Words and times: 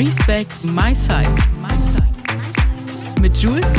Respect 0.00 0.64
My 0.64 0.94
Size. 0.94 1.36
Mit 3.20 3.36
Jules 3.36 3.74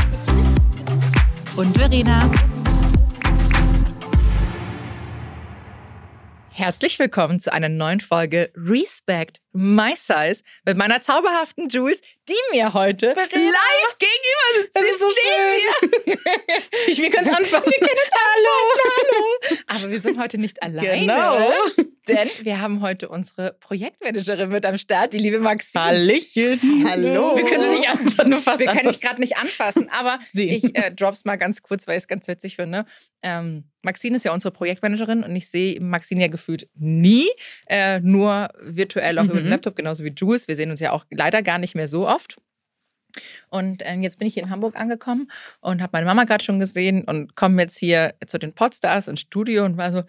und 1.56 1.76
Verena. 1.76 2.30
Herzlich 6.52 7.00
willkommen 7.00 7.40
zu 7.40 7.52
einer 7.52 7.70
neuen 7.70 8.02
Folge 8.02 8.52
Respect 8.56 9.41
My 9.54 9.94
Size 9.96 10.44
mit 10.66 10.78
meiner 10.78 11.02
zauberhaften 11.02 11.70
Jules, 11.70 12.02
die 12.28 12.34
mir 12.52 12.74
heute 12.74 13.14
Verena. 13.14 13.52
live 13.52 13.98
gegenüber 14.00 14.62
sitzt. 14.62 14.76
Das 14.76 14.84
ist 14.84 15.00
so 15.00 15.10
Sie 15.10 15.20
stehen 15.20 15.34
schön. 15.80 15.92
Wir. 16.06 16.18
Ich, 16.88 17.02
wir 17.02 17.10
können 17.10 17.28
es 17.28 17.34
anfassen. 17.34 17.72
Wir 17.72 17.88
können 17.88 18.00
es 18.04 18.12
anfassen, 18.14 18.92
hallo. 18.98 19.58
Aber 19.68 19.92
wir 19.92 20.00
sind 20.00 20.20
heute 20.20 20.38
nicht 20.38 20.62
alleine. 20.64 21.00
Genau. 21.02 21.52
Denn 22.08 22.30
wir 22.42 22.60
haben 22.60 22.82
heute 22.82 23.10
unsere 23.10 23.56
Projektmanagerin 23.60 24.50
mit 24.50 24.66
am 24.66 24.78
Start, 24.78 25.14
die 25.14 25.20
liebe 25.20 25.40
Maxine. 25.40 25.84
Hallöchen. 25.86 26.86
Hallo. 26.90 27.36
Wir 27.38 27.46
können 27.46 27.62
es 27.62 27.80
nicht 27.80 27.90
anfassen, 27.90 28.30
nur 28.30 28.40
fast 28.40 28.60
Wir 28.60 28.68
können 28.68 28.90
dich 28.90 29.02
gerade 29.02 29.22
nicht 29.22 29.38
anfassen, 29.38 29.90
aber 29.90 30.20
Sehen. 30.32 30.56
ich 30.56 30.76
äh, 30.76 30.92
drop's 30.92 31.26
mal 31.26 31.36
ganz 31.38 31.62
kurz, 31.62 31.88
weil 31.88 31.98
ich 31.98 32.04
es 32.04 32.08
ganz 32.08 32.28
witzig 32.28 32.56
finde. 32.56 32.86
Ähm, 33.22 33.66
Maxine 33.84 34.16
ist 34.16 34.26
ja 34.26 34.34
unsere 34.34 34.52
Projektmanagerin 34.52 35.24
und 35.24 35.36
ich 35.36 35.50
sehe 35.50 35.80
Maxine 35.80 36.22
ja 36.22 36.28
gefühlt 36.28 36.68
nie, 36.76 37.28
äh, 37.68 38.00
nur 38.00 38.50
virtuell 38.62 39.20
auch 39.20 39.24
über 39.30 39.41
den 39.42 39.48
Mhm. 39.48 39.52
Laptop, 39.52 39.76
genauso 39.76 40.04
wie 40.04 40.14
Jules. 40.16 40.48
Wir 40.48 40.56
sehen 40.56 40.72
uns 40.72 40.80
ja 40.80 40.92
auch 40.92 41.06
leider 41.10 41.42
gar 41.42 41.58
nicht 41.58 41.76
mehr 41.76 41.88
so 41.88 42.08
oft. 42.08 42.38
Und 43.50 43.82
ähm, 43.86 44.02
jetzt 44.04 44.20
bin 44.20 44.28
ich 44.28 44.36
hier 44.36 44.44
in 44.44 44.50
Hamburg 44.50 44.78
angekommen 44.78 45.30
und 45.60 45.82
habe 45.82 45.92
meine 45.94 46.06
Mama 46.06 46.24
gerade 46.24 46.44
schon 46.44 46.60
gesehen 46.60 47.04
und 47.04 47.36
komme 47.36 47.62
jetzt 47.62 47.78
hier 47.78 48.14
zu 48.26 48.38
den 48.38 48.54
Podstars 48.54 49.08
ins 49.10 49.20
Studio 49.20 49.66
und 49.66 49.76
war 49.78 49.92
so, 49.92 50.04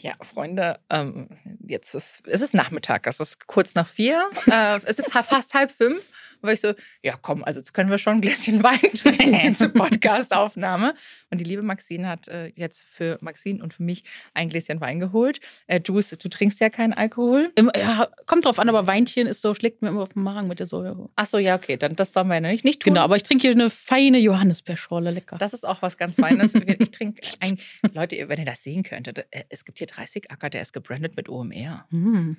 ja, 0.00 0.14
Freunde, 0.22 0.78
ähm, 0.88 1.28
jetzt 1.66 1.94
ist 1.94 2.22
es 2.26 2.40
ist 2.40 2.54
Nachmittag, 2.54 3.06
es 3.06 3.20
ist 3.20 3.46
kurz 3.46 3.74
nach 3.74 3.86
vier, 3.86 4.30
äh, 4.50 4.78
es 4.86 4.98
ist 4.98 5.12
fast 5.12 5.52
halb 5.52 5.70
fünf. 5.70 6.08
War 6.42 6.52
ich 6.52 6.60
so, 6.60 6.72
ja 7.02 7.18
komm, 7.20 7.44
also 7.44 7.60
jetzt 7.60 7.72
können 7.74 7.90
wir 7.90 7.98
schon 7.98 8.14
ein 8.14 8.20
Gläschen 8.20 8.62
Wein 8.62 8.92
trinken 8.94 9.54
zur 9.54 9.68
Podcastaufnahme. 9.68 10.94
Und 11.30 11.38
die 11.38 11.44
liebe 11.44 11.62
Maxine 11.62 12.08
hat 12.08 12.28
äh, 12.28 12.52
jetzt 12.56 12.82
für 12.82 13.18
Maxine 13.20 13.62
und 13.62 13.74
für 13.74 13.82
mich 13.82 14.04
ein 14.34 14.48
Gläschen 14.48 14.80
Wein 14.80 15.00
geholt. 15.00 15.40
Äh, 15.66 15.80
du, 15.80 16.00
du 16.00 16.28
trinkst 16.28 16.60
ja 16.60 16.70
keinen 16.70 16.94
Alkohol. 16.94 17.52
Immer, 17.56 17.76
ja, 17.76 18.08
kommt 18.26 18.44
drauf 18.44 18.58
an, 18.58 18.68
aber 18.68 18.86
Weinchen 18.86 19.26
ist 19.26 19.42
so, 19.42 19.54
schlägt 19.54 19.82
mir 19.82 19.88
immer 19.88 20.02
auf 20.02 20.14
den 20.14 20.22
Magen 20.22 20.48
mit 20.48 20.60
der 20.60 20.66
Säure. 20.66 21.10
Ach 21.16 21.26
so, 21.26 21.38
ja, 21.38 21.56
okay, 21.56 21.76
dann 21.76 21.96
das 21.96 22.12
sollen 22.12 22.28
wir 22.28 22.34
ja 22.34 22.40
nicht, 22.40 22.64
nicht 22.64 22.80
tun. 22.80 22.94
Genau, 22.94 23.04
aber 23.04 23.16
ich 23.16 23.22
trinke 23.22 23.42
hier 23.42 23.52
eine 23.52 23.70
feine 23.70 24.18
Johannisbeerschorle, 24.18 25.10
lecker. 25.10 25.36
Das 25.38 25.52
ist 25.52 25.66
auch 25.66 25.82
was 25.82 25.96
ganz 25.96 26.16
Feines. 26.16 26.54
Ich 26.80 26.90
trinke, 26.92 27.20
ein, 27.40 27.58
Leute, 27.92 28.28
wenn 28.28 28.38
ihr 28.38 28.44
das 28.44 28.62
sehen 28.62 28.82
könntet, 28.82 29.26
äh, 29.30 29.44
es 29.48 29.64
gibt 29.64 29.78
hier 29.78 29.86
30 29.86 30.30
Acker, 30.30 30.50
der 30.50 30.62
ist 30.62 30.72
gebrandet 30.72 31.16
mit 31.16 31.28
OMR. 31.28 31.86
Mm. 31.90 32.36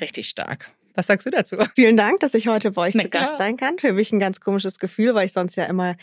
Richtig 0.00 0.28
stark. 0.28 0.72
Was 0.94 1.06
sagst 1.06 1.26
du 1.26 1.30
dazu? 1.30 1.56
Vielen 1.74 1.96
Dank, 1.96 2.20
dass 2.20 2.34
ich 2.34 2.48
heute 2.48 2.70
bei 2.70 2.82
euch 2.82 2.94
Na 2.94 3.02
zu. 3.02 3.10
Gast 3.10 3.36
sein 3.36 3.56
kann. 3.56 3.78
Für 3.78 3.92
mich 3.92 4.12
ein 4.12 4.20
ganz 4.20 4.40
komisches 4.40 4.78
Gefühl, 4.78 5.14
weil 5.14 5.26
ich 5.26 5.32
sonst 5.32 5.56
ja 5.56 5.64
immer 5.64 5.96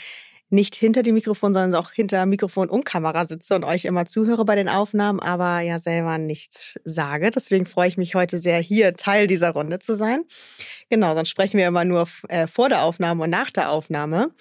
nicht 0.51 0.75
hinter 0.75 1.01
dem 1.01 1.15
Mikrofon, 1.15 1.53
sondern 1.53 1.73
auch 1.75 1.91
hinter 1.91 2.25
Mikrofon 2.25 2.69
und 2.69 2.83
Kamera 2.83 3.25
sitze 3.25 3.55
und 3.55 3.63
euch 3.63 3.85
immer 3.85 4.05
zuhöre 4.05 4.43
bei 4.43 4.55
den 4.55 4.67
Aufnahmen, 4.67 5.21
aber 5.21 5.61
ja 5.61 5.79
selber 5.79 6.17
nichts 6.17 6.77
sage. 6.83 7.31
Deswegen 7.31 7.65
freue 7.65 7.87
ich 7.87 7.97
mich 7.97 8.15
heute 8.15 8.37
sehr, 8.37 8.59
hier 8.59 8.95
Teil 8.97 9.27
dieser 9.27 9.51
Runde 9.51 9.79
zu 9.79 9.95
sein. 9.95 10.25
Genau, 10.89 11.15
sonst 11.15 11.29
sprechen 11.29 11.57
wir 11.57 11.67
immer 11.67 11.85
nur 11.85 12.05
äh, 12.27 12.47
vor 12.47 12.67
der 12.67 12.83
Aufnahme 12.83 13.23
und 13.23 13.29
nach 13.29 13.49
der 13.49 13.71
Aufnahme. 13.71 14.31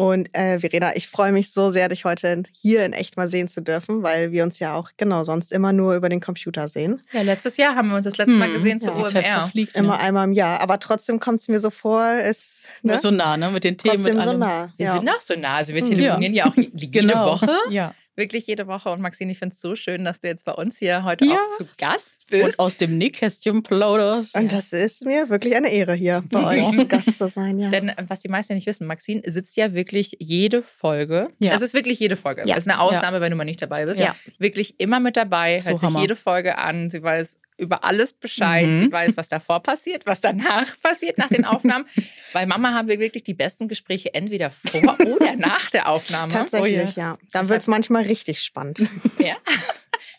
Und 0.00 0.34
äh, 0.34 0.58
Verena, 0.60 0.96
ich 0.96 1.08
freue 1.08 1.30
mich 1.30 1.52
so 1.52 1.70
sehr, 1.70 1.90
dich 1.90 2.06
heute 2.06 2.42
hier 2.52 2.86
in 2.86 2.94
echt 2.94 3.18
mal 3.18 3.28
sehen 3.28 3.48
zu 3.48 3.60
dürfen, 3.60 4.02
weil 4.02 4.32
wir 4.32 4.44
uns 4.44 4.58
ja 4.58 4.74
auch 4.74 4.90
genau 4.96 5.24
sonst 5.24 5.52
immer 5.52 5.72
nur 5.74 5.94
über 5.94 6.08
den 6.08 6.20
Computer 6.20 6.68
sehen. 6.68 7.02
Ja, 7.12 7.20
letztes 7.20 7.58
Jahr 7.58 7.74
haben 7.76 7.88
wir 7.90 7.96
uns 7.96 8.04
das 8.06 8.16
letzte 8.16 8.34
Mal 8.36 8.46
Hm, 8.48 8.54
gesehen 8.54 8.80
zu 8.80 8.88
ja, 8.88 8.94
Die 8.94 9.12
Zeit 9.12 9.24
OMR. 9.26 9.38
verfliegt. 9.40 9.76
Immer 9.76 9.96
ne? 9.96 10.00
einmal 10.00 10.24
im 10.26 10.32
Jahr. 10.32 10.60
Aber 10.62 10.78
trotzdem 10.78 11.20
kommt 11.20 11.40
es 11.40 11.48
mir 11.48 11.60
so 11.60 11.68
vor, 11.68 12.02
es 12.02 12.62
ne? 12.82 12.98
So 12.98 13.10
nah, 13.10 13.36
ne? 13.36 13.50
Mit 13.50 13.64
den 13.64 13.76
Themen. 13.76 13.96
trotzdem 13.96 14.14
mit 14.14 14.24
so 14.24 14.30
allem. 14.30 14.40
nah. 14.40 14.72
Wir 14.78 14.86
ja. 14.86 14.92
sind 14.96 15.08
auch 15.10 15.20
so 15.20 15.34
nah. 15.36 15.56
Also 15.56 15.74
wir 15.74 15.82
Hm. 15.82 15.90
telefonieren 15.90 16.32
ja, 16.34 16.46
auch 16.46 16.56
je- 16.56 16.70
jede 16.72 16.86
Genau. 17.00 17.32
Woche. 17.32 17.50
Ja. 17.68 17.94
Wirklich 18.20 18.46
jede 18.46 18.66
Woche. 18.66 18.90
Und 18.90 19.00
Maxine, 19.00 19.32
ich 19.32 19.38
finde 19.38 19.54
es 19.54 19.60
so 19.62 19.74
schön, 19.74 20.04
dass 20.04 20.20
du 20.20 20.28
jetzt 20.28 20.44
bei 20.44 20.52
uns 20.52 20.78
hier 20.78 21.04
heute 21.04 21.24
Ja. 21.24 21.32
auch 21.36 21.56
zu 21.56 21.66
Gast 21.78 22.26
bist. 22.28 22.44
Und 22.44 22.58
aus 22.58 22.76
dem 22.76 22.98
Nähkästchen 22.98 23.62
plauderst. 23.62 24.36
Und 24.36 24.52
das 24.52 24.72
ist 24.72 25.06
mir 25.06 25.30
wirklich 25.30 25.56
eine 25.56 25.72
Ehre, 25.72 25.94
hier 25.94 26.22
bei 26.30 26.44
euch 26.60 26.76
zu 26.76 26.86
Gast 26.86 27.16
zu 27.16 27.28
sein. 27.28 27.58
Ja. 27.58 27.70
Denn 27.70 27.88
äh, 27.88 28.04
was 28.08 28.20
die 28.20 28.28
meisten 28.28 28.52
ja 28.52 28.56
nicht 28.56 28.66
wissen, 28.66 28.86
Maxine 28.86 29.22
sitzt 29.24 29.56
ja 29.56 29.72
wirklich 29.72 30.16
jede 30.20 30.62
Folge. 30.62 31.30
Ja. 31.38 31.54
Es 31.54 31.62
ist 31.62 31.72
wirklich 31.72 31.98
jede 31.98 32.16
Folge. 32.16 32.42
Ja. 32.46 32.56
Es 32.56 32.66
ist 32.66 32.70
eine 32.70 32.80
Ausnahme, 32.80 33.20
wenn 33.22 33.30
du 33.30 33.36
mal 33.36 33.44
nicht 33.44 33.62
dabei 33.62 33.86
bist. 33.86 33.98
Ja. 33.98 34.14
Wirklich 34.38 34.78
immer 34.78 35.00
mit 35.00 35.16
dabei, 35.16 35.58
So 35.60 35.70
hört 35.70 35.80
sich 35.80 35.86
Hammer. 35.88 36.00
jede 36.02 36.14
Folge 36.16 36.58
an. 36.58 36.90
Sie 36.90 37.02
weiß 37.02 37.38
über 37.60 37.84
alles 37.84 38.12
Bescheid. 38.12 38.66
Mhm. 38.66 38.78
Sie 38.78 38.92
weiß, 38.92 39.16
was 39.16 39.28
davor 39.28 39.60
passiert, 39.60 40.06
was 40.06 40.20
danach 40.20 40.78
passiert 40.80 41.18
nach 41.18 41.28
den 41.28 41.44
Aufnahmen. 41.44 41.84
Bei 42.32 42.46
Mama 42.46 42.72
haben 42.72 42.88
wir 42.88 42.98
wirklich 42.98 43.22
die 43.22 43.34
besten 43.34 43.68
Gespräche 43.68 44.14
entweder 44.14 44.50
vor 44.50 44.98
oder 45.00 45.36
nach 45.36 45.70
der 45.70 45.88
Aufnahme. 45.88 46.32
Tatsächlich, 46.32 46.96
ja. 46.96 47.18
Dann 47.32 47.48
wird 47.48 47.60
es 47.60 47.68
manchmal 47.68 48.04
richtig 48.04 48.42
spannend. 48.42 48.80
Ja. 49.18 49.36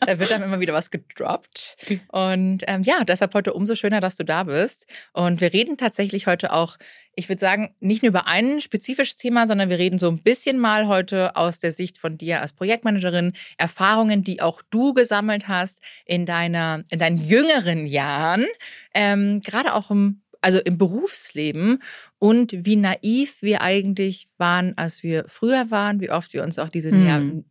Da 0.06 0.18
wird 0.18 0.30
dann 0.30 0.42
immer 0.42 0.60
wieder 0.60 0.72
was 0.72 0.90
gedroppt. 0.90 1.76
Und 2.08 2.64
ähm, 2.66 2.82
ja, 2.82 3.04
deshalb 3.04 3.34
heute 3.34 3.52
umso 3.52 3.74
schöner, 3.74 4.00
dass 4.00 4.16
du 4.16 4.24
da 4.24 4.44
bist. 4.44 4.86
Und 5.12 5.40
wir 5.40 5.52
reden 5.52 5.76
tatsächlich 5.76 6.26
heute 6.26 6.52
auch, 6.52 6.76
ich 7.14 7.28
würde 7.28 7.40
sagen, 7.40 7.74
nicht 7.80 8.02
nur 8.02 8.10
über 8.10 8.26
ein 8.26 8.60
spezifisches 8.60 9.16
Thema, 9.16 9.46
sondern 9.46 9.68
wir 9.68 9.78
reden 9.78 9.98
so 9.98 10.08
ein 10.08 10.20
bisschen 10.20 10.58
mal 10.58 10.88
heute 10.88 11.36
aus 11.36 11.58
der 11.58 11.72
Sicht 11.72 11.98
von 11.98 12.18
dir 12.18 12.40
als 12.40 12.52
Projektmanagerin, 12.52 13.32
Erfahrungen, 13.58 14.24
die 14.24 14.40
auch 14.40 14.62
du 14.70 14.94
gesammelt 14.94 15.48
hast 15.48 15.82
in 16.04 16.26
deiner, 16.26 16.84
in 16.90 16.98
deinen 16.98 17.18
jüngeren 17.18 17.86
Jahren, 17.86 18.46
ähm, 18.94 19.40
gerade 19.40 19.74
auch 19.74 19.90
im 19.90 20.22
also 20.42 20.58
im 20.58 20.76
Berufsleben 20.76 21.78
und 22.18 22.52
wie 22.52 22.76
naiv 22.76 23.40
wir 23.42 23.62
eigentlich 23.62 24.28
waren, 24.36 24.76
als 24.76 25.02
wir 25.02 25.24
früher 25.28 25.70
waren, 25.70 26.00
wie 26.00 26.10
oft 26.10 26.34
wir 26.34 26.42
uns 26.42 26.58
auch 26.58 26.68
diese 26.68 26.92
Mhm. 26.92 27.44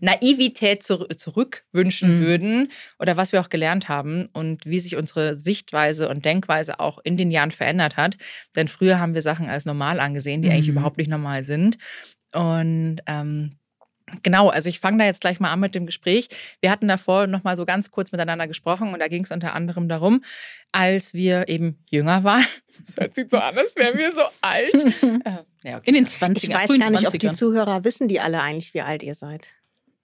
Naivität 0.00 0.82
zur 0.82 1.08
zurückwünschen 1.16 2.18
Mhm. 2.20 2.24
würden 2.24 2.72
oder 2.98 3.16
was 3.16 3.32
wir 3.32 3.40
auch 3.40 3.48
gelernt 3.48 3.88
haben 3.88 4.28
und 4.32 4.66
wie 4.66 4.80
sich 4.80 4.96
unsere 4.96 5.34
Sichtweise 5.34 6.08
und 6.08 6.24
Denkweise 6.24 6.80
auch 6.80 6.98
in 7.04 7.16
den 7.16 7.30
Jahren 7.30 7.50
verändert 7.50 7.96
hat. 7.96 8.16
Denn 8.56 8.68
früher 8.68 8.98
haben 9.00 9.14
wir 9.14 9.22
Sachen 9.22 9.48
als 9.48 9.64
normal 9.64 10.00
angesehen, 10.00 10.42
die 10.42 10.50
eigentlich 10.50 10.68
Mhm. 10.68 10.72
überhaupt 10.78 10.98
nicht 10.98 11.08
normal 11.10 11.42
sind. 11.44 11.78
Und 12.32 12.98
ähm, 13.06 13.56
Genau, 14.22 14.50
also 14.50 14.68
ich 14.68 14.80
fange 14.80 14.98
da 14.98 15.06
jetzt 15.06 15.22
gleich 15.22 15.40
mal 15.40 15.50
an 15.50 15.60
mit 15.60 15.74
dem 15.74 15.86
Gespräch. 15.86 16.28
Wir 16.60 16.70
hatten 16.70 16.86
davor 16.88 17.26
noch 17.26 17.42
mal 17.42 17.56
so 17.56 17.64
ganz 17.64 17.90
kurz 17.90 18.12
miteinander 18.12 18.46
gesprochen 18.46 18.92
und 18.92 19.00
da 19.00 19.08
ging 19.08 19.24
es 19.24 19.30
unter 19.30 19.54
anderem 19.54 19.88
darum, 19.88 20.22
als 20.72 21.14
wir 21.14 21.48
eben 21.48 21.82
jünger 21.90 22.22
waren. 22.22 22.44
Das 22.86 22.96
hört 22.98 23.14
sich 23.14 23.28
so 23.30 23.38
an, 23.38 23.56
als 23.56 23.74
wären 23.76 23.96
wir 23.96 24.12
so 24.12 24.20
alt. 24.42 24.74
Äh, 25.24 25.70
ja, 25.70 25.78
okay. 25.78 25.84
In 25.88 25.94
den 25.94 26.06
20ern. 26.06 26.36
Ich 26.36 26.50
weiß 26.50 26.68
gar 26.78 26.90
nicht, 26.90 27.06
ob 27.06 27.12
die 27.18 27.28
20ern. 27.30 27.32
Zuhörer 27.32 27.84
wissen, 27.84 28.06
die 28.06 28.20
alle 28.20 28.42
eigentlich, 28.42 28.74
wie 28.74 28.82
alt 28.82 29.02
ihr 29.02 29.14
seid. 29.14 29.48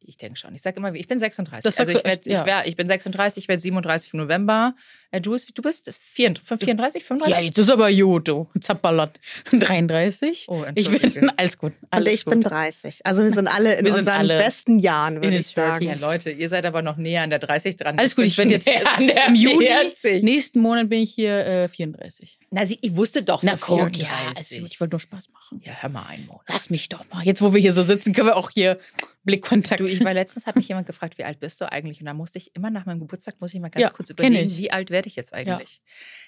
Ich 0.02 0.16
denke 0.16 0.38
schon. 0.38 0.54
Ich 0.54 0.62
sage 0.62 0.76
immer, 0.78 0.94
ich 0.94 1.06
bin 1.06 1.18
36. 1.18 1.62
Das 1.62 1.78
also 1.78 1.92
ich, 1.92 1.98
du 1.98 2.04
echt, 2.04 2.26
werd, 2.26 2.26
ja. 2.26 2.40
ich, 2.40 2.46
wär, 2.46 2.66
ich 2.66 2.76
bin 2.76 2.88
36, 2.88 3.44
ich 3.44 3.48
werde 3.48 3.60
37 3.60 4.14
im 4.14 4.20
November. 4.20 4.74
Äh, 5.10 5.20
Du, 5.20 5.32
bist, 5.32 5.50
du 5.54 5.62
bist 5.62 5.92
34, 6.14 6.64
34 6.64 7.04
35? 7.04 7.36
Ja, 7.36 7.44
jetzt 7.44 7.58
ist 7.58 7.70
aber 7.70 7.88
Jodo. 7.88 8.48
Zappalot. 8.60 9.10
33. 9.52 10.46
Oh, 10.48 10.64
ich 10.74 10.90
bin 10.90 11.30
alles 11.36 11.58
gut. 11.58 11.72
Und 11.80 11.88
Alles 11.90 12.12
ich 12.14 12.24
gut. 12.24 12.32
bin 12.32 12.42
30. 12.42 13.00
Also 13.04 13.22
wir 13.22 13.30
sind 13.30 13.48
alle 13.48 13.78
in 13.78 13.84
Wir 13.90 13.94
unseren 13.94 14.14
alle 14.16 14.38
besten 14.38 14.78
Jahren, 14.78 15.16
würde 15.16 15.36
ich 15.36 15.48
sagen. 15.48 15.84
Ja, 15.84 15.94
Leute, 15.94 16.30
ihr 16.30 16.48
seid 16.48 16.64
aber 16.64 16.82
noch 16.82 16.96
näher 16.96 17.22
an 17.22 17.30
der 17.30 17.38
30 17.38 17.76
dran. 17.76 17.98
Alles 17.98 18.16
gut, 18.16 18.24
ich 18.24 18.38
werde 18.38 18.52
jetzt 18.52 18.66
näher 18.68 18.90
an 18.96 19.06
der 19.06 19.26
im 19.26 19.34
Juni, 19.34 19.66
40. 19.66 20.22
nächsten 20.22 20.60
Monat 20.60 20.88
bin 20.88 21.02
ich 21.02 21.12
hier 21.12 21.46
äh, 21.46 21.68
34. 21.68 22.38
Na, 22.50 22.66
sie, 22.66 22.78
ich 22.80 22.96
wusste 22.96 23.22
doch 23.22 23.42
Na 23.42 23.52
so 23.52 23.58
komm, 23.60 23.92
34. 23.92 24.02
ja, 24.02 24.08
also, 24.36 24.66
ich 24.66 24.80
wollte 24.80 24.92
nur 24.94 25.00
Spaß 25.00 25.28
machen. 25.30 25.60
ja, 25.64 25.72
hör 25.80 25.90
mal 25.90 26.06
einen 26.06 26.26
Monat. 26.26 26.44
Lass 26.48 26.70
mich 26.70 26.88
doch 26.88 27.04
mal. 27.12 27.24
Jetzt, 27.24 27.42
wo 27.42 27.52
wir 27.54 27.60
hier 27.60 27.72
so 27.72 27.82
sitzen, 27.82 28.12
können 28.12 28.28
wir 28.28 28.36
auch 28.36 28.50
hier 28.50 28.78
Blickkontakt. 29.24 29.80
Du, 29.80 29.84
ich 29.84 30.02
war 30.04 30.14
letztens, 30.14 30.46
hat 30.46 30.56
mich 30.56 30.68
jemand 30.68 30.86
gefragt, 30.86 31.18
wie 31.18 31.24
alt 31.24 31.40
bist 31.40 31.60
du 31.60 31.70
eigentlich? 31.70 32.00
Und 32.00 32.06
da 32.06 32.14
musste 32.14 32.38
ich 32.38 32.54
immer 32.56 32.70
nach 32.70 32.86
meinem 32.86 33.00
Geburtstag, 33.00 33.40
muss 33.40 33.52
ich 33.52 33.60
mal 33.60 33.68
ganz 33.70 33.82
Ja, 33.82 33.90
kurz 33.90 34.10
überlegen, 34.10 34.56
wie 34.56 34.70
alt 34.72 34.90
werde 34.90 35.08
ich 35.08 35.16
jetzt 35.16 35.34
eigentlich? 35.34 35.82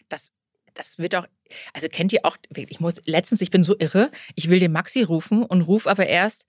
Das, 0.09 0.33
das 0.75 0.99
wird 0.99 1.15
auch, 1.15 1.27
also 1.73 1.89
kennt 1.89 2.13
ihr 2.13 2.21
auch, 2.25 2.37
ich 2.55 2.81
muss, 2.81 2.97
letztens, 3.07 3.41
ich 3.41 3.51
bin 3.51 3.63
so 3.65 3.75
irre, 3.79 4.11
ich 4.35 4.51
will 4.51 4.59
den 4.59 4.73
Maxi 4.73 5.03
rufen 5.03 5.43
und 5.43 5.63
ruf 5.63 5.87
aber 5.87 6.07
erst 6.07 6.47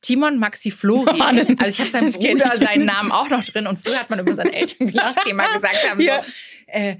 Timon 0.00 0.38
Maxi 0.38 0.70
Flori. 0.70 1.16
Mann, 1.18 1.58
also 1.58 1.74
ich 1.74 1.80
habe 1.80 1.90
seinen 1.90 2.12
Bruder, 2.12 2.56
seinen 2.58 2.84
Namen 2.84 3.10
auch 3.10 3.28
noch 3.30 3.42
drin 3.44 3.66
und 3.66 3.78
früher 3.78 3.98
hat 3.98 4.10
man 4.10 4.20
über 4.20 4.34
seine 4.34 4.52
Eltern 4.52 4.88
gelacht, 4.88 5.18
die 5.26 5.32
mal 5.32 5.52
gesagt 5.54 5.88
haben, 5.90 6.00
Ja. 6.00 6.22
so, 6.22 6.30
äh, 6.66 6.96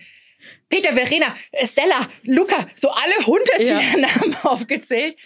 Peter, 0.68 0.92
Verena, 0.94 1.34
Stella, 1.64 2.06
Luca, 2.24 2.68
so 2.74 2.90
alle 2.90 3.14
hundert 3.26 3.60
Ja. 3.60 3.80
Namen 3.96 4.34
aufgezählt. 4.42 5.16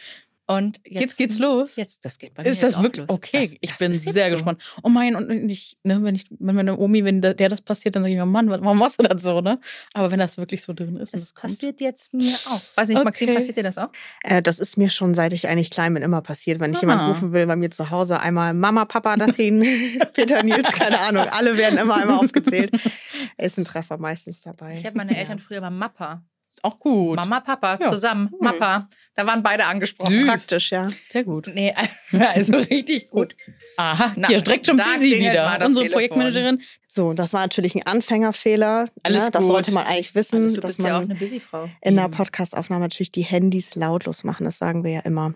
Und 0.50 0.80
jetzt, 0.86 1.00
Jetzt 1.02 1.16
geht's 1.18 1.38
los. 1.38 1.76
Jetzt, 1.76 2.06
das 2.06 2.18
geht 2.18 2.32
bei 2.32 2.42
mir 2.42 2.48
Ist 2.48 2.62
das 2.62 2.70
jetzt 2.70 2.78
auch 2.78 2.82
wirklich 2.82 3.06
los. 3.06 3.14
okay? 3.18 3.42
Das- 3.44 3.54
ich 3.60 3.68
das 3.68 3.78
bin 3.78 3.92
sehr 3.92 4.30
so. 4.30 4.36
gespannt. 4.36 4.62
Oh 4.82 4.88
mein, 4.88 5.14
und 5.14 5.30
ich, 5.50 5.76
ne, 5.82 6.02
wenn 6.02 6.14
ich, 6.14 6.24
wenn 6.30 6.54
meine 6.56 6.78
Omi, 6.78 7.04
wenn 7.04 7.20
der, 7.20 7.34
der 7.34 7.50
das 7.50 7.60
passiert, 7.60 7.94
dann 7.96 8.02
sage 8.02 8.14
ich 8.14 8.18
mir, 8.18 8.24
Mann, 8.24 8.48
warum 8.48 8.78
machst 8.78 8.98
du 8.98 9.02
das 9.02 9.22
so, 9.22 9.42
ne? 9.42 9.60
Aber 9.92 10.10
wenn 10.10 10.18
das 10.18 10.38
wirklich 10.38 10.62
so 10.62 10.72
drin 10.72 10.96
ist, 10.96 11.12
und 11.12 11.12
Das 11.12 11.20
das 11.20 11.34
kommt. 11.34 11.52
passiert 11.52 11.82
jetzt 11.82 12.14
mir 12.14 12.34
auch. 12.46 12.62
Weiß 12.76 12.88
nicht, 12.88 13.04
Maxim, 13.04 13.28
Okay. 13.28 13.34
passiert 13.36 13.56
dir 13.58 13.62
das 13.62 13.76
auch? 13.76 13.90
Äh, 14.22 14.40
das 14.40 14.58
ist 14.58 14.78
mir 14.78 14.88
schon, 14.88 15.14
seit 15.14 15.34
ich 15.34 15.48
eigentlich 15.48 15.70
klein 15.70 15.92
bin, 15.92 16.02
immer 16.02 16.22
passiert. 16.22 16.60
Wenn 16.60 16.72
ich 16.72 16.80
jemanden 16.80 17.04
Ah. 17.04 17.08
rufen 17.08 17.34
will 17.34 17.46
bei 17.46 17.56
mir 17.56 17.70
zu 17.70 17.90
Hause, 17.90 18.18
einmal 18.20 18.54
Mama, 18.54 18.86
Papa, 18.86 19.16
Dassin, 19.16 19.60
Peter, 20.14 20.42
Nils, 20.42 20.72
keine 20.72 20.98
Ahnung. 21.00 21.26
Alle 21.30 21.58
werden 21.58 21.78
immer 21.78 21.96
einmal 21.96 22.16
aufgezählt. 22.24 22.70
Ist 23.36 23.58
ein 23.58 23.64
Treffer 23.64 23.98
meistens 23.98 24.40
dabei. 24.40 24.78
Ich 24.78 24.86
habe 24.86 24.96
meine 24.96 25.14
Eltern 25.14 25.38
früher 25.40 25.60
mal 25.60 25.68
Mappa 25.70 26.24
Auch 26.64 26.78
gut. 26.78 27.16
Mama, 27.16 27.40
Papa, 27.40 27.78
Ja. 27.80 27.86
zusammen. 27.88 28.28
Hm. 28.30 28.38
Mappa. 28.40 28.88
Da 29.14 29.26
waren 29.26 29.42
beide 29.42 29.64
angesprochen. 29.66 30.10
Süß. 30.10 30.26
Praktisch, 30.26 30.70
ja. 30.70 30.88
Sehr 31.08 31.24
gut. 31.24 31.50
Nee, 31.54 31.74
also 32.12 32.56
richtig 32.56 33.10
gut. 33.10 33.34
Aha, 33.76 34.12
Na, 34.16 34.28
hier 34.28 34.40
direkt 34.40 34.66
schon 34.66 34.76
busy 34.76 35.18
wieder. 35.18 35.54
Unsere 35.64 35.86
Telefon. 35.86 35.90
Projektmanagerin. 35.92 36.62
So, 36.88 37.12
das 37.12 37.32
war 37.32 37.42
natürlich 37.42 37.74
ein 37.74 37.86
Anfängerfehler. 37.86 38.88
Alles 39.02 39.24
ne? 39.26 39.30
Das 39.30 39.42
gut. 39.42 39.52
sollte 39.52 39.72
man 39.72 39.86
eigentlich 39.86 40.14
wissen, 40.14 40.42
Alles, 40.42 40.54
du 40.54 40.60
dass 40.60 40.76
bist 40.76 40.88
ja 40.88 40.96
auch 40.96 41.00
man 41.00 41.10
eine 41.10 41.18
Busy-Frau. 41.18 41.68
in 41.82 41.96
der. 41.96 42.08
Podcastaufnahme 42.08 42.84
natürlich 42.84 43.12
die 43.12 43.22
Handys 43.22 43.74
lautlos 43.74 44.24
machen. 44.24 44.44
Das 44.44 44.58
sagen 44.58 44.84
wir 44.84 44.90
ja 44.92 45.00
immer. 45.00 45.34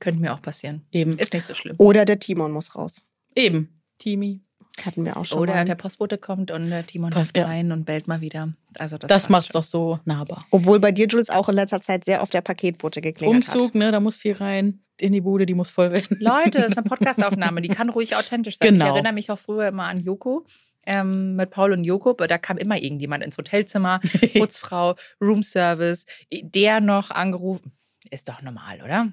Könnte 0.00 0.20
mir 0.20 0.34
auch 0.34 0.42
passieren. 0.42 0.86
Eben. 0.90 1.18
Ist 1.18 1.32
nicht 1.34 1.44
so 1.44 1.54
schlimm. 1.54 1.76
Oder 1.78 2.04
der 2.04 2.18
Timon 2.18 2.50
muss 2.52 2.74
raus. 2.74 3.04
Eben. 3.36 3.80
Timi. 3.98 4.40
Hatten 4.82 5.04
wir 5.04 5.16
auch 5.16 5.24
schon 5.24 5.38
Oder 5.38 5.54
mal. 5.54 5.64
der 5.64 5.76
Postbote 5.76 6.18
kommt 6.18 6.50
und 6.50 6.68
der 6.68 6.86
Timon 6.86 7.12
läuft 7.12 7.36
ja. 7.38 7.46
rein 7.46 7.70
und 7.70 7.84
bellt 7.84 8.08
mal 8.08 8.20
wieder. 8.20 8.52
Also 8.78 8.98
das, 8.98 9.08
Das, 9.08 9.28
macht's 9.28 9.46
schon. 9.46 9.52
doch 9.60 9.62
so 9.62 10.00
nahbar. 10.04 10.44
Obwohl 10.50 10.80
bei 10.80 10.90
dir, 10.90 11.06
Jules, 11.06 11.30
auch 11.30 11.48
in 11.48 11.54
letzter 11.54 11.80
Zeit 11.80 12.04
sehr 12.04 12.22
oft 12.22 12.34
der 12.34 12.40
Paketbote 12.40 13.00
geklingelt 13.00 13.46
Umzug, 13.46 13.74
ne, 13.74 13.92
da 13.92 14.00
muss 14.00 14.16
viel 14.16 14.34
rein. 14.34 14.80
In 15.00 15.12
die 15.12 15.20
Bude, 15.20 15.46
die 15.46 15.54
muss 15.54 15.70
voll 15.70 15.92
werden. 15.92 16.16
Leute, 16.20 16.58
das 16.58 16.68
ist 16.68 16.78
eine 16.78 16.84
Podcastaufnahme, 16.88 17.60
die 17.60 17.68
kann 17.68 17.88
ruhig 17.88 18.16
authentisch 18.16 18.58
sein. 18.58 18.74
Genau. 18.74 18.86
Ich 18.86 18.90
erinnere 18.92 19.12
mich 19.12 19.30
auch 19.30 19.38
früher 19.38 19.68
immer 19.68 19.84
an 19.84 20.00
Joko. 20.00 20.44
Ähm, 20.86 21.34
mit 21.36 21.50
Paul 21.50 21.72
und 21.72 21.84
Joko, 21.84 22.12
da 22.12 22.36
kam 22.36 22.58
immer 22.58 22.76
irgendjemand 22.76 23.24
ins 23.24 23.38
Hotelzimmer, 23.38 24.00
Putzfrau, 24.38 24.96
Roomservice, 25.20 26.04
der 26.30 26.80
noch 26.80 27.10
angerufen. 27.10 27.72
Ist 28.10 28.28
doch 28.28 28.42
normal, 28.42 28.82
oder? 28.84 29.08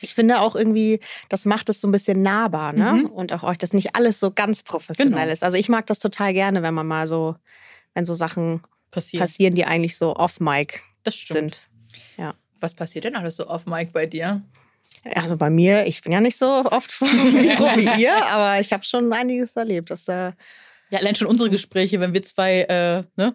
Ich 0.00 0.14
finde 0.14 0.40
auch 0.40 0.56
irgendwie, 0.56 1.00
das 1.28 1.44
macht 1.44 1.68
es 1.68 1.80
so 1.80 1.88
ein 1.88 1.92
bisschen 1.92 2.22
nahbar, 2.22 2.72
ne? 2.72 2.92
Mhm. 2.92 3.06
Und 3.06 3.32
auch 3.32 3.42
euch, 3.42 3.58
dass 3.58 3.72
nicht 3.72 3.96
alles 3.96 4.20
so 4.20 4.30
ganz 4.30 4.62
professionell 4.62 5.12
Genau. 5.20 5.32
ist. 5.32 5.42
Also 5.42 5.56
ich 5.56 5.68
mag 5.68 5.86
das 5.86 5.98
total 5.98 6.32
gerne, 6.32 6.62
wenn 6.62 6.74
man 6.74 6.86
mal 6.86 7.06
so, 7.08 7.36
wenn 7.94 8.04
so 8.06 8.14
Sachen 8.14 8.62
Passiert. 8.90 9.20
passieren, 9.22 9.54
die 9.54 9.64
eigentlich 9.64 9.96
so 9.96 10.16
off-Mic 10.16 10.80
sind. 11.08 11.62
Was 12.60 12.74
passiert 12.74 13.04
denn 13.06 13.16
alles 13.16 13.36
so 13.36 13.46
off-Mic 13.48 13.90
bei 13.92 14.04
dir? 14.04 14.42
Also 15.14 15.38
bei 15.38 15.48
mir, 15.48 15.86
ich 15.86 16.02
bin 16.02 16.12
ja 16.12 16.20
nicht 16.20 16.36
so 16.36 16.62
oft 16.66 16.92
vor 16.92 17.08
dem 17.10 17.32
Mikro 17.32 17.64
wie 17.76 18.02
ihr, 18.02 18.14
aber 18.26 18.60
ich 18.60 18.72
habe 18.74 18.84
schon 18.84 19.10
einiges 19.14 19.56
erlebt. 19.56 19.90
Das, 19.90 20.06
äh, 20.08 20.32
Ja, 20.90 20.98
allein 20.98 21.14
schon 21.14 21.26
unsere 21.28 21.48
Gespräche, 21.48 22.00
wenn 22.00 22.12
wir 22.12 22.22
zwei, 22.22 22.62
äh, 22.62 23.04
ne, 23.16 23.34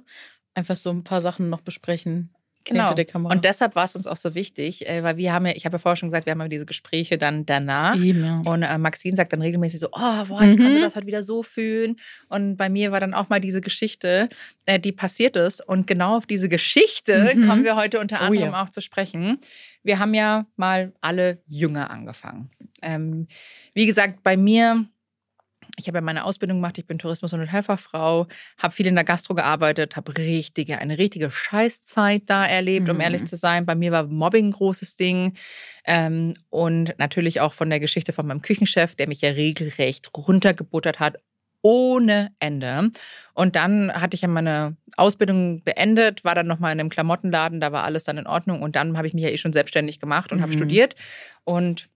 einfach 0.54 0.76
so 0.76 0.92
ein 0.92 1.04
paar 1.04 1.22
Sachen 1.22 1.50
noch 1.50 1.62
besprechen. 1.62 2.35
Genau. 2.66 2.82
Hinter 2.82 2.96
der 2.96 3.06
Kamera. 3.06 3.32
Und 3.34 3.46
deshalb 3.46 3.76
war 3.76 3.86
es 3.86 3.96
uns 3.96 4.08
auch 4.08 4.18
so 4.18 4.34
wichtig, 4.36 4.88
äh, 4.90 5.04
weil 5.04 5.18
wir 5.18 5.32
haben 5.32 5.46
ja, 5.46 5.54
ich 5.56 5.66
habe 5.66 5.76
ja 5.76 5.80
vorher 5.80 5.96
schon 5.96 6.10
gesagt, 6.10 6.26
wir 6.26 6.32
haben 6.32 6.42
ja 6.42 6.48
diese 6.48 6.66
Gespräche 6.66 7.18
dann 7.20 7.46
danach. 7.46 7.96
Eben. 7.96 8.42
Und 8.46 8.64
äh, 8.64 8.78
Maxine 8.80 9.16
sagt 9.16 9.34
dann 9.34 9.42
regelmäßig 9.42 9.80
so, 9.80 9.88
oh, 9.92 10.26
boah, 10.28 10.42
ich 10.42 10.58
Mhm. 10.58 10.64
konnte 10.64 10.80
das 10.82 10.96
halt 10.96 11.06
wieder 11.06 11.22
so 11.24 11.44
fühlen. 11.44 11.96
Und 12.28 12.58
bei 12.58 12.70
mir 12.70 12.92
war 12.92 13.00
dann 13.00 13.14
auch 13.14 13.30
mal 13.30 13.40
diese 13.40 13.62
Geschichte, 13.62 14.30
äh, 14.66 14.80
die 14.80 14.92
passiert 14.92 15.36
ist. 15.38 15.62
Und 15.68 15.86
genau 15.86 16.18
auf 16.18 16.26
diese 16.26 16.50
Geschichte 16.50 17.34
Mhm. 17.36 17.48
kommen 17.48 17.64
wir 17.64 17.76
heute 17.76 18.00
unter 18.00 18.18
Oh 18.22 18.26
anderem 18.26 18.52
ja. 18.54 18.64
auch 18.64 18.70
zu 18.70 18.82
sprechen. 18.82 19.40
Wir 19.84 20.00
haben 20.00 20.16
ja 20.16 20.48
mal 20.56 20.92
alle 21.02 21.44
jünger 21.48 21.92
angefangen. 21.92 22.50
Ähm, 22.82 23.28
wie 23.76 23.86
gesagt, 23.86 24.24
bei 24.24 24.36
mir, 24.38 24.86
ich 25.78 25.88
habe 25.88 25.98
ja 25.98 26.02
meine 26.02 26.24
Ausbildung 26.26 26.58
gemacht, 26.58 26.78
ich 26.78 26.86
bin 26.88 26.98
Tourismus- 27.00 27.34
und 27.34 27.46
Helferfrau, 27.46 28.28
habe 28.58 28.74
viel 28.74 28.88
in 28.88 28.96
der 28.96 29.04
Gastro 29.04 29.34
gearbeitet, 29.36 29.96
habe 29.96 30.18
richtige, 30.18 30.80
eine 30.80 30.98
richtige 30.98 31.30
Scheißzeit 31.32 32.24
da 32.28 32.46
erlebt, 32.46 32.90
um 32.90 32.96
Mhm. 32.98 33.02
ehrlich 33.02 33.26
zu 33.26 33.36
sein. 33.36 33.66
Bei 33.66 33.76
mir 33.76 33.92
war 33.92 34.04
Mobbing 34.08 34.48
ein 34.48 34.52
großes 34.52 34.96
Ding. 34.96 35.34
Ähm, 35.86 36.34
und 36.50 36.94
natürlich 36.98 37.42
auch 37.42 37.54
von 37.54 37.70
der 37.70 37.80
Geschichte 37.80 38.14
von 38.14 38.26
meinem 38.28 38.42
Küchenchef, 38.42 38.96
der 38.96 39.08
mich 39.08 39.22
ja 39.22 39.32
regelrecht 39.32 40.10
runtergebuttert 40.16 41.00
hat, 41.00 41.18
ohne 41.62 42.32
Ende. 42.40 42.92
Und 43.34 43.56
dann 43.56 43.92
hatte 43.92 44.14
ich 44.16 44.22
ja 44.22 44.28
meine 44.28 44.78
Ausbildung 44.98 45.64
beendet, 45.64 46.24
war 46.24 46.36
dann 46.36 46.46
nochmal 46.48 46.72
in 46.74 46.80
einem 46.80 46.90
Klamottenladen, 46.90 47.60
da 47.60 47.72
war 47.72 47.84
alles 47.84 48.04
dann 48.04 48.20
in 48.20 48.28
Ordnung. 48.28 48.62
Und 48.62 48.76
dann 48.76 48.98
habe 48.98 49.08
ich 49.08 49.14
mich 49.16 49.24
ja 49.24 49.30
eh 49.30 49.38
schon 49.38 49.52
selbstständig 49.54 50.00
gemacht 50.00 50.32
und 50.32 50.42
habe 50.42 50.52
Mhm. 50.52 50.58
studiert 50.58 50.96
und 51.44 51.90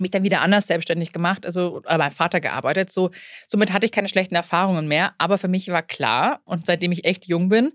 mich 0.00 0.10
dann 0.10 0.24
wieder 0.24 0.40
anders 0.40 0.66
selbstständig 0.66 1.12
gemacht, 1.12 1.46
also 1.46 1.76
oder 1.76 1.98
beim 1.98 2.12
Vater 2.12 2.40
gearbeitet. 2.40 2.90
So, 2.92 3.10
somit 3.46 3.72
hatte 3.72 3.86
ich 3.86 3.92
keine 3.92 4.08
schlechten 4.08 4.34
Erfahrungen 4.34 4.88
mehr. 4.88 5.14
Aber 5.18 5.38
für 5.38 5.48
mich 5.48 5.68
war 5.68 5.82
klar, 5.82 6.40
und 6.44 6.66
seitdem 6.66 6.92
ich 6.92 7.04
echt 7.04 7.26
jung 7.26 7.48
bin, 7.48 7.72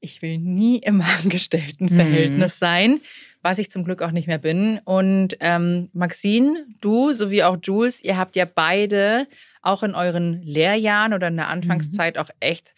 ich 0.00 0.22
will 0.22 0.38
nie 0.38 0.78
im 0.78 1.00
Angestelltenverhältnis 1.22 2.58
sein, 2.58 3.00
was 3.42 3.58
ich 3.58 3.70
zum 3.70 3.84
Glück 3.84 4.02
auch 4.02 4.12
nicht 4.12 4.26
mehr 4.26 4.38
bin. 4.38 4.80
Und 4.84 5.36
ähm, 5.40 5.90
Maxine, 5.92 6.66
du 6.80 7.12
sowie 7.12 7.42
auch 7.42 7.56
Jules, 7.62 8.02
ihr 8.02 8.16
habt 8.16 8.36
ja 8.36 8.44
beide 8.44 9.26
auch 9.62 9.82
in 9.82 9.94
euren 9.94 10.42
Lehrjahren 10.42 11.14
oder 11.14 11.28
in 11.28 11.36
der 11.36 11.48
Anfangszeit 11.48 12.18
auch 12.18 12.30
echt 12.40 12.74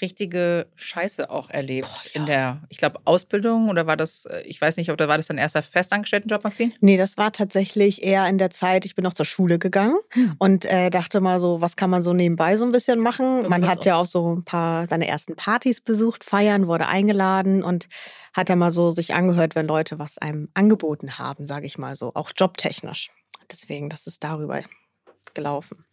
richtige 0.00 0.66
Scheiße 0.76 1.30
auch 1.30 1.50
erlebt. 1.50 1.88
Boah, 1.88 2.02
ja. 2.12 2.20
In 2.20 2.26
der, 2.26 2.62
ich 2.68 2.78
glaube, 2.78 3.00
Ausbildung 3.04 3.68
oder 3.68 3.86
war 3.86 3.96
das, 3.96 4.24
äh, 4.26 4.42
ich 4.42 4.60
weiß 4.60 4.76
nicht, 4.76 4.90
ob 4.90 4.96
da 4.96 5.08
war 5.08 5.16
das 5.16 5.26
dein 5.28 5.38
erster 5.38 5.62
Festangestelltenjob, 5.62 6.44
Maxine? 6.44 6.72
nee, 6.80 6.96
das 6.96 7.16
war 7.16 7.32
tatsächlich 7.32 8.02
eher 8.02 8.26
in 8.28 8.38
der 8.38 8.50
Zeit, 8.50 8.84
ich 8.84 8.94
bin 8.94 9.02
noch 9.04 9.14
zur 9.14 9.26
Schule 9.26 9.58
gegangen 9.58 9.96
Hm. 10.10 10.34
und 10.38 10.64
äh, 10.66 10.90
dachte 10.90 11.20
mal 11.20 11.40
so, 11.40 11.60
was 11.60 11.76
kann 11.76 11.90
man 11.90 12.02
so 12.02 12.12
nebenbei 12.12 12.56
so 12.56 12.64
ein 12.64 12.72
bisschen 12.72 13.00
machen? 13.00 13.42
Man 13.42 13.62
Irgendwas 13.62 13.70
hat 13.70 13.84
ja 13.84 13.96
auch 13.96 14.06
so 14.06 14.34
ein 14.36 14.44
paar 14.44 14.86
seine 14.88 15.06
ersten 15.08 15.36
Partys 15.36 15.80
besucht, 15.80 16.24
feiern, 16.24 16.66
wurde 16.66 16.86
eingeladen 16.86 17.62
und 17.62 17.88
hat 18.34 18.48
dann 18.50 18.58
mal 18.58 18.70
so 18.70 18.90
sich 18.90 19.14
angehört, 19.14 19.54
wenn 19.54 19.66
Leute 19.66 19.98
was 19.98 20.18
einem 20.18 20.48
angeboten 20.54 21.18
haben, 21.18 21.46
sage 21.46 21.66
ich 21.66 21.78
mal 21.78 21.96
so, 21.96 22.12
auch 22.14 22.30
jobtechnisch. 22.36 23.10
Deswegen, 23.50 23.88
das 23.88 24.06
ist 24.06 24.22
darüber 24.22 24.60
gelaufen. 25.34 25.84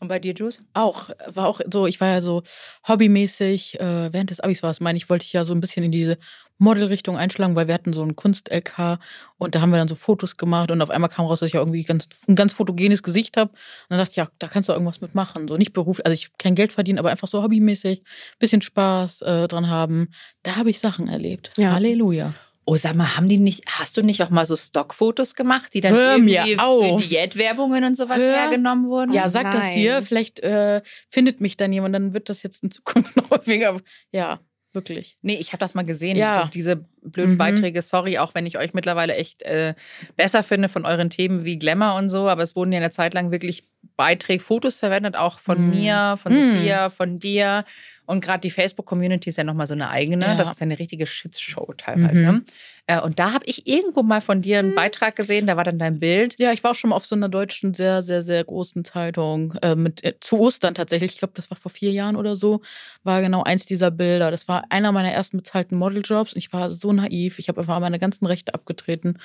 Und 0.00 0.08
bei 0.08 0.18
dir, 0.18 0.34
Jules? 0.34 0.60
Auch, 0.74 1.10
war 1.26 1.46
auch 1.46 1.60
so, 1.72 1.86
ich 1.86 2.00
war 2.00 2.08
ja 2.08 2.20
so 2.20 2.42
hobbymäßig, 2.86 3.80
äh, 3.80 4.12
während 4.12 4.30
des 4.30 4.40
Abis 4.40 4.62
war 4.62 4.70
es, 4.70 4.80
meine 4.80 4.96
ich, 4.96 5.08
wollte 5.08 5.24
ich 5.24 5.32
ja 5.32 5.44
so 5.44 5.54
ein 5.54 5.60
bisschen 5.60 5.84
in 5.84 5.92
diese 5.92 6.18
Modelrichtung 6.58 7.16
einschlagen, 7.16 7.56
weil 7.56 7.66
wir 7.66 7.74
hatten 7.74 7.92
so 7.92 8.02
einen 8.02 8.16
Kunst-LK 8.16 8.98
und 9.38 9.54
da 9.54 9.60
haben 9.60 9.70
wir 9.70 9.78
dann 9.78 9.88
so 9.88 9.94
Fotos 9.94 10.36
gemacht 10.36 10.70
und 10.70 10.80
auf 10.80 10.90
einmal 10.90 11.10
kam 11.10 11.26
raus, 11.26 11.40
dass 11.40 11.48
ich 11.48 11.54
ja 11.54 11.60
irgendwie 11.60 11.82
ganz, 11.84 12.08
ein 12.28 12.34
ganz 12.34 12.52
fotogenes 12.52 13.02
Gesicht 13.02 13.36
habe. 13.36 13.50
Und 13.50 13.58
dann 13.90 13.98
dachte 13.98 14.12
ich, 14.12 14.16
ja, 14.16 14.28
da 14.38 14.48
kannst 14.48 14.68
du 14.68 14.72
irgendwas 14.72 15.00
mitmachen. 15.00 15.48
So 15.48 15.56
nicht 15.56 15.72
beruflich, 15.72 16.06
also 16.06 16.14
ich 16.14 16.30
kein 16.38 16.54
Geld 16.54 16.72
verdienen, 16.72 16.98
aber 16.98 17.10
einfach 17.10 17.28
so 17.28 17.42
hobbymäßig, 17.42 18.02
bisschen 18.38 18.62
Spaß 18.62 19.22
äh, 19.22 19.48
dran 19.48 19.68
haben. 19.68 20.08
Da 20.42 20.56
habe 20.56 20.70
ich 20.70 20.80
Sachen 20.80 21.08
erlebt. 21.08 21.52
Ja. 21.56 21.72
Halleluja. 21.72 22.34
Oh, 22.68 22.74
sag 22.76 22.96
mal, 22.96 23.16
haben 23.16 23.28
die 23.28 23.38
nicht, 23.38 23.62
hast 23.68 23.96
du 23.96 24.02
nicht 24.02 24.20
auch 24.24 24.30
mal 24.30 24.44
so 24.44 24.56
Stockfotos 24.56 25.36
gemacht, 25.36 25.72
die 25.72 25.80
dann 25.80 25.94
Hör 25.94 26.18
mir 26.18 26.44
irgendwie 26.46 26.58
auf. 26.58 27.00
für 27.00 27.08
Diätwerbungen 27.08 27.84
und 27.84 27.96
sowas 27.96 28.18
Hör- 28.18 28.34
hergenommen 28.36 28.88
wurden? 28.88 29.12
Ja, 29.12 29.28
sag 29.28 29.52
das 29.52 29.68
hier. 29.68 29.94
nein. 29.94 30.02
Vielleicht 30.02 30.40
äh, 30.40 30.82
findet 31.08 31.40
mich 31.40 31.56
dann 31.56 31.72
jemand, 31.72 31.94
dann 31.94 32.12
wird 32.12 32.28
das 32.28 32.42
jetzt 32.42 32.64
in 32.64 32.72
Zukunft 32.72 33.14
noch 33.16 33.30
häufiger. 33.30 33.76
Ja, 34.10 34.40
wirklich. 34.72 35.16
Nee, 35.22 35.36
ich 35.36 35.52
habe 35.52 35.60
das 35.60 35.74
mal 35.74 35.84
gesehen. 35.84 36.16
Ja. 36.16 36.50
Diese 36.52 36.84
blöden 37.10 37.34
Mhm. 37.34 37.38
Beiträge. 37.38 37.82
Sorry, 37.82 38.18
auch 38.18 38.34
wenn 38.34 38.46
ich 38.46 38.58
euch 38.58 38.74
mittlerweile 38.74 39.14
echt 39.14 39.42
äh, 39.42 39.74
besser 40.16 40.42
finde 40.42 40.68
von 40.68 40.84
euren 40.84 41.10
Themen 41.10 41.44
wie 41.44 41.58
Glamour 41.58 41.94
und 41.94 42.08
so. 42.08 42.28
Aber 42.28 42.42
es 42.42 42.56
wurden 42.56 42.72
ja 42.72 42.78
eine 42.78 42.90
Zeit 42.90 43.14
lang 43.14 43.30
wirklich 43.30 43.64
Beiträge, 43.96 44.42
Fotos 44.42 44.78
verwendet, 44.78 45.16
auch 45.16 45.38
von 45.38 45.62
Mhm. 45.64 45.70
mir, 45.70 46.16
von 46.20 46.32
Mhm. 46.32 46.52
Sophia, 46.56 46.90
von 46.90 47.18
dir. 47.18 47.64
Und 48.04 48.20
gerade 48.24 48.40
die 48.40 48.50
Facebook-Community 48.50 49.30
ist 49.30 49.38
ja 49.38 49.44
nochmal 49.44 49.66
so 49.66 49.74
eine 49.74 49.90
eigene. 49.90 50.24
Ja. 50.26 50.34
Das 50.36 50.50
ist 50.50 50.60
ja 50.60 50.64
eine 50.64 50.78
richtige 50.78 51.06
Shitshow 51.06 51.72
teilweise. 51.76 52.24
Mhm. 52.32 52.44
Äh, 52.86 53.00
und 53.00 53.18
da 53.18 53.32
habe 53.32 53.44
ich 53.46 53.66
irgendwo 53.66 54.02
mal 54.04 54.20
von 54.20 54.42
dir 54.42 54.60
einen 54.60 54.76
Beitrag 54.76 55.16
gesehen. 55.16 55.46
Da 55.48 55.56
war 55.56 55.64
dann 55.64 55.78
dein 55.78 55.98
Bild. 55.98 56.36
Ja, 56.38 56.52
ich 56.52 56.62
war 56.62 56.70
auch 56.72 56.74
schon 56.76 56.90
mal 56.90 56.96
auf 56.96 57.06
so 57.06 57.16
einer 57.16 57.28
deutschen, 57.28 57.74
sehr, 57.74 58.02
sehr, 58.02 58.22
sehr 58.22 58.44
großen 58.44 58.84
Zeitung. 58.84 59.54
Äh, 59.62 59.74
mit, 59.74 60.04
äh, 60.04 60.14
zu 60.20 60.38
Ostern 60.38 60.74
tatsächlich. 60.74 61.12
Ich 61.14 61.18
glaube, 61.18 61.34
das 61.34 61.50
war 61.50 61.56
vor 61.56 61.70
vier 61.72 61.90
Jahren 61.90 62.14
oder 62.16 62.36
so. 62.36 62.60
War 63.02 63.22
genau 63.22 63.42
eins 63.42 63.66
dieser 63.66 63.90
Bilder. 63.90 64.30
Das 64.30 64.46
war 64.46 64.64
einer 64.70 64.92
meiner 64.92 65.10
ersten 65.10 65.38
bezahlten 65.38 65.76
Modeljobs. 65.76 66.32
Und 66.34 66.38
ich 66.38 66.52
war 66.52 66.70
so 66.70 66.90
naiv. 66.96 67.38
Ich 67.38 67.48
habe 67.48 67.60
einfach 67.60 67.80
meine 67.80 67.98
ganzen 67.98 68.26
Rechte 68.26 68.54
abgetreten. 68.54 69.18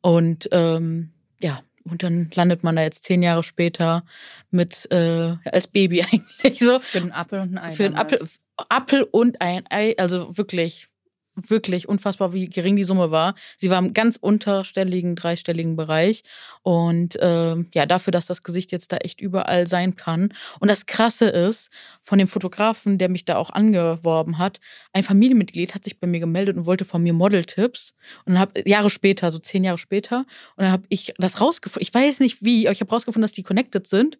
Und 0.00 0.48
ähm, 0.52 1.10
ja, 1.40 1.60
und 1.84 2.02
dann 2.02 2.30
landet 2.34 2.62
man 2.62 2.76
da 2.76 2.82
jetzt 2.82 3.04
zehn 3.04 3.22
Jahre 3.22 3.42
später 3.42 4.04
mit 4.50 4.90
äh, 4.92 5.36
als 5.44 5.66
Baby 5.66 6.02
eigentlich 6.12 6.58
so. 6.58 6.78
Für 6.78 6.98
einen 6.98 7.12
Apfel 7.12 7.40
und 7.40 7.56
ein 7.56 7.58
Ei. 7.58 7.72
Für 7.72 7.86
einen. 7.86 7.96
Apfel, 7.96 8.20
Apfel 8.68 9.02
und 9.04 9.40
ein 9.40 9.64
Ei, 9.70 9.94
also 9.98 10.36
wirklich, 10.36 10.88
wirklich 11.34 11.88
unfassbar, 11.88 12.32
wie 12.32 12.48
gering 12.48 12.76
die 12.76 12.84
Summe 12.84 13.10
war. 13.10 13.34
Sie 13.56 13.70
war 13.70 13.78
im 13.78 13.92
ganz 13.92 14.16
unterstelligen, 14.16 15.16
dreistelligen 15.16 15.76
Bereich. 15.76 16.22
Und 16.62 17.18
ähm, 17.20 17.68
ja, 17.74 17.86
dafür, 17.86 18.10
dass 18.10 18.26
das 18.26 18.42
Gesicht 18.42 18.72
jetzt 18.72 18.92
da 18.92 18.98
echt 18.98 19.20
überall 19.20 19.66
sein 19.66 19.96
kann. 19.96 20.32
Und 20.60 20.70
das 20.70 20.86
Krasse 20.86 21.26
ist, 21.26 21.70
von 22.00 22.18
dem 22.18 22.28
Fotografen, 22.28 22.98
der 22.98 23.08
mich 23.08 23.24
da 23.24 23.36
auch 23.36 23.50
angeworben 23.50 24.38
hat, 24.38 24.60
ein 24.92 25.02
Familienmitglied 25.02 25.74
hat 25.74 25.84
sich 25.84 25.98
bei 26.00 26.06
mir 26.06 26.20
gemeldet 26.20 26.56
und 26.56 26.66
wollte 26.66 26.84
von 26.84 27.02
mir 27.02 27.12
Modeltipps. 27.12 27.94
Und 28.24 28.34
dann 28.34 28.40
hab 28.40 28.66
Jahre 28.66 28.90
später, 28.90 29.30
so 29.30 29.38
zehn 29.38 29.64
Jahre 29.64 29.78
später, 29.78 30.26
und 30.56 30.64
dann 30.64 30.72
habe 30.72 30.84
ich 30.88 31.14
das 31.18 31.40
rausgefunden. 31.40 31.82
Ich 31.82 31.94
weiß 31.94 32.20
nicht 32.20 32.44
wie, 32.44 32.66
aber 32.66 32.72
ich 32.72 32.80
habe 32.80 32.90
rausgefunden, 32.90 33.22
dass 33.22 33.32
die 33.32 33.42
connected 33.42 33.86
sind. 33.86 34.18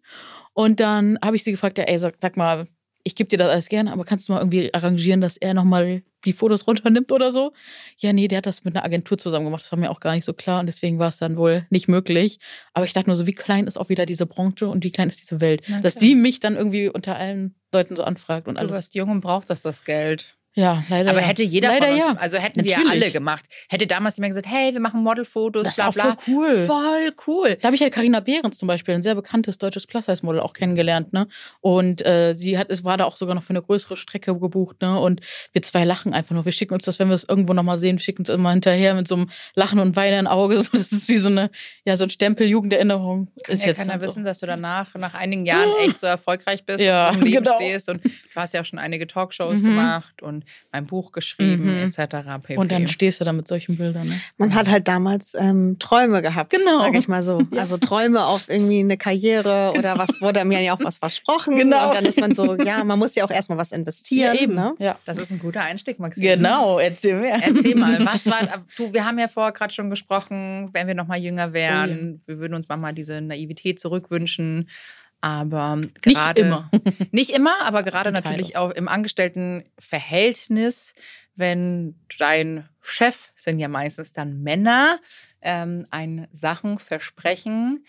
Und 0.53 0.79
dann 0.79 1.17
habe 1.23 1.35
ich 1.35 1.43
sie 1.43 1.51
gefragt, 1.51 1.77
ja, 1.77 1.85
ey, 1.85 1.99
sag, 1.99 2.15
sag 2.19 2.37
mal, 2.37 2.67
ich 3.03 3.15
gebe 3.15 3.27
dir 3.27 3.37
das 3.37 3.49
alles 3.49 3.69
gerne, 3.69 3.91
aber 3.91 4.05
kannst 4.05 4.27
du 4.27 4.33
mal 4.33 4.39
irgendwie 4.39 4.73
arrangieren, 4.73 5.21
dass 5.21 5.37
er 5.37 5.53
nochmal 5.53 6.03
die 6.25 6.33
Fotos 6.33 6.67
runternimmt 6.67 7.11
oder 7.11 7.31
so? 7.31 7.53
Ja, 7.97 8.13
nee, 8.13 8.27
der 8.27 8.37
hat 8.39 8.45
das 8.45 8.63
mit 8.63 8.75
einer 8.75 8.85
Agentur 8.85 9.17
zusammen 9.17 9.45
gemacht. 9.45 9.63
Das 9.63 9.71
war 9.71 9.79
mir 9.79 9.91
auch 9.91 9.99
gar 9.99 10.15
nicht 10.15 10.25
so 10.25 10.33
klar 10.33 10.59
und 10.59 10.65
deswegen 10.67 10.99
war 10.99 11.09
es 11.09 11.17
dann 11.17 11.37
wohl 11.37 11.65
nicht 11.69 11.87
möglich. 11.87 12.39
Aber 12.73 12.85
ich 12.85 12.93
dachte 12.93 13.09
nur 13.09 13.15
so, 13.15 13.27
wie 13.27 13.33
klein 13.33 13.67
ist 13.67 13.77
auch 13.77 13.89
wieder 13.89 14.05
diese 14.05 14.25
Branche 14.25 14.67
und 14.67 14.83
wie 14.83 14.91
klein 14.91 15.09
ist 15.09 15.21
diese 15.21 15.41
Welt? 15.41 15.63
Dass 15.81 15.95
sie 15.95 16.15
mich 16.15 16.39
dann 16.39 16.55
irgendwie 16.55 16.89
unter 16.89 17.15
allen 17.15 17.55
Leuten 17.71 17.95
so 17.95 18.03
anfragt 18.03 18.47
und 18.47 18.55
Du 18.55 18.59
alles. 18.61 18.71
warst 18.71 18.95
jung 18.95 19.09
und 19.09 19.21
brauchtest 19.21 19.65
das 19.65 19.83
Geld. 19.83 20.37
Ja, 20.55 20.83
leider. 20.89 21.09
Aber 21.09 21.21
ja. 21.21 21.25
hätte 21.27 21.41
jeder 21.43 21.69
leider 21.69 21.87
von 21.87 21.95
uns, 21.95 22.05
ja. 22.05 22.13
also 22.15 22.37
hätten 22.37 22.63
wir 22.63 22.77
Natürlich. 22.77 22.91
alle 23.03 23.11
gemacht. 23.11 23.45
Hätte 23.69 23.87
damals 23.87 24.17
jemand 24.17 24.31
gesagt, 24.31 24.47
hey, 24.47 24.71
wir 24.73 24.79
machen 24.79 25.01
Modelfotos, 25.01 25.63
Das 25.65 25.75
bla 25.75 25.85
war 25.85 25.91
bla. 25.93 26.03
voll 26.17 26.35
cool. 26.35 26.65
Voll 26.67 27.13
cool. 27.27 27.57
Da 27.59 27.67
habe 27.67 27.75
ich 27.75 27.81
halt 27.81 27.93
Carina 27.93 28.19
Behrens 28.19 28.57
zum 28.59 28.67
Beispiel, 28.67 28.93
ein 28.93 29.01
sehr 29.01 29.15
bekanntes 29.15 29.57
deutsches 29.57 29.87
Plus-Size-Model 29.87 30.39
auch 30.41 30.53
kennengelernt, 30.53 31.11
ne? 31.11 31.27
Und 31.61 32.05
äh, 32.05 32.33
sie 32.33 32.57
hat, 32.57 32.69
es 32.69 32.83
war 32.83 32.97
da 32.97 33.05
auch 33.05 33.15
sogar 33.17 33.33
noch 33.35 33.41
für 33.43 33.49
eine 33.51 33.61
größere 33.63 33.97
Strecke 33.97 34.37
gebucht, 34.37 34.81
ne? 34.81 34.99
Und 34.99 35.21
wir 35.53 35.61
zwei 35.63 35.85
lachen 35.85 36.13
einfach 36.13 36.35
nur. 36.35 36.45
Wir 36.45 36.51
schicken 36.51 36.73
uns 36.75 36.83
das, 36.85 36.99
wenn 36.99 37.07
wir 37.07 37.15
es 37.15 37.23
irgendwo 37.27 37.53
nochmal 37.53 37.77
sehen, 37.77 37.97
schicken 37.97 38.21
uns 38.21 38.29
immer 38.29 38.51
hinterher 38.51 38.93
mit 38.93 39.07
so 39.07 39.15
einem 39.15 39.29
Lachen 39.55 39.79
und 39.79 39.95
Weinen 39.95 40.19
im 40.21 40.27
Auge. 40.27 40.53
So, 40.63 40.69
das 40.73 40.91
ist 40.91 41.09
wie 41.09 41.17
so 41.17 41.29
eine, 41.29 41.49
ja, 41.83 41.95
so 41.97 42.03
ein 42.05 42.09
Stempel 42.09 42.47
Jugenderinnerung. 42.47 43.27
Kann 43.43 43.53
ist 43.53 43.61
ja 43.63 43.69
jetzt 43.69 43.79
keiner 43.79 43.99
so. 43.99 44.05
wissen, 44.07 44.23
dass 44.23 44.39
du 44.39 44.45
danach, 44.45 44.93
nach 44.95 45.13
einigen 45.15 45.45
Jahren 45.45 45.67
echt 45.85 45.99
so 45.99 46.05
erfolgreich 46.07 46.63
bist 46.65 46.79
Ja, 46.79 47.07
und 47.09 47.13
so 47.15 47.19
im 47.21 47.25
Leben 47.25 47.43
genau. 47.43 47.55
stehst. 47.55 47.89
Und 47.89 48.03
du 48.05 48.09
hast 48.35 48.53
ja 48.53 48.61
auch 48.61 48.65
schon 48.65 48.77
einige 48.79 49.07
Talkshows 49.07 49.61
Mhm. 49.61 49.65
gemacht 49.65 50.21
und 50.21 50.42
mein 50.71 50.85
Buch 50.85 51.11
geschrieben, 51.11 51.65
Mhm. 51.65 51.89
etc. 51.89 52.15
pp. 52.43 52.57
Und 52.57 52.71
dann 52.71 52.87
stehst 52.87 53.19
du 53.21 53.25
da 53.25 53.33
mit 53.33 53.47
solchen 53.47 53.77
Bildern, 53.77 54.07
ne? 54.07 54.19
Man 54.37 54.53
hat 54.53 54.69
halt 54.69 54.87
damals 54.87 55.33
ähm, 55.39 55.77
Träume 55.79 56.21
gehabt, 56.21 56.51
Genau. 56.51 56.79
sage 56.79 56.97
ich 56.97 57.07
mal 57.07 57.23
so. 57.23 57.41
Also 57.57 57.77
Träume 57.77 58.25
auf 58.25 58.49
irgendwie 58.49 58.79
eine 58.79 58.97
Karriere 58.97 59.73
oder 59.77 59.97
was 59.97 60.19
wurde 60.21 60.43
mir 60.45 60.61
ja 60.61 60.73
auch 60.73 60.83
was 60.83 60.97
versprochen. 60.97 61.55
Genau. 61.57 61.89
Und 61.89 61.95
dann 61.95 62.05
ist 62.05 62.19
man 62.19 62.35
so, 62.35 62.55
ja, 62.55 62.83
man 62.83 62.99
muss 62.99 63.15
ja 63.15 63.23
auch 63.25 63.31
erstmal 63.31 63.57
was 63.57 63.71
investieren. 63.71 64.53
Ne? 64.53 64.73
Ja. 64.79 64.97
das 65.05 65.17
ist 65.17 65.31
ein 65.31 65.39
guter 65.39 65.61
Einstieg, 65.61 65.99
Maxim. 65.99 66.23
Genau, 66.23 66.79
erzähl 66.79 67.19
mehr. 67.19 67.39
Erzähl 67.41 67.75
mal, 67.75 67.99
was 68.05 68.25
war, 68.25 68.63
du, 68.77 68.93
wir 68.93 69.05
haben 69.05 69.19
ja 69.19 69.27
vorher 69.27 69.51
gerade 69.53 69.73
schon 69.73 69.89
gesprochen, 69.89 70.69
wenn 70.73 70.87
wir 70.87 70.95
noch 70.95 71.07
mal 71.07 71.17
jünger 71.19 71.53
wären, 71.53 72.21
wir 72.25 72.37
würden 72.39 72.53
uns 72.53 72.67
manchmal 72.67 72.93
diese 72.93 73.21
Naivität 73.21 73.79
zurückwünschen, 73.79 74.69
aber 75.23 75.77
Nicht 75.77 76.03
gerade 76.03 76.41
immer. 76.41 76.69
Nicht 77.11 77.29
immer, 77.29 77.61
aber 77.61 77.83
gerade 77.83 78.11
natürlich 78.11 78.57
auch 78.57 78.71
im 78.71 78.89
Angestelltenverhältnis, 78.89 80.95
wenn 81.35 81.95
dein 82.19 82.67
Chef, 82.81 83.31
sind 83.33 83.59
ja 83.59 83.69
meistens 83.69 84.11
dann 84.11 84.43
Männer, 84.43 84.99
ähm, 85.41 85.87
ein 85.91 86.27
Sachen 86.33 86.77
versprechen 86.77 87.85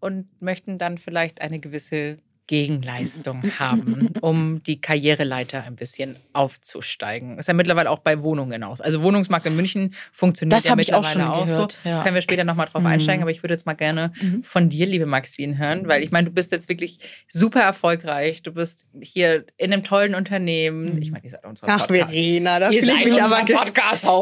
und 0.00 0.40
möchten 0.40 0.78
dann 0.78 0.96
vielleicht 0.96 1.42
eine 1.42 1.60
gewisse 1.60 2.16
Gegenleistung 2.48 3.44
haben, 3.60 4.10
um 4.20 4.60
die 4.64 4.80
Karriereleiter 4.80 5.62
ein 5.62 5.76
bisschen 5.76 6.16
aufzusteigen. 6.32 7.38
Ist 7.38 7.46
ja 7.46 7.54
mittlerweile 7.54 7.90
auch 7.90 8.00
bei 8.00 8.22
Wohnungen 8.22 8.64
aus. 8.64 8.80
Also 8.80 9.02
Wohnungsmarkt 9.02 9.46
in 9.46 9.54
München 9.54 9.94
funktioniert 10.12 10.56
Das 10.56 10.64
ja 10.64 10.72
habe 10.72 10.82
ich 10.82 10.92
auch 10.94 11.02
mittlerweile 11.02 11.30
schon 11.30 11.40
auch, 11.40 11.46
gehört. 11.46 11.78
so. 11.84 11.88
Ja. 11.88 12.02
Können 12.02 12.16
wir 12.16 12.22
später 12.22 12.42
nochmal 12.44 12.66
drauf 12.66 12.80
Mhm. 12.82 12.88
einsteigen, 12.88 13.22
aber 13.22 13.30
ich 13.30 13.44
würde 13.44 13.54
jetzt 13.54 13.66
mal 13.66 13.74
gerne 13.74 14.12
Mhm. 14.20 14.42
von 14.42 14.68
dir, 14.68 14.86
liebe 14.86 15.06
Maxine, 15.06 15.56
hören, 15.58 15.86
weil 15.86 16.02
ich 16.02 16.10
meine, 16.10 16.28
du 16.28 16.34
bist 16.34 16.50
jetzt 16.50 16.68
wirklich 16.68 16.98
super 17.28 17.60
erfolgreich. 17.60 18.42
Du 18.42 18.52
bist 18.52 18.86
hier 19.00 19.44
in 19.58 19.72
einem 19.72 19.84
tollen 19.84 20.14
Unternehmen. 20.16 20.94
Mhm. 20.94 21.02
Ich 21.02 21.10
meine, 21.12 21.24
ihr 21.24 21.30
seid 21.30 21.44
unser 21.44 21.66
Ach, 21.68 21.86
Podcast. 21.86 22.10
Verena, 22.12 22.58
da 22.58 22.70
fühle 22.72 22.92
ich 22.98 23.04
mich 23.04 23.22
aber 23.22 23.44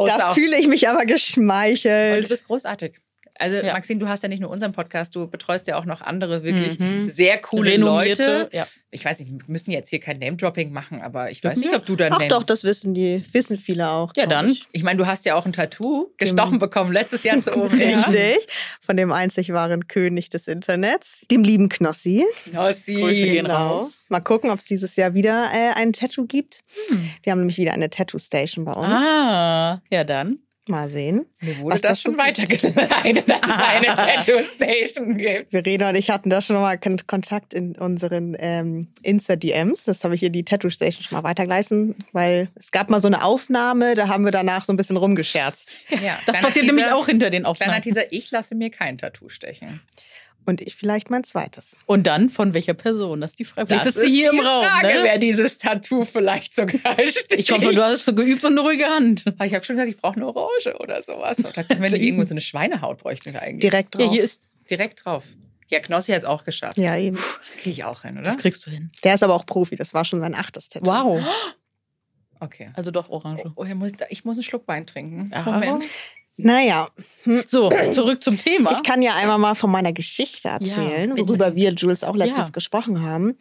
da 0.05 0.29
auch. 0.29 0.33
fühle 0.35 0.59
ich 0.59 0.67
mich 0.67 0.87
aber 0.87 0.99
Und 0.99 1.07
du 1.09 1.13
geschmeichelt. 1.13 2.29
bist 2.29 2.45
großartig. 2.45 2.93
Also, 3.39 3.57
Ja. 3.57 3.73
Maxine, 3.73 3.99
du 3.99 4.07
hast 4.07 4.23
ja 4.23 4.29
nicht 4.29 4.39
nur 4.39 4.49
unseren 4.49 4.71
Podcast, 4.71 5.15
du 5.15 5.27
betreust 5.27 5.67
ja 5.67 5.77
auch 5.77 5.85
noch 5.85 6.01
andere 6.01 6.43
wirklich 6.43 6.79
Mhm. 6.79 7.09
sehr 7.09 7.37
coole 7.39 7.71
Renommierte, 7.73 8.23
Leute. 8.43 8.49
Ja. 8.55 8.67
Ich 8.91 9.03
weiß 9.03 9.19
nicht, 9.19 9.31
wir 9.31 9.39
müssen 9.47 9.71
jetzt 9.71 9.89
hier 9.89 9.99
kein 9.99 10.19
Name-Dropping 10.19 10.71
machen, 10.71 11.01
aber 11.01 11.29
ich 11.29 11.43
weiß 11.43 11.53
Dürfen 11.55 11.59
nicht, 11.61 11.71
wir? 11.71 11.77
ob 11.79 11.85
du 11.85 11.95
dein 11.95 12.11
Ach 12.13 12.17
Name. 12.19 12.29
doch, 12.29 12.43
das 12.43 12.63
wissen 12.63 12.93
die, 12.93 13.21
wissen 13.33 13.57
viele 13.57 13.89
auch. 13.89 14.11
Ja, 14.15 14.25
dann. 14.25 14.49
ich. 14.49 14.65
Ich 14.71 14.83
meine, 14.83 14.97
du 14.97 15.05
hast 15.07 15.25
ja 15.25 15.35
auch 15.35 15.45
ein 15.45 15.53
Tattoo 15.53 16.07
gestochen 16.17 16.57
bekommen 16.59 16.91
letztes 16.93 17.23
Jahr 17.23 17.37
zu 17.39 17.51
oben. 17.55 17.75
Richtig. 17.77 18.47
Von 18.81 18.97
dem 18.97 19.11
einzig 19.11 19.51
wahren 19.53 19.87
König 19.87 20.29
des 20.29 20.47
Internets, 20.47 21.25
dem 21.29 21.43
lieben 21.43 21.69
Knossi. 21.69 22.23
Knossi. 22.49 22.95
Grüße 22.95 23.23
gehen 23.25 23.45
Genau. 23.45 23.79
raus. 23.79 23.91
Mal 24.09 24.21
gucken, 24.21 24.49
ob 24.49 24.59
es 24.59 24.65
dieses 24.65 24.95
Jahr 24.95 25.13
wieder 25.13 25.49
äh, 25.53 25.73
ein 25.79 25.91
Tattoo 25.93 26.25
gibt. 26.25 26.61
Hm. 26.89 27.09
Wir 27.23 27.31
haben 27.31 27.39
nämlich 27.39 27.57
wieder 27.57 27.73
eine 27.73 27.89
Tattoo-Station 27.89 28.63
bei 28.65 28.71
uns. 28.73 29.03
Ah, 29.05 29.81
ja 29.91 30.03
dann. 30.05 30.39
Mal 30.67 30.89
sehen. 30.89 31.25
Mir 31.39 31.57
wurde 31.59 31.73
Was 31.75 31.81
das, 31.81 31.91
das 31.91 32.01
schon 32.01 32.17
weitergeleitet, 32.17 33.29
dass 33.29 33.39
es 33.45 33.51
eine 33.51 33.85
Tattoo-Station 33.95 35.17
gibt. 35.17 35.51
Verena 35.51 35.89
und 35.89 35.95
ich 35.95 36.09
hatten 36.09 36.29
da 36.29 36.41
schon 36.41 36.55
mal 36.57 36.77
Kon- 36.77 37.01
Kontakt 37.07 37.53
in 37.53 37.75
unseren 37.75 38.35
ähm, 38.39 38.87
Insta-DMs. 39.03 39.85
Das 39.85 40.03
habe 40.03 40.15
ich 40.15 40.23
in 40.23 40.33
die 40.33 40.43
Tattoo-Station 40.43 41.03
schon 41.03 41.15
mal 41.17 41.23
weitergeleiten, 41.23 41.95
weil 42.13 42.49
es 42.55 42.71
gab 42.71 42.89
mal 42.89 43.01
so 43.01 43.07
eine 43.07 43.23
Aufnahme, 43.23 43.95
da 43.95 44.07
haben 44.07 44.25
wir 44.25 44.31
danach 44.31 44.65
so 44.65 44.73
ein 44.73 44.77
bisschen 44.77 44.97
rumgescherzt. 44.97 45.75
Ja, 46.03 46.19
Das 46.25 46.35
passiert 46.37 46.65
Teaser- 46.65 46.75
nämlich 46.75 46.91
auch 46.91 47.05
hinter 47.07 47.29
den 47.29 47.45
Aufnahmen. 47.45 47.81
Teaser, 47.81 48.11
ich 48.11 48.31
lasse 48.31 48.55
mir 48.55 48.69
kein 48.69 48.97
Tattoo 48.97 49.29
stechen. 49.29 49.81
Und 50.47 50.61
ich 50.61 50.75
vielleicht 50.77 51.09
mein 51.09 51.25
zweites. 51.25 51.75
Und 51.87 52.07
dann 52.07 52.29
von 52.29 52.53
welcher 52.53 52.73
Person? 52.73 53.19
Das 53.19 53.31
ist 53.31 53.39
die 53.39 53.43
Frage. 53.43 53.67
Vielleicht 53.67 53.85
Das 53.85 53.97
ist 53.97 54.03
sie 54.03 54.09
hier 54.09 54.31
im 54.31 54.39
Raum. 54.39 54.63
Frage, 54.63 54.87
ne? 54.87 54.99
wer 55.03 55.17
dieses 55.17 55.57
Tattoo 55.57 56.05
vielleicht 56.05 56.55
sogar 56.55 56.93
sticht. 57.05 57.33
Ich 57.35 57.51
hoffe, 57.51 57.73
du 57.73 57.83
hast 57.83 58.05
so 58.05 58.15
geübt 58.15 58.45
und 58.45 58.53
eine 58.53 58.61
ruhige 58.61 58.85
Hand. 58.85 59.25
Aber 59.27 59.45
ich 59.45 59.53
habe 59.53 59.65
schon 59.65 59.75
gesagt, 59.75 59.91
ich 59.91 59.97
brauche 59.97 60.15
eine 60.15 60.25
Orange 60.25 60.73
oder 60.79 61.01
sowas. 61.01 61.39
Oder 61.39 61.65
wenn 61.67 61.91
wir 61.91 61.93
irgendwo 62.01 62.23
so 62.23 62.33
eine 62.33 62.39
Schweinehaut 62.39 62.99
bräuchten 62.99 63.33
wir 63.33 63.41
eigentlich. 63.41 63.69
Direkt 63.69 63.95
drauf. 63.95 64.05
Ja, 64.05 64.09
hier 64.09 64.23
ist. 64.23 64.41
Direkt 64.69 65.03
drauf. 65.03 65.25
Ja, 65.67 65.81
Knossi 65.81 66.13
hat 66.13 66.19
es 66.19 66.25
auch 66.25 66.45
geschafft. 66.45 66.77
Ja, 66.77 66.95
eben. 66.95 67.17
Kriege 67.57 67.71
ich 67.71 67.83
auch 67.83 68.03
hin, 68.03 68.13
oder? 68.13 68.23
Das 68.23 68.37
kriegst 68.37 68.65
du 68.65 68.71
hin. 68.71 68.89
Der 69.03 69.15
ist 69.15 69.23
aber 69.23 69.35
auch 69.35 69.45
Profi. 69.45 69.75
Das 69.75 69.93
war 69.93 70.05
schon 70.05 70.21
sein 70.21 70.33
achtes 70.33 70.69
Tattoo. 70.69 70.85
Wow. 70.87 71.21
Okay. 72.39 72.69
Also 72.75 72.91
doch 72.91 73.09
Orange. 73.09 73.51
Oh, 73.55 73.63
ich, 73.65 73.73
muss, 73.73 73.91
ich 74.09 74.23
muss 74.23 74.37
einen 74.37 74.43
Schluck 74.43 74.67
Wein 74.67 74.85
trinken. 74.85 75.31
Ja. 75.33 75.41
Moment. 75.41 75.83
Naja, 76.37 76.87
So, 77.47 77.69
zurück 77.91 78.23
zum 78.23 78.37
Thema. 78.37 78.71
ich 78.71 78.83
kann 78.83 79.01
ja 79.01 79.15
einmal 79.15 79.37
mal 79.39 79.55
von 79.55 79.71
meiner 79.71 79.91
Geschichte 79.91 80.49
erzählen, 80.49 81.09
bitte. 81.13 81.27
worüber 81.27 81.55
wir, 81.55 81.71
Jules, 81.73 82.03
auch 82.03 82.15
letztes 82.15 82.45
Ja. 82.47 82.51
gesprochen 82.51 83.01
haben. 83.01 83.35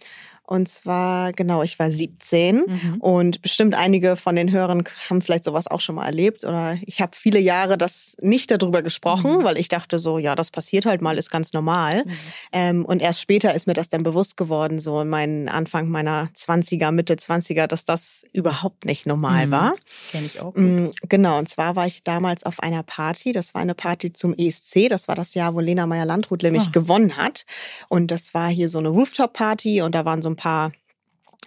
Und 0.47 0.69
zwar, 0.69 1.33
genau, 1.33 1.63
ich 1.63 1.79
war 1.79 1.91
17 1.91 2.57
Mhm. 2.67 2.97
und 3.01 3.43
bestimmt 3.43 3.75
einige 3.75 4.17
von 4.17 4.37
den 4.37 4.51
Hörern 4.53 4.85
haben 5.11 5.21
vielleicht 5.23 5.45
sowas 5.45 5.67
auch 5.67 5.81
schon 5.81 5.97
mal 5.97 6.07
erlebt. 6.07 6.45
Oder 6.45 6.77
ich 6.87 7.01
habe 7.01 7.13
viele 7.17 7.39
Jahre 7.41 7.77
das 7.77 8.17
nicht 8.21 8.51
darüber 8.51 8.83
gesprochen, 8.83 9.39
Mhm. 9.39 9.45
weil 9.45 9.59
ich 9.59 9.69
dachte 9.69 9.99
so, 9.99 10.19
ja, 10.19 10.35
das 10.35 10.51
passiert 10.51 10.87
halt 10.87 11.03
mal, 11.03 11.19
ist 11.19 11.31
ganz 11.31 11.53
normal. 11.53 12.05
Mhm. 12.05 12.13
Ähm, 12.53 12.85
und 12.85 13.03
erst 13.03 13.21
später 13.21 13.55
ist 13.55 13.67
mir 13.67 13.73
das 13.75 13.89
dann 13.89 14.03
bewusst 14.03 14.37
geworden, 14.37 14.79
so 14.79 15.01
in 15.01 15.09
meinen 15.09 15.49
Anfang 15.49 15.89
meiner 15.89 16.29
20er, 16.35 16.93
Mitte 16.93 17.17
20er, 17.17 17.67
dass 17.67 17.85
das 17.85 18.25
überhaupt 18.33 18.85
nicht 18.85 19.07
normal 19.07 19.47
Mhm. 19.49 19.51
war. 19.51 19.75
Kenn 20.13 20.27
ich 20.27 20.41
auch. 20.41 20.55
gut. 20.55 20.63
Mm, 20.63 20.87
Genau, 21.09 21.39
und 21.39 21.49
zwar 21.49 21.75
war 21.77 21.87
ich 21.87 22.05
damals 22.05 22.45
auf 22.45 22.61
einer 22.61 22.83
Party. 22.83 23.33
Das 23.33 23.55
war 23.55 23.63
eine 23.63 23.75
Party 23.75 24.13
zum 24.13 24.35
ESC. 24.37 24.89
Das 24.89 25.09
war 25.09 25.15
das 25.15 25.35
Jahr, 25.35 25.55
wo 25.55 25.61
Lena 25.61 25.87
Meyer-Landrut 25.87 26.43
nämlich 26.43 26.67
Ah. 26.69 26.71
gewonnen 26.73 27.17
hat. 27.17 27.45
Und 27.89 28.11
das 28.11 28.33
war 28.35 28.49
hier 28.49 28.69
so 28.69 28.79
eine 28.79 28.89
Rooftop-Party 28.89 29.83
und 29.83 29.95
da 29.95 30.05
waren 30.05 30.23
so 30.23 30.29
ein 30.31 30.36
paar 30.37 30.73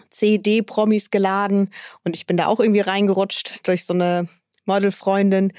CD-Promis 0.09 1.11
geladen. 1.11 1.71
Und 2.03 2.15
ich 2.15 2.25
bin 2.25 2.37
da 2.37 2.47
auch 2.47 2.59
irgendwie 2.59 2.81
reingerutscht 2.81 3.67
durch 3.67 3.85
so 3.85 3.93
eine 3.93 4.27
Modelfreundin. 4.65 5.53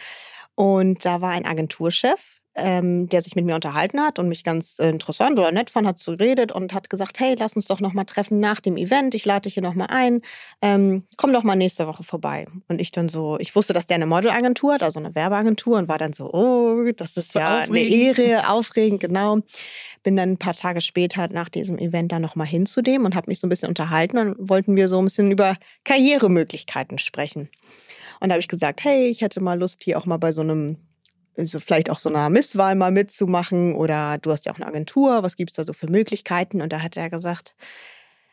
Und 0.55 1.05
da 1.05 1.21
war 1.21 1.31
ein 1.31 1.47
Agenturchef, 1.47 2.40
ähm, 2.61 3.09
der 3.09 3.23
sich 3.23 3.35
mit 3.35 3.45
mir 3.45 3.55
unterhalten 3.55 4.01
hat 4.01 4.19
und 4.19 4.29
mich 4.29 4.45
ganz 4.45 4.79
äh, 4.79 4.89
interessant 4.89 5.39
oder 5.39 5.51
nett 5.53 5.71
fand, 5.71 5.87
hat 5.87 5.99
so 5.99 6.17
geredet 6.17 6.53
und 6.53 6.73
hat 6.73 6.91
gesagt, 6.91 7.19
hey, 7.21 7.35
lass 7.39 7.57
uns 7.57 7.67
doch 7.67 7.81
noch 7.81 7.93
mal 7.93 8.05
treffen 8.05 8.41
nach 8.41 8.61
dem 8.61 8.77
Event. 8.77 9.15
Ich 9.15 9.25
lade 9.25 9.43
dich 9.43 9.55
hier 9.55 9.63
noch 9.63 9.75
mal 9.75 9.87
ein. 9.87 10.23
Ähm, 10.63 11.05
komm 11.17 11.33
doch 11.33 11.43
mal 11.43 11.57
nächste 11.57 11.87
Woche 11.87 12.03
vorbei. 12.03 12.47
Und 12.69 12.81
ich 12.81 12.93
dann 12.93 13.09
so, 13.09 13.39
ich 13.39 13.57
wusste, 13.57 13.73
dass 13.73 13.87
der 13.87 13.97
eine 13.97 14.07
Modelagentur 14.07 14.75
hat, 14.75 14.83
also 14.83 15.01
eine 15.01 15.15
Werbeagentur 15.15 15.79
und 15.79 15.89
war 15.89 15.99
dann 15.99 16.13
so, 16.13 16.33
oh, 16.33 16.91
das 16.97 17.17
ist 17.17 17.35
ja 17.35 17.61
eine 17.61 17.71
aufregend. 17.71 18.19
Ehre, 18.19 18.51
aufregend, 18.51 19.01
genau. 19.01 19.39
Bin 20.03 20.17
dann 20.17 20.33
ein 20.33 20.39
paar 20.39 20.55
Tage 20.55 20.81
später 20.81 21.29
nach 21.29 21.49
diesem 21.49 21.79
Event 21.79 22.13
dann 22.13 22.23
noch 22.23 22.37
mal 22.37 22.45
hin 22.45 22.67
zu 22.67 22.83
dem 22.83 23.05
und 23.05 23.15
habe 23.15 23.31
mich 23.31 23.41
so 23.41 23.47
ein 23.47 23.51
bisschen 23.51 23.69
unterhalten 23.69 24.19
und 24.19 24.49
wollten 24.49 24.77
wir 24.77 24.89
so 24.89 24.99
ein 24.99 25.05
bisschen 25.05 25.31
über 25.31 25.57
Karrieremöglichkeiten 25.85 26.99
sprechen. 26.99 27.49
Und 28.21 28.29
da 28.29 28.35
habe 28.35 28.41
ich 28.41 28.49
gesagt, 28.49 28.85
hey, 28.85 29.09
ich 29.09 29.23
hätte 29.23 29.41
mal 29.41 29.59
Lust, 29.59 29.83
hier 29.83 29.99
auch 29.99 30.07
mal 30.07 30.19
bei 30.19 30.33
so 30.33 30.43
einem, 30.43 30.77
so 31.47 31.61
vielleicht 31.61 31.91
auch 31.91 31.99
so 31.99 32.09
einer 32.09 32.31
Misswahl 32.31 32.75
mal 32.75 32.91
mitzumachen. 32.91 33.75
Oder 33.75 34.19
du 34.19 34.31
hast 34.31 34.47
ja 34.47 34.53
auch 34.53 34.57
eine 34.57 34.67
Agentur, 34.67 35.23
was 35.23 35.37
gibt's 35.37 35.55
da 35.55 35.65
so 35.65 35.73
für 35.73 35.91
Möglichkeiten? 35.91 36.61
Und 36.61 36.73
da 36.73 36.83
hat 36.83 36.97
er 36.97 37.11
gesagt, 37.11 37.55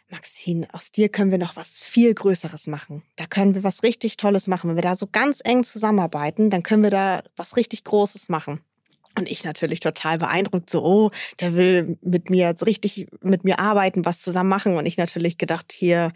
Maxine, 0.10 0.68
aus 0.72 0.92
dir 0.92 1.10
können 1.10 1.32
wir 1.32 1.38
noch 1.38 1.56
was 1.56 1.80
viel 1.80 2.14
Größeres 2.14 2.68
machen. 2.68 3.04
Da 3.18 3.26
können 3.26 3.56
wir 3.56 3.64
was 3.64 3.84
richtig 3.84 4.16
Tolles 4.16 4.48
machen. 4.48 4.70
Wenn 4.70 4.78
wir 4.78 4.82
da 4.82 4.96
so 4.96 5.08
ganz 5.12 5.42
eng 5.44 5.64
zusammenarbeiten, 5.64 6.50
dann 6.50 6.64
können 6.64 6.84
wir 6.84 6.90
da 6.90 7.22
was 7.36 7.58
richtig 7.58 7.84
Großes 7.84 8.30
machen. 8.30 8.62
Und 9.18 9.28
ich 9.30 9.44
natürlich 9.44 9.80
total 9.80 10.20
beeindruckt, 10.20 10.70
so, 10.70 10.84
oh, 10.86 11.12
der 11.40 11.56
will 11.56 11.98
mit 12.02 12.30
mir 12.30 12.48
jetzt 12.48 12.68
richtig 12.68 13.08
mit 13.22 13.44
mir 13.44 13.60
arbeiten, 13.60 14.06
was 14.06 14.22
zusammen 14.22 14.50
machen. 14.50 14.78
Und 14.78 14.86
ich 14.86 14.98
natürlich 14.98 15.38
gedacht, 15.38 15.74
hier, 15.74 16.14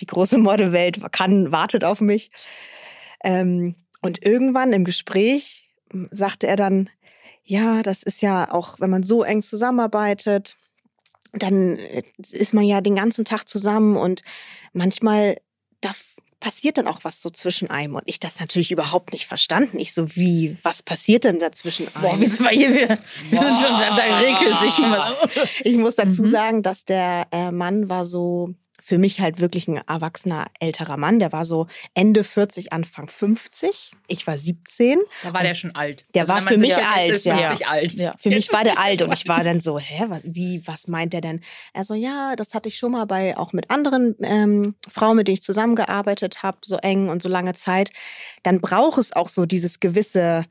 die 0.00 0.06
große 0.06 0.38
Modelwelt 0.38 1.00
kann, 1.12 1.52
wartet 1.52 1.84
auf 1.84 2.00
mich. 2.00 2.30
Ähm, 3.22 3.76
und 4.02 4.26
irgendwann 4.26 4.72
im 4.72 4.84
Gespräch 4.84 5.71
sagte 6.10 6.46
er 6.46 6.56
dann, 6.56 6.88
ja, 7.44 7.82
das 7.82 8.02
ist 8.02 8.22
ja 8.22 8.50
auch, 8.52 8.78
wenn 8.80 8.90
man 8.90 9.02
so 9.02 9.22
eng 9.22 9.42
zusammenarbeitet, 9.42 10.56
dann 11.32 11.76
äh, 11.78 12.02
ist 12.30 12.54
man 12.54 12.64
ja 12.64 12.80
den 12.80 12.94
ganzen 12.96 13.24
Tag 13.24 13.48
zusammen 13.48 13.96
und 13.96 14.22
manchmal 14.72 15.38
da 15.80 15.90
passiert 16.40 16.76
dann 16.76 16.88
auch 16.88 16.98
was 17.02 17.22
so 17.22 17.30
zwischen 17.30 17.70
einem 17.70 17.94
und 17.94 18.02
ich 18.06 18.18
das 18.18 18.40
natürlich 18.40 18.72
überhaupt 18.72 19.12
nicht 19.12 19.26
verstanden. 19.26 19.78
Ich 19.78 19.94
so, 19.94 20.14
wie, 20.16 20.56
was 20.64 20.82
passiert 20.82 21.22
denn 21.24 21.38
da 21.38 21.52
zwischen 21.52 21.86
Boah, 22.00 22.10
einem? 22.12 22.20
wir 22.22 22.30
zwei 22.30 22.54
hier, 22.54 22.74
wir, 22.74 22.88
wir 22.88 23.38
sind 23.38 23.58
schon, 23.58 23.70
da, 23.78 23.96
da 23.96 24.18
regelt 24.18 24.58
sich 24.58 24.74
schon 24.74 24.90
was. 24.90 25.60
Ich 25.64 25.76
muss 25.76 25.94
dazu 25.96 26.22
Mhm. 26.22 26.26
sagen, 26.26 26.62
dass 26.62 26.84
der 26.84 27.26
äh, 27.30 27.52
Mann 27.52 27.88
war 27.88 28.04
so 28.04 28.54
für 28.82 28.98
mich 28.98 29.20
halt 29.20 29.40
wirklich 29.40 29.68
ein 29.68 29.80
erwachsener 29.86 30.46
älterer 30.58 30.96
Mann. 30.96 31.20
Der 31.20 31.32
war 31.32 31.44
so 31.44 31.68
Ende 31.94 32.24
40, 32.24 32.72
Anfang 32.72 33.08
50. 33.08 33.92
Ich 34.08 34.26
war 34.26 34.36
17. 34.36 34.98
Da 35.22 35.32
war 35.32 35.42
der 35.42 35.54
schon 35.54 35.74
alt. 35.74 36.04
Der 36.14 36.26
war 36.26 36.38
wenn 36.38 36.44
man 36.44 36.54
für 36.54 36.58
mich 36.58 36.76
alt, 36.76 37.12
ist 37.12 37.24
ja. 37.24 37.36
50 37.36 37.66
alt. 37.66 37.92
Ja. 37.94 38.14
Für 38.18 38.30
mich 38.30 38.52
war 38.52 38.64
der 38.64 38.78
alt 38.78 39.02
und 39.02 39.12
ich 39.12 39.28
war 39.28 39.44
dann 39.44 39.60
so, 39.60 39.78
hä, 39.78 40.06
was, 40.08 40.22
wie, 40.24 40.62
was 40.66 40.88
meint 40.88 41.12
der 41.12 41.20
denn? 41.20 41.40
Er 41.72 41.84
so, 41.84 41.94
ja, 41.94 42.34
das 42.34 42.54
hatte 42.54 42.68
ich 42.68 42.76
schon 42.76 42.92
mal 42.92 43.06
bei 43.06 43.36
auch 43.36 43.52
mit 43.52 43.70
anderen 43.70 44.16
ähm, 44.20 44.74
Frauen, 44.88 45.16
mit 45.16 45.28
denen 45.28 45.34
ich 45.34 45.42
zusammengearbeitet 45.42 46.42
habe, 46.42 46.58
so 46.62 46.76
eng 46.78 47.08
und 47.08 47.22
so 47.22 47.28
lange 47.28 47.54
Zeit. 47.54 47.92
Dann 48.42 48.60
braucht 48.60 48.98
es 48.98 49.14
auch 49.14 49.28
so 49.28 49.46
dieses 49.46 49.78
gewisse 49.78 50.44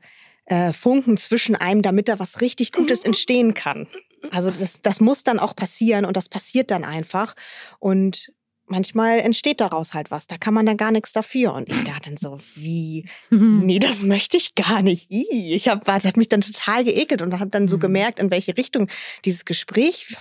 äh, 0.46 0.72
Funken 0.72 1.18
zwischen 1.18 1.54
einem, 1.54 1.82
damit 1.82 2.08
da 2.08 2.18
was 2.18 2.40
richtig 2.40 2.72
Gutes 2.72 3.04
entstehen 3.04 3.52
kann. 3.52 3.86
Also 4.30 4.50
das, 4.50 4.80
das 4.82 5.00
muss 5.00 5.24
dann 5.24 5.38
auch 5.38 5.54
passieren 5.56 6.04
und 6.04 6.16
das 6.16 6.28
passiert 6.28 6.70
dann 6.70 6.84
einfach. 6.84 7.34
Und 7.78 8.32
manchmal 8.66 9.18
entsteht 9.20 9.60
daraus 9.60 9.92
halt 9.94 10.10
was. 10.10 10.26
Da 10.26 10.38
kann 10.38 10.54
man 10.54 10.64
dann 10.64 10.76
gar 10.76 10.92
nichts 10.92 11.12
dafür. 11.12 11.52
Und 11.54 11.68
ich 11.68 11.84
dachte 11.84 12.10
dann 12.10 12.16
so, 12.16 12.38
wie, 12.54 13.06
nee, 13.30 13.78
das 13.78 14.02
möchte 14.02 14.36
ich 14.36 14.54
gar 14.54 14.82
nicht. 14.82 15.10
Ih, 15.10 15.54
Ich 15.54 15.68
hab, 15.68 15.84
das 15.84 16.04
hat 16.04 16.16
mich 16.16 16.28
dann 16.28 16.40
total 16.40 16.84
geekelt 16.84 17.20
und 17.22 17.38
habe 17.38 17.50
dann 17.50 17.68
so 17.68 17.76
Mhm. 17.76 17.80
gemerkt, 17.80 18.18
in 18.18 18.30
welche 18.30 18.56
Richtung 18.56 18.88
dieses 19.24 19.44
Gespräch 19.44 20.16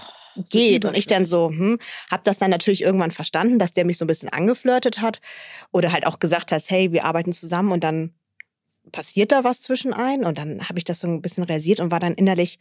geht. 0.49 0.85
Und 0.85 0.97
ich 0.97 1.07
dann 1.07 1.25
so, 1.25 1.49
hm, 1.49 1.77
habe 2.09 2.23
das 2.23 2.39
dann 2.39 2.51
natürlich 2.51 2.81
irgendwann 2.81 3.11
verstanden, 3.11 3.59
dass 3.59 3.73
der 3.73 3.85
mich 3.85 3.97
so 3.97 4.05
ein 4.05 4.07
bisschen 4.07 4.29
angeflirtet 4.29 4.99
hat 4.99 5.19
oder 5.71 5.91
halt 5.91 6.07
auch 6.07 6.19
gesagt 6.19 6.51
hat, 6.51 6.63
hey, 6.69 6.91
wir 6.91 7.05
arbeiten 7.05 7.33
zusammen 7.33 7.71
und 7.71 7.83
dann 7.83 8.13
passiert 8.91 9.31
da 9.31 9.43
was 9.43 9.61
zwischen 9.61 9.93
ein 9.93 10.23
und 10.25 10.37
dann 10.37 10.67
habe 10.67 10.79
ich 10.79 10.83
das 10.85 11.01
so 11.01 11.07
ein 11.07 11.21
bisschen 11.21 11.43
realisiert 11.43 11.79
und 11.79 11.91
war 11.91 11.99
dann 11.99 12.13
innerlich 12.15 12.59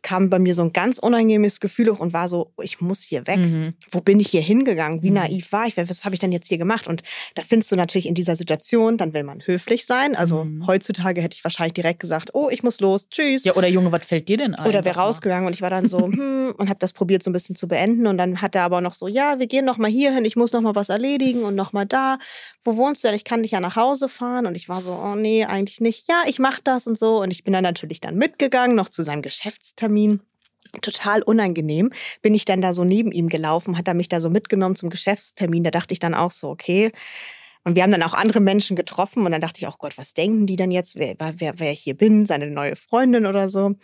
kam 0.00 0.30
bei 0.30 0.38
mir 0.38 0.54
so 0.54 0.62
ein 0.62 0.72
ganz 0.72 0.98
unangenehmes 0.98 1.58
Gefühl 1.58 1.90
hoch 1.90 1.98
und 1.98 2.12
war 2.12 2.28
so, 2.28 2.52
ich 2.62 2.80
muss 2.80 3.02
hier 3.02 3.26
weg. 3.26 3.38
Mhm. 3.38 3.74
Wo 3.90 4.00
bin 4.00 4.20
ich 4.20 4.28
hier 4.28 4.40
hingegangen? 4.40 5.02
Wie 5.02 5.08
Mhm. 5.08 5.16
naiv 5.16 5.50
war 5.50 5.66
ich? 5.66 5.76
Was 5.76 6.04
habe 6.04 6.14
ich 6.14 6.20
denn 6.20 6.30
jetzt 6.30 6.46
hier 6.46 6.56
gemacht? 6.58 6.86
Und 6.86 7.02
da 7.34 7.42
findest 7.42 7.72
du 7.72 7.76
natürlich 7.76 8.06
in 8.06 8.14
dieser 8.14 8.36
Situation, 8.36 8.96
dann 8.96 9.12
will 9.12 9.24
man 9.24 9.42
höflich 9.44 9.86
sein. 9.86 10.14
Also 10.14 10.44
Mhm. 10.44 10.66
heutzutage 10.68 11.20
hätte 11.20 11.34
ich 11.34 11.42
wahrscheinlich 11.42 11.74
direkt 11.74 11.98
gesagt, 11.98 12.30
oh, 12.32 12.48
ich 12.48 12.62
muss 12.62 12.78
los, 12.80 13.08
tschüss. 13.08 13.44
Ja, 13.44 13.56
oder 13.56 13.66
Junge, 13.66 13.90
was 13.90 14.06
fällt 14.06 14.28
dir 14.28 14.36
denn 14.36 14.54
ein? 14.54 14.68
Oder 14.68 14.84
wäre 14.84 15.00
rausgegangen 15.00 15.46
und 15.48 15.52
ich 15.52 15.62
war 15.62 15.70
dann 15.70 15.88
so, 15.88 15.98
hm, 16.06 16.54
und 16.56 16.68
habe 16.68 16.78
das 16.78 16.92
probiert 16.92 17.24
so 17.24 17.30
ein 17.30 17.32
bisschen 17.32 17.56
zu 17.56 17.66
beenden. 17.66 18.06
Und 18.06 18.18
dann 18.18 18.40
hat 18.40 18.54
er 18.54 18.62
aber 18.62 18.80
noch 18.80 18.94
so, 18.94 19.08
ja, 19.08 19.40
wir 19.40 19.48
gehen 19.48 19.64
noch 19.64 19.78
mal 19.78 19.90
hier 19.90 20.14
hin, 20.14 20.24
ich 20.24 20.36
muss 20.36 20.52
noch 20.52 20.60
mal 20.60 20.76
was 20.76 20.90
erledigen 20.90 21.42
und 21.42 21.56
noch 21.56 21.72
mal 21.72 21.84
da. 21.86 22.18
Wo 22.62 22.76
wohnst 22.76 23.02
du 23.02 23.08
denn? 23.08 23.16
Ich 23.16 23.24
kann 23.24 23.42
dich 23.42 23.50
ja 23.50 23.60
nach 23.60 23.74
Hause 23.74 24.08
fahren. 24.08 24.46
Und 24.46 24.54
ich 24.54 24.68
war 24.68 24.80
so, 24.80 24.92
oh 24.92 25.16
nee, 25.16 25.44
eigentlich 25.44 25.80
nicht. 25.80 26.08
Ja, 26.08 26.22
ich 26.28 26.38
mach 26.38 26.60
das 26.60 26.86
und 26.86 26.96
so. 26.96 27.20
Und 27.20 27.32
ich 27.32 27.42
bin 27.42 27.52
dann 27.52 27.64
natürlich 27.64 28.00
dann 28.00 28.14
mitgegangen, 28.16 28.76
noch 28.76 28.88
zu 28.88 29.02
seinem 29.02 29.22
Geschäftstermin. 29.78 30.20
Total 30.82 31.22
unangenehm. 31.22 31.90
Bin 32.20 32.34
ich 32.34 32.44
dann 32.44 32.60
da 32.60 32.74
so 32.74 32.84
neben 32.84 33.10
ihm 33.10 33.28
gelaufen, 33.28 33.78
hat 33.78 33.88
er 33.88 33.94
mich 33.94 34.08
da 34.08 34.20
so 34.20 34.28
mitgenommen 34.28 34.76
zum 34.76 34.90
Geschäftstermin. 34.90 35.64
Da 35.64 35.70
dachte 35.70 35.94
ich 35.94 35.98
dann 35.98 36.14
auch 36.14 36.30
so, 36.30 36.50
okay. 36.50 36.92
Und 37.64 37.74
wir 37.74 37.82
haben 37.82 37.90
dann 37.90 38.02
auch 38.02 38.14
andere 38.14 38.40
Menschen 38.40 38.76
getroffen 38.76 39.24
und 39.24 39.32
dann 39.32 39.40
dachte 39.40 39.60
ich 39.60 39.66
auch, 39.66 39.78
Gott, 39.78 39.96
was 39.96 40.14
denken 40.14 40.46
die 40.46 40.56
denn 40.56 40.70
jetzt, 40.70 40.96
wer, 40.96 41.14
wer, 41.18 41.58
wer 41.58 41.72
hier 41.72 41.94
bin, 41.94 42.26
seine 42.26 42.48
neue 42.50 42.76
Freundin 42.76 43.24
oder 43.24 43.48
so. 43.48 43.76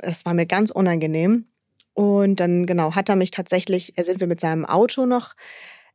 Es 0.00 0.24
war 0.24 0.34
mir 0.34 0.46
ganz 0.46 0.70
unangenehm. 0.70 1.46
Und 1.94 2.40
dann, 2.40 2.66
genau, 2.66 2.94
hat 2.94 3.08
er 3.08 3.16
mich 3.16 3.32
tatsächlich, 3.32 3.98
äh, 3.98 4.04
sind 4.04 4.20
wir 4.20 4.26
mit 4.26 4.40
seinem 4.40 4.64
Auto 4.64 5.06
noch 5.06 5.34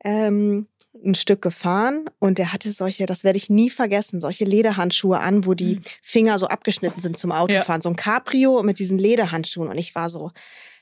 ähm, 0.03 0.67
ein 1.05 1.15
Stück 1.15 1.41
gefahren 1.41 2.09
und 2.19 2.39
er 2.39 2.53
hatte 2.53 2.71
solche, 2.71 3.05
das 3.05 3.23
werde 3.23 3.37
ich 3.37 3.49
nie 3.49 3.69
vergessen, 3.69 4.19
solche 4.19 4.45
Lederhandschuhe 4.45 5.19
an, 5.19 5.45
wo 5.45 5.53
die 5.53 5.79
Finger 6.01 6.39
so 6.39 6.47
abgeschnitten 6.47 7.01
sind 7.01 7.17
zum 7.17 7.31
Autofahren. 7.31 7.81
So 7.81 7.89
ein 7.89 7.95
Cabrio 7.95 8.63
mit 8.63 8.79
diesen 8.79 8.97
Lederhandschuhen. 8.97 9.69
Und 9.69 9.77
ich 9.77 9.95
war 9.95 10.09
so, 10.09 10.31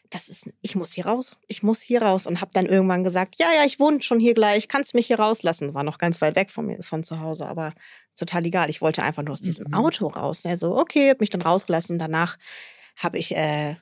das 0.10 0.30
ist, 0.30 0.50
ich 0.62 0.76
muss 0.76 0.94
hier 0.94 1.08
raus, 1.08 1.36
ich 1.48 1.64
muss 1.64 1.82
hier 1.82 2.02
raus. 2.02 2.28
Und 2.28 2.42
habe 2.42 2.52
dann 2.54 2.66
irgendwann 2.66 3.04
gesagt, 3.04 3.36
ja, 3.40 3.48
ja, 3.58 3.66
ich 3.66 3.80
wohne 3.80 4.02
schon 4.02 4.20
hier 4.20 4.34
gleich, 4.34 4.68
kannst 4.68 4.94
mich 4.94 5.08
hier 5.08 5.20
rauslassen. 5.20 5.74
War 5.74 5.84
noch 5.84 5.98
ganz 5.98 6.22
weit 6.22 6.36
weg 6.36 6.52
von 6.52 6.66
mir, 6.66 6.82
von 6.84 7.04
zu 7.04 7.20
Hause, 7.20 7.48
aber 7.48 7.74
total 8.16 8.46
egal. 8.46 8.70
Ich 8.70 8.82
wollte 8.82 9.04
einfach 9.04 9.24
nur 9.24 9.34
aus 9.34 9.42
diesem 9.42 9.68
Mhm. 9.68 9.74
Auto 9.74 10.08
raus. 10.08 10.46
Er 10.46 10.58
so, 10.58 10.78
okay, 10.78 11.10
hab 11.10 11.20
mich 11.20 11.30
dann 11.30 11.42
rausgelassen. 11.42 11.96
Und 11.96 12.00
danach 12.00 12.38
habe 12.98 13.18
ich 13.18 13.36
äh, 13.36 13.76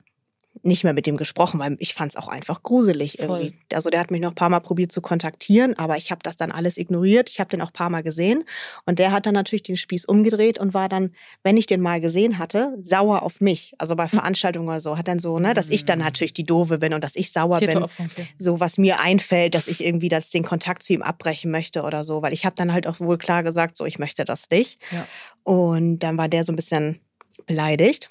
nicht 0.62 0.84
mehr 0.84 0.92
mit 0.92 1.06
ihm 1.06 1.16
gesprochen, 1.16 1.60
weil 1.60 1.76
ich 1.78 1.94
fand 1.94 2.12
es 2.12 2.16
auch 2.16 2.28
einfach 2.28 2.62
gruselig 2.62 3.16
Voll. 3.18 3.40
irgendwie. 3.40 3.58
Also 3.72 3.90
der 3.90 4.00
hat 4.00 4.10
mich 4.10 4.20
noch 4.20 4.30
ein 4.30 4.34
paar 4.34 4.48
Mal 4.48 4.60
probiert 4.60 4.92
zu 4.92 5.00
kontaktieren, 5.00 5.76
aber 5.78 5.96
ich 5.96 6.10
habe 6.10 6.20
das 6.22 6.36
dann 6.36 6.52
alles 6.52 6.76
ignoriert. 6.76 7.28
Ich 7.28 7.40
habe 7.40 7.50
den 7.50 7.60
auch 7.60 7.68
ein 7.68 7.72
paar 7.72 7.90
Mal 7.90 8.02
gesehen 8.02 8.44
und 8.86 8.98
der 8.98 9.12
hat 9.12 9.26
dann 9.26 9.34
natürlich 9.34 9.64
den 9.64 9.76
Spieß 9.76 10.04
umgedreht 10.04 10.58
und 10.58 10.72
war 10.72 10.88
dann, 10.88 11.10
wenn 11.42 11.56
ich 11.56 11.66
den 11.66 11.80
mal 11.80 12.00
gesehen 12.00 12.38
hatte, 12.38 12.76
sauer 12.82 13.22
auf 13.22 13.40
mich. 13.40 13.74
Also 13.78 13.96
bei 13.96 14.08
Veranstaltungen 14.08 14.68
oder 14.68 14.80
so, 14.80 14.96
hat 14.96 15.08
dann 15.08 15.18
so, 15.18 15.38
ne, 15.38 15.54
dass 15.54 15.68
ich 15.68 15.84
dann 15.84 15.98
natürlich 15.98 16.32
die 16.32 16.44
Doofe 16.44 16.78
bin 16.78 16.94
und 16.94 17.02
dass 17.02 17.16
ich 17.16 17.32
sauer 17.32 17.58
bin 17.58 17.68
Täteropfer, 17.68 18.04
okay. 18.04 18.28
so 18.38 18.60
was 18.60 18.78
mir 18.78 19.00
einfällt, 19.00 19.54
dass 19.54 19.66
ich 19.66 19.84
irgendwie 19.84 20.08
das, 20.08 20.30
den 20.30 20.44
Kontakt 20.44 20.82
zu 20.82 20.92
ihm 20.92 21.02
abbrechen 21.02 21.50
möchte 21.50 21.82
oder 21.82 22.04
so, 22.04 22.22
weil 22.22 22.32
ich 22.32 22.44
habe 22.44 22.54
dann 22.56 22.72
halt 22.72 22.86
auch 22.86 23.00
wohl 23.00 23.18
klar 23.18 23.42
gesagt, 23.42 23.76
so 23.76 23.84
ich 23.84 23.98
möchte 23.98 24.24
das 24.24 24.48
nicht. 24.50 24.80
Ja. 24.92 25.06
Und 25.42 25.98
dann 25.98 26.16
war 26.16 26.28
der 26.28 26.44
so 26.44 26.52
ein 26.52 26.56
bisschen 26.56 27.00
beleidigt. 27.46 28.08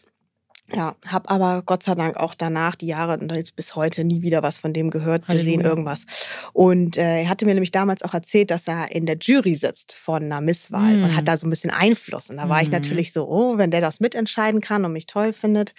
Ja, 0.72 0.96
habe 1.06 1.30
aber 1.30 1.62
Gott 1.66 1.84
sei 1.84 1.94
Dank 1.94 2.16
auch 2.18 2.34
danach 2.34 2.76
die 2.76 2.88
Jahre 2.88 3.18
und 3.20 3.32
jetzt 3.32 3.56
bis 3.56 3.76
heute 3.76 4.04
nie 4.06 4.22
wieder 4.22 4.42
was 4.44 4.58
von 4.58 4.74
dem 4.74 4.90
gehört, 4.92 5.28
gesehen, 5.28 5.58
Halleluja. 5.60 5.70
irgendwas. 5.70 6.06
Und 6.54 6.98
äh, 6.98 7.24
er 7.24 7.30
hatte 7.30 7.46
mir 7.46 7.54
nämlich 7.54 7.72
damals 7.72 8.02
auch 8.02 8.14
erzählt, 8.14 8.50
dass 8.50 8.68
er 8.68 8.92
in 8.92 9.06
der 9.06 9.18
Jury 9.20 9.56
sitzt 9.56 9.92
von 9.94 10.24
einer 10.24 10.40
Misswahl 10.42 10.98
Mhm. 10.98 11.04
und 11.04 11.16
hat 11.16 11.28
da 11.28 11.38
so 11.38 11.46
ein 11.46 11.50
bisschen 11.50 11.70
Einfluss. 11.70 12.30
Und 12.30 12.38
da 12.38 12.48
war 12.50 12.62
ich 12.62 12.70
Mhm. 12.70 12.74
natürlich 12.74 13.12
so, 13.12 13.28
oh, 13.28 13.58
wenn 13.58 13.72
der 13.72 13.82
das 13.82 14.00
mitentscheiden 14.00 14.62
kann 14.62 14.86
und 14.86 14.94
mich 14.94 15.06
toll 15.06 15.34
findet. 15.34 15.74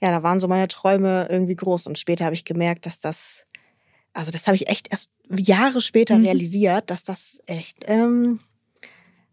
Ja, 0.00 0.10
da 0.12 0.22
waren 0.22 0.38
so 0.38 0.46
meine 0.48 0.68
Träume 0.68 1.26
irgendwie 1.28 1.56
groß. 1.56 1.86
Und 1.88 1.98
später 1.98 2.24
habe 2.24 2.34
ich 2.34 2.44
gemerkt, 2.44 2.86
dass 2.86 3.00
das, 3.00 3.44
also 4.12 4.30
das 4.30 4.46
habe 4.46 4.54
ich 4.56 4.68
echt 4.68 4.88
erst 4.90 5.10
Jahre 5.28 5.80
später 5.80 6.16
Mhm. 6.16 6.24
realisiert, 6.26 6.90
dass 6.90 7.02
das 7.02 7.38
echt 7.46 7.78
ähm, 7.86 8.38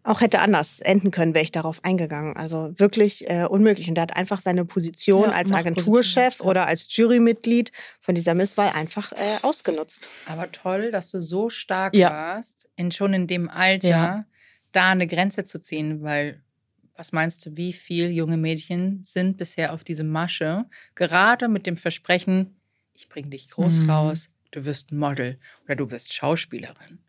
auch 0.09 0.21
hätte 0.21 0.39
anders 0.39 0.79
enden 0.79 1.11
können, 1.11 1.33
wäre 1.33 1.43
ich 1.43 1.51
darauf 1.51 1.83
eingegangen. 1.83 2.35
Also 2.35 2.73
wirklich 2.79 3.29
äh, 3.29 3.45
unmöglich. 3.45 3.87
Und 3.89 3.97
er 3.97 4.03
hat 4.03 4.15
einfach 4.15 4.41
seine 4.41 4.65
Position 4.65 5.25
Ja, 5.29 5.31
als 5.35 5.51
Agenturchef 5.51 6.39
ja. 6.39 6.45
oder 6.45 6.65
als 6.67 6.95
Jurymitglied 6.95 7.71
von 8.01 8.15
dieser 8.15 8.33
Misswahl 8.33 8.69
einfach 8.73 9.11
äh, 9.11 9.37
ausgenutzt. 9.43 10.09
Aber 10.25 10.51
toll, 10.51 10.91
dass 10.91 11.11
du 11.11 11.21
so 11.21 11.49
stark 11.49 11.93
Ja. 11.95 12.09
warst, 12.09 12.69
in, 12.75 12.91
schon 12.91 13.13
in 13.13 13.27
dem 13.27 13.49
Alter, 13.49 13.87
Ja. 13.89 14.25
da 14.71 14.89
eine 14.89 15.05
Grenze 15.07 15.45
zu 15.45 15.61
ziehen, 15.61 16.01
weil 16.01 16.41
was 16.95 17.11
meinst 17.13 17.45
du, 17.45 17.55
wie 17.55 17.71
viele 17.71 18.09
junge 18.09 18.35
Mädchen 18.35 19.03
sind 19.05 19.37
bisher 19.37 19.73
auf 19.73 19.83
diese 19.85 20.03
Masche, 20.03 20.65
gerade 20.95 21.47
mit 21.47 21.65
dem 21.65 21.77
Versprechen, 21.77 22.59
ich 22.93 23.07
bringe 23.07 23.29
dich 23.29 23.49
groß 23.51 23.81
Mhm. 23.83 23.89
raus, 23.89 24.29
du 24.51 24.65
wirst 24.65 24.91
Model 24.91 25.39
oder 25.63 25.75
du 25.77 25.91
wirst 25.91 26.13
Schauspielerin, 26.13 26.99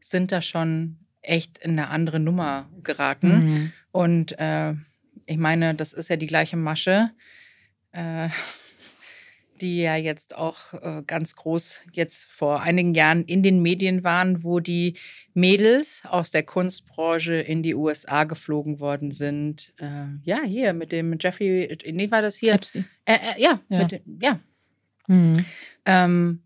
sind 0.00 0.30
da 0.30 0.40
schon 0.40 0.98
echt 1.24 1.58
in 1.58 1.72
eine 1.72 1.88
andere 1.88 2.20
Nummer 2.20 2.68
geraten. 2.82 3.28
Mhm. 3.28 3.72
Und 3.92 4.38
äh, 4.38 4.74
ich 5.26 5.38
meine, 5.38 5.74
das 5.74 5.92
ist 5.92 6.08
ja 6.10 6.16
die 6.16 6.26
gleiche 6.26 6.56
Masche, 6.56 7.10
äh, 7.92 8.28
die 9.60 9.80
ja 9.82 9.94
jetzt 9.96 10.36
auch 10.36 10.74
äh, 10.74 11.02
ganz 11.06 11.36
groß 11.36 11.80
jetzt 11.92 12.24
vor 12.24 12.60
einigen 12.62 12.92
Jahren 12.94 13.24
in 13.24 13.42
den 13.44 13.62
Medien 13.62 14.02
waren, 14.02 14.42
wo 14.42 14.58
die 14.58 14.96
Mädels 15.32 16.02
aus 16.08 16.32
der 16.32 16.42
Kunstbranche 16.42 17.34
in 17.34 17.62
die 17.62 17.74
USA 17.74 18.24
geflogen 18.24 18.80
worden 18.80 19.12
sind. 19.12 19.72
Äh, 19.78 20.06
ja, 20.24 20.42
hier 20.42 20.72
mit 20.72 20.90
dem 20.90 21.16
Jeffrey, 21.20 21.78
nee, 21.92 22.10
war 22.10 22.20
das 22.20 22.36
hier? 22.36 22.54
Äh, 23.04 23.14
äh, 23.14 23.40
ja, 23.40 23.60
Ja. 23.68 23.84
Dem- 23.84 24.18
ja. 24.20 24.40
Mhm. 25.06 25.44
Ähm, 25.86 26.42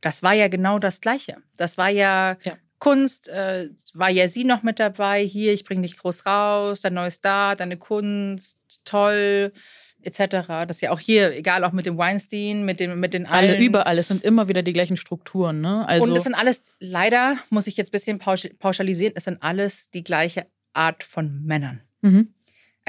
das 0.00 0.22
war 0.22 0.32
ja 0.32 0.48
genau 0.48 0.78
das 0.78 1.00
Gleiche. 1.02 1.36
Das 1.58 1.76
war 1.76 1.90
ja, 1.90 2.38
Ja. 2.44 2.56
Kunst, 2.78 3.28
äh, 3.28 3.68
war 3.94 4.10
ja 4.10 4.28
sie 4.28 4.44
noch 4.44 4.62
mit 4.62 4.78
dabei. 4.78 5.24
Hier, 5.24 5.52
ich 5.52 5.64
bringe 5.64 5.82
dich 5.82 5.96
groß 5.98 6.26
raus, 6.26 6.80
dein 6.82 6.94
neues 6.94 7.14
Star, 7.14 7.56
deine 7.56 7.76
Kunst, 7.76 8.58
toll, 8.84 9.52
etc. 10.02 10.18
Das 10.66 10.76
ist 10.76 10.80
ja 10.82 10.90
auch 10.92 11.00
hier, 11.00 11.34
egal, 11.36 11.64
auch 11.64 11.72
mit 11.72 11.86
dem 11.86 11.98
Weinstein, 11.98 12.64
mit, 12.64 12.78
dem, 12.80 13.00
mit 13.00 13.14
den 13.14 13.26
Alle 13.26 13.52
allen. 13.54 13.60
überall, 13.62 13.98
es 13.98 14.08
sind 14.08 14.22
immer 14.22 14.48
wieder 14.48 14.62
die 14.62 14.72
gleichen 14.72 14.96
Strukturen, 14.96 15.60
ne? 15.60 15.86
Also 15.88 16.04
Und 16.10 16.16
es 16.16 16.22
sind 16.24 16.34
alles, 16.34 16.62
leider 16.78 17.36
muss 17.50 17.66
ich 17.66 17.76
jetzt 17.76 17.88
ein 17.88 17.92
bisschen 17.92 18.18
pausch- 18.20 18.50
pauschalisieren, 18.58 19.14
es 19.16 19.24
sind 19.24 19.42
alles 19.42 19.90
die 19.90 20.04
gleiche 20.04 20.46
Art 20.72 21.02
von 21.02 21.42
Männern. 21.44 21.80
mhm. 22.02 22.32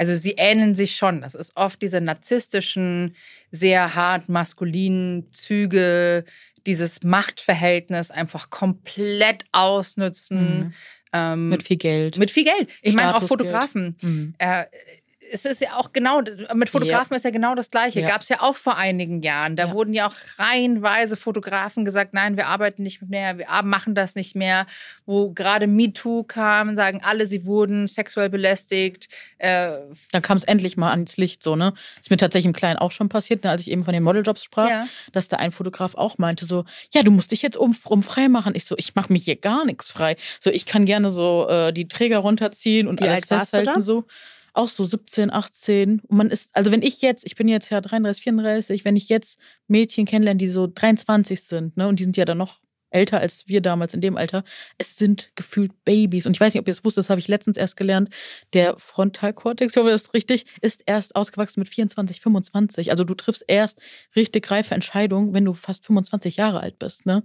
Also 0.00 0.16
sie 0.16 0.36
ähneln 0.38 0.74
sich 0.74 0.96
schon. 0.96 1.20
Das 1.20 1.34
ist 1.34 1.52
oft 1.56 1.82
diese 1.82 2.00
narzisstischen, 2.00 3.14
sehr 3.50 3.94
hart 3.94 4.30
maskulinen 4.30 5.30
Züge, 5.30 6.24
dieses 6.64 7.02
Machtverhältnis 7.02 8.10
einfach 8.10 8.48
komplett 8.48 9.44
ausnutzen. 9.52 10.58
Mhm. 10.58 10.72
Ähm, 11.12 11.48
mit 11.50 11.64
viel 11.64 11.76
Geld. 11.76 12.16
mit 12.16 12.30
viel 12.30 12.44
Geld. 12.44 12.70
Ich 12.80 12.94
meine 12.94 13.14
auch. 13.14 13.22
Fotografen. 13.22 13.94
Mhm. 14.00 14.34
Äh, 14.38 14.64
es 15.32 15.44
ist 15.44 15.60
ja 15.60 15.76
auch 15.76 15.92
genau, 15.92 16.22
mit 16.54 16.70
Fotografen 16.70 17.14
ist 17.16 17.24
ja 17.24 17.30
genau 17.30 17.54
das 17.54 17.70
Gleiche. 17.70 18.00
Ja. 18.00 18.08
Gab 18.08 18.22
es 18.22 18.28
ja 18.28 18.40
auch 18.40 18.56
vor 18.56 18.76
einigen 18.76 19.22
Jahren. 19.22 19.56
Da 19.56 19.68
Ja. 19.68 19.72
wurden 19.74 19.94
ja 19.94 20.08
auch 20.08 20.14
reihenweise 20.38 21.16
Fotografen 21.16 21.84
gesagt, 21.84 22.14
nein, 22.14 22.36
wir 22.36 22.46
arbeiten 22.48 22.82
nicht 22.82 23.02
mehr, 23.02 23.38
wir 23.38 23.46
machen 23.62 23.94
das 23.94 24.14
nicht 24.14 24.34
mehr. 24.34 24.66
Wo 25.06 25.30
gerade 25.32 25.66
MeToo 25.66 26.24
kam, 26.24 26.76
sagen 26.76 27.00
alle, 27.04 27.26
sie 27.26 27.46
wurden 27.46 27.86
sexuell 27.86 28.28
belästigt. 28.28 29.08
Äh, 29.38 29.72
Dann 30.12 30.22
kam 30.22 30.36
es 30.36 30.44
endlich 30.44 30.76
mal 30.76 30.90
ans 30.90 31.16
Licht, 31.16 31.42
so, 31.42 31.56
ne? 31.56 31.72
Ist 32.00 32.10
mir 32.10 32.16
tatsächlich 32.16 32.46
im 32.46 32.52
Kleinen 32.52 32.78
auch 32.78 32.90
schon 32.90 33.08
passiert, 33.08 33.44
ne, 33.44 33.50
als 33.50 33.62
ich 33.62 33.70
eben 33.70 33.84
von 33.84 33.92
den 33.94 34.02
Modeljobs 34.02 34.42
sprach, 34.44 34.68
Ja. 34.68 34.86
dass 35.12 35.28
da 35.28 35.36
ein 35.36 35.50
Fotograf 35.52 35.94
auch 35.94 36.18
meinte, 36.18 36.44
so, 36.44 36.64
ja, 36.92 37.02
du 37.02 37.10
musst 37.10 37.30
dich 37.32 37.42
jetzt 37.42 37.56
um, 37.56 37.76
um 37.86 38.02
frei 38.02 38.28
machen. 38.28 38.54
Ich 38.54 38.64
so, 38.64 38.74
ich 38.78 38.94
mache 38.94 39.12
mich 39.12 39.24
hier 39.24 39.36
gar 39.36 39.64
nichts 39.64 39.90
frei. 39.90 40.16
So, 40.40 40.50
ich 40.50 40.66
kann 40.66 40.84
gerne 40.86 41.10
so 41.10 41.48
äh, 41.48 41.72
die 41.72 41.88
Träger 41.88 42.18
runterziehen 42.18 42.86
und 42.88 43.00
Wie 43.00 43.08
alles 43.08 43.24
festhalten, 43.26 43.82
so. 43.82 44.04
Auch 44.52 44.68
so 44.68 44.84
17, 44.84 45.32
18. 45.32 46.00
Und 46.00 46.16
man 46.16 46.30
ist, 46.30 46.50
also 46.52 46.70
wenn 46.72 46.82
ich 46.82 47.02
jetzt, 47.02 47.24
ich 47.24 47.36
bin 47.36 47.48
jetzt 47.48 47.70
ja 47.70 47.80
33, 47.80 48.22
34, 48.22 48.84
wenn 48.84 48.96
ich 48.96 49.08
jetzt 49.08 49.38
Mädchen 49.68 50.06
kennenlerne, 50.06 50.38
die 50.38 50.48
so 50.48 50.66
23 50.66 51.42
sind, 51.42 51.76
ne, 51.76 51.88
und 51.88 52.00
die 52.00 52.04
sind 52.04 52.16
ja 52.16 52.24
dann 52.24 52.38
noch 52.38 52.60
älter 52.90 53.20
als 53.20 53.46
wir 53.46 53.60
damals 53.60 53.94
in 53.94 54.00
dem 54.00 54.16
Alter, 54.16 54.44
es 54.78 54.96
sind 54.96 55.30
gefühlt 55.36 55.72
Babys. 55.84 56.26
Und 56.26 56.36
ich 56.36 56.40
weiß 56.40 56.54
nicht, 56.54 56.60
ob 56.60 56.68
ihr 56.68 56.72
es 56.72 56.84
wusstet, 56.84 57.04
das 57.04 57.10
habe 57.10 57.20
ich 57.20 57.28
letztens 57.28 57.56
erst 57.56 57.76
gelernt. 57.76 58.10
Der 58.52 58.76
Frontalkortex, 58.78 59.72
ich 59.72 59.80
hoffe, 59.80 59.90
das 59.90 60.02
ist 60.02 60.14
richtig, 60.14 60.46
ist 60.60 60.82
erst 60.86 61.16
ausgewachsen 61.16 61.60
mit 61.60 61.68
24, 61.68 62.20
25. 62.20 62.90
Also 62.90 63.04
du 63.04 63.14
triffst 63.14 63.44
erst 63.46 63.80
richtig 64.16 64.50
reife 64.50 64.74
Entscheidungen, 64.74 65.32
wenn 65.32 65.44
du 65.44 65.54
fast 65.54 65.86
25 65.86 66.36
Jahre 66.36 66.60
alt 66.60 66.78
bist. 66.78 67.06
Ne? 67.06 67.22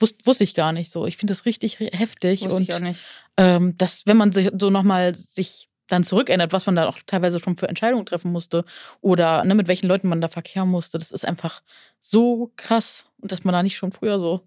Wus 0.00 0.14
wusste 0.24 0.44
ich 0.44 0.54
gar 0.54 0.72
nicht 0.72 0.90
so. 0.90 1.06
Ich 1.06 1.16
finde 1.16 1.32
das 1.32 1.44
richtig 1.44 1.78
heftig. 1.78 2.42
wusste 2.42 2.56
und 2.56 2.62
ich 2.62 2.74
auch 2.74 2.80
nicht. 2.80 3.00
ähm, 3.36 3.76
dass 3.76 4.06
wenn 4.06 4.16
man 4.16 4.32
sich 4.32 4.50
so 4.58 4.70
nochmal 4.70 5.14
sich 5.14 5.68
dann 5.92 6.04
zurückerinnert, 6.04 6.52
was 6.52 6.66
man 6.66 6.76
da 6.76 6.88
auch 6.88 6.98
teilweise 7.06 7.38
schon 7.38 7.56
für 7.56 7.68
Entscheidungen 7.68 8.06
treffen 8.06 8.32
musste 8.32 8.64
oder 9.00 9.44
ne, 9.44 9.54
mit 9.54 9.68
welchen 9.68 9.86
Leuten 9.86 10.08
man 10.08 10.20
da 10.20 10.28
verkehren 10.28 10.68
musste, 10.68 10.98
das 10.98 11.12
ist 11.12 11.24
einfach 11.26 11.62
so 12.00 12.52
krass 12.56 13.06
und 13.20 13.30
dass 13.30 13.44
man 13.44 13.52
da 13.52 13.62
nicht 13.62 13.76
schon 13.76 13.92
früher 13.92 14.18
so 14.18 14.40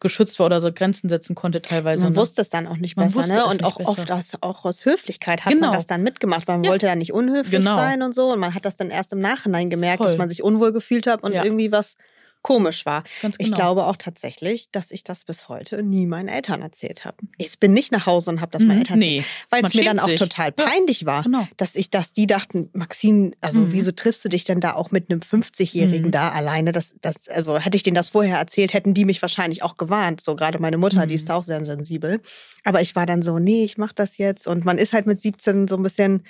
geschützt 0.00 0.38
war 0.38 0.46
oder 0.46 0.60
so 0.60 0.72
Grenzen 0.72 1.08
setzen 1.10 1.34
konnte 1.34 1.60
teilweise. 1.60 2.04
Man 2.04 2.12
ne? 2.14 2.18
wusste 2.18 2.40
es 2.40 2.48
dann 2.48 2.66
auch 2.66 2.78
nicht 2.78 2.96
Man 2.96 3.08
besser, 3.08 3.26
ne? 3.26 3.44
Und 3.44 3.64
auch 3.64 3.76
besser. 3.76 3.90
oft 3.90 4.10
aus, 4.10 4.32
auch 4.40 4.64
aus 4.64 4.84
Höflichkeit 4.86 5.44
hat 5.44 5.52
Genau. 5.52 5.66
man 5.68 5.76
das 5.76 5.86
dann 5.86 6.02
mitgemacht, 6.02 6.48
weil 6.48 6.56
man 6.56 6.64
Ja. 6.64 6.70
wollte 6.70 6.86
dann 6.86 6.98
nicht 6.98 7.12
unhöflich 7.12 7.60
Genau. 7.60 7.76
sein 7.76 8.02
und 8.02 8.14
so. 8.14 8.32
Und 8.32 8.38
man 8.38 8.54
hat 8.54 8.64
das 8.64 8.76
dann 8.76 8.90
erst 8.90 9.12
im 9.12 9.20
Nachhinein 9.20 9.68
gemerkt, 9.68 9.98
Voll. 9.98 10.06
dass 10.06 10.16
man 10.18 10.28
sich 10.30 10.42
unwohl 10.42 10.72
gefühlt 10.72 11.06
hat 11.06 11.22
und 11.22 11.32
Ja. 11.34 11.44
irgendwie 11.44 11.70
was 11.72 11.96
komisch 12.42 12.84
war. 12.86 13.04
Ganz 13.22 13.36
Ich 13.38 13.46
genau. 13.46 13.56
glaube 13.56 13.84
auch 13.86 13.96
tatsächlich, 13.96 14.70
dass 14.70 14.90
ich 14.90 15.04
das 15.04 15.24
bis 15.24 15.48
heute 15.48 15.82
nie 15.82 16.06
meinen 16.06 16.28
Eltern 16.28 16.60
erzählt 16.60 17.04
habe. 17.04 17.16
Ich 17.38 17.58
bin 17.58 17.72
nicht 17.72 17.92
nach 17.92 18.06
Hause 18.06 18.30
und 18.30 18.40
habe 18.40 18.50
das 18.50 18.62
meinen 18.62 18.72
Mhm, 18.78 18.80
Eltern 18.80 19.00
erzählt, 19.02 19.20
nee, 19.22 19.24
weil 19.50 19.62
man 19.62 19.68
es 19.70 19.74
mir 19.74 19.84
dann 19.84 19.98
auch 20.00 20.08
sich. 20.08 20.18
total 20.18 20.52
Ja. 20.58 20.64
peinlich 20.66 21.06
war, 21.06 21.22
genau. 21.22 21.46
dass 21.56 21.74
ich, 21.76 21.88
dass 21.90 22.12
die 22.12 22.26
dachten, 22.26 22.68
Maxine, 22.72 23.32
also 23.40 23.60
Mhm. 23.60 23.72
wieso 23.72 23.92
triffst 23.92 24.24
du 24.24 24.28
dich 24.28 24.44
denn 24.44 24.60
da 24.60 24.74
auch 24.74 24.90
mit 24.90 25.10
einem 25.10 25.20
50-Jährigen 25.22 26.06
Mhm. 26.08 26.10
da 26.12 26.30
alleine? 26.30 26.72
Das, 26.72 26.94
das, 27.00 27.28
also 27.28 27.58
hätte 27.58 27.76
ich 27.76 27.82
denen 27.84 27.94
das 27.94 28.08
vorher 28.10 28.38
erzählt, 28.38 28.74
hätten 28.74 28.92
die 28.94 29.04
mich 29.04 29.22
wahrscheinlich 29.22 29.62
auch 29.62 29.76
gewarnt. 29.76 30.20
So 30.20 30.34
gerade 30.36 30.58
meine 30.58 30.78
Mutter, 30.78 31.06
die 31.06 31.14
Mhm. 31.14 31.18
ist 31.18 31.28
da 31.28 31.36
auch 31.36 31.44
sehr 31.44 31.64
sensibel. 31.64 32.20
Aber 32.64 32.80
ich 32.82 32.96
war 32.96 33.06
dann 33.06 33.22
so, 33.22 33.38
nee, 33.38 33.64
ich 33.64 33.78
mach 33.78 33.92
das 33.92 34.18
jetzt. 34.18 34.46
Und 34.46 34.64
man 34.64 34.78
ist 34.78 34.92
halt 34.92 35.06
mit 35.06 35.20
17 35.20 35.68
so 35.68 35.76
ein 35.76 35.82
bisschen, 35.82 36.24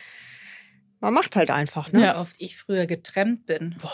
man 1.01 1.15
macht 1.15 1.37
halt 1.37 1.51
einfach, 1.51 1.91
ne? 1.93 2.03
Wie 2.03 2.19
oft 2.19 2.37
ich 2.39 2.57
früher 2.57 2.87
getrennt 2.87 3.47
bin. 3.47 3.77
Boah. 3.81 3.91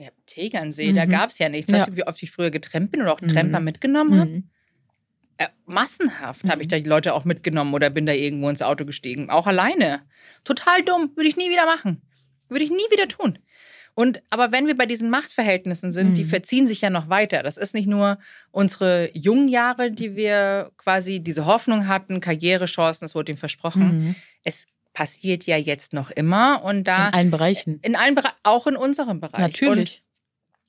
Ja, 0.00 0.08
Tegernsee, 0.26 0.92
da 0.92 1.06
Mhm. 1.06 1.10
gab 1.10 1.30
es 1.30 1.38
ja 1.38 1.48
nichts. 1.48 1.70
Ja. 1.70 1.78
Weißt 1.78 1.88
du, 1.88 1.96
wie 1.96 2.06
oft 2.06 2.22
ich 2.22 2.30
früher 2.30 2.50
getrennt 2.50 2.92
bin 2.92 3.02
oder 3.02 3.12
auch 3.12 3.20
Mhm. 3.20 3.28
Tremper 3.28 3.60
mitgenommen 3.60 4.18
habe? 4.20 4.30
Mhm. 4.30 4.50
Äh, 5.38 5.48
massenhaft 5.66 6.44
habe 6.44 6.62
ich 6.62 6.68
Mhm. 6.68 6.70
da 6.70 6.78
die 6.80 6.88
Leute 6.88 7.14
auch 7.14 7.24
mitgenommen 7.24 7.74
oder 7.74 7.90
bin 7.90 8.06
da 8.06 8.12
irgendwo 8.12 8.48
ins 8.48 8.62
Auto 8.62 8.84
gestiegen. 8.84 9.28
Auch 9.30 9.46
alleine. 9.46 10.02
Total 10.44 10.82
dumm. 10.82 11.10
Würde 11.16 11.28
ich 11.28 11.36
nie 11.36 11.50
wieder 11.50 11.66
machen. 11.66 12.02
Würde 12.48 12.64
ich 12.64 12.70
nie 12.70 12.76
wieder 12.90 13.08
tun. 13.08 13.38
Und 13.94 14.22
aber 14.30 14.52
wenn 14.52 14.68
wir 14.68 14.76
bei 14.76 14.86
diesen 14.86 15.10
Machtverhältnissen 15.10 15.92
sind, 15.92 16.14
die 16.16 16.22
Mhm. 16.24 16.28
verziehen 16.28 16.66
sich 16.68 16.80
ja 16.80 16.90
noch 16.90 17.08
weiter. 17.08 17.42
Das 17.42 17.56
ist 17.56 17.74
nicht 17.74 17.88
nur 17.88 18.18
unsere 18.52 19.10
jungen 19.12 19.48
Jahre, 19.48 19.90
die 19.90 20.14
wir 20.14 20.70
quasi 20.76 21.18
diese 21.20 21.46
Hoffnung 21.46 21.88
hatten, 21.88 22.20
Karrierechancen, 22.20 23.04
das 23.04 23.16
wurde 23.16 23.32
ihm 23.32 23.38
versprochen. 23.38 23.98
Mhm. 24.08 24.14
Es 24.44 24.66
passiert 24.98 25.44
ja 25.44 25.56
jetzt 25.56 25.92
noch 25.92 26.10
immer 26.10 26.64
und 26.64 26.82
da 26.82 27.06
In 27.10 27.14
allen 27.14 27.30
Bereichen. 27.30 27.78
in 27.82 27.94
allen 27.94 28.16
Bereichen, 28.16 28.34
auch 28.42 28.66
in 28.66 28.76
unserem 28.76 29.20
Bereich. 29.20 29.38
Natürlich. 29.38 30.02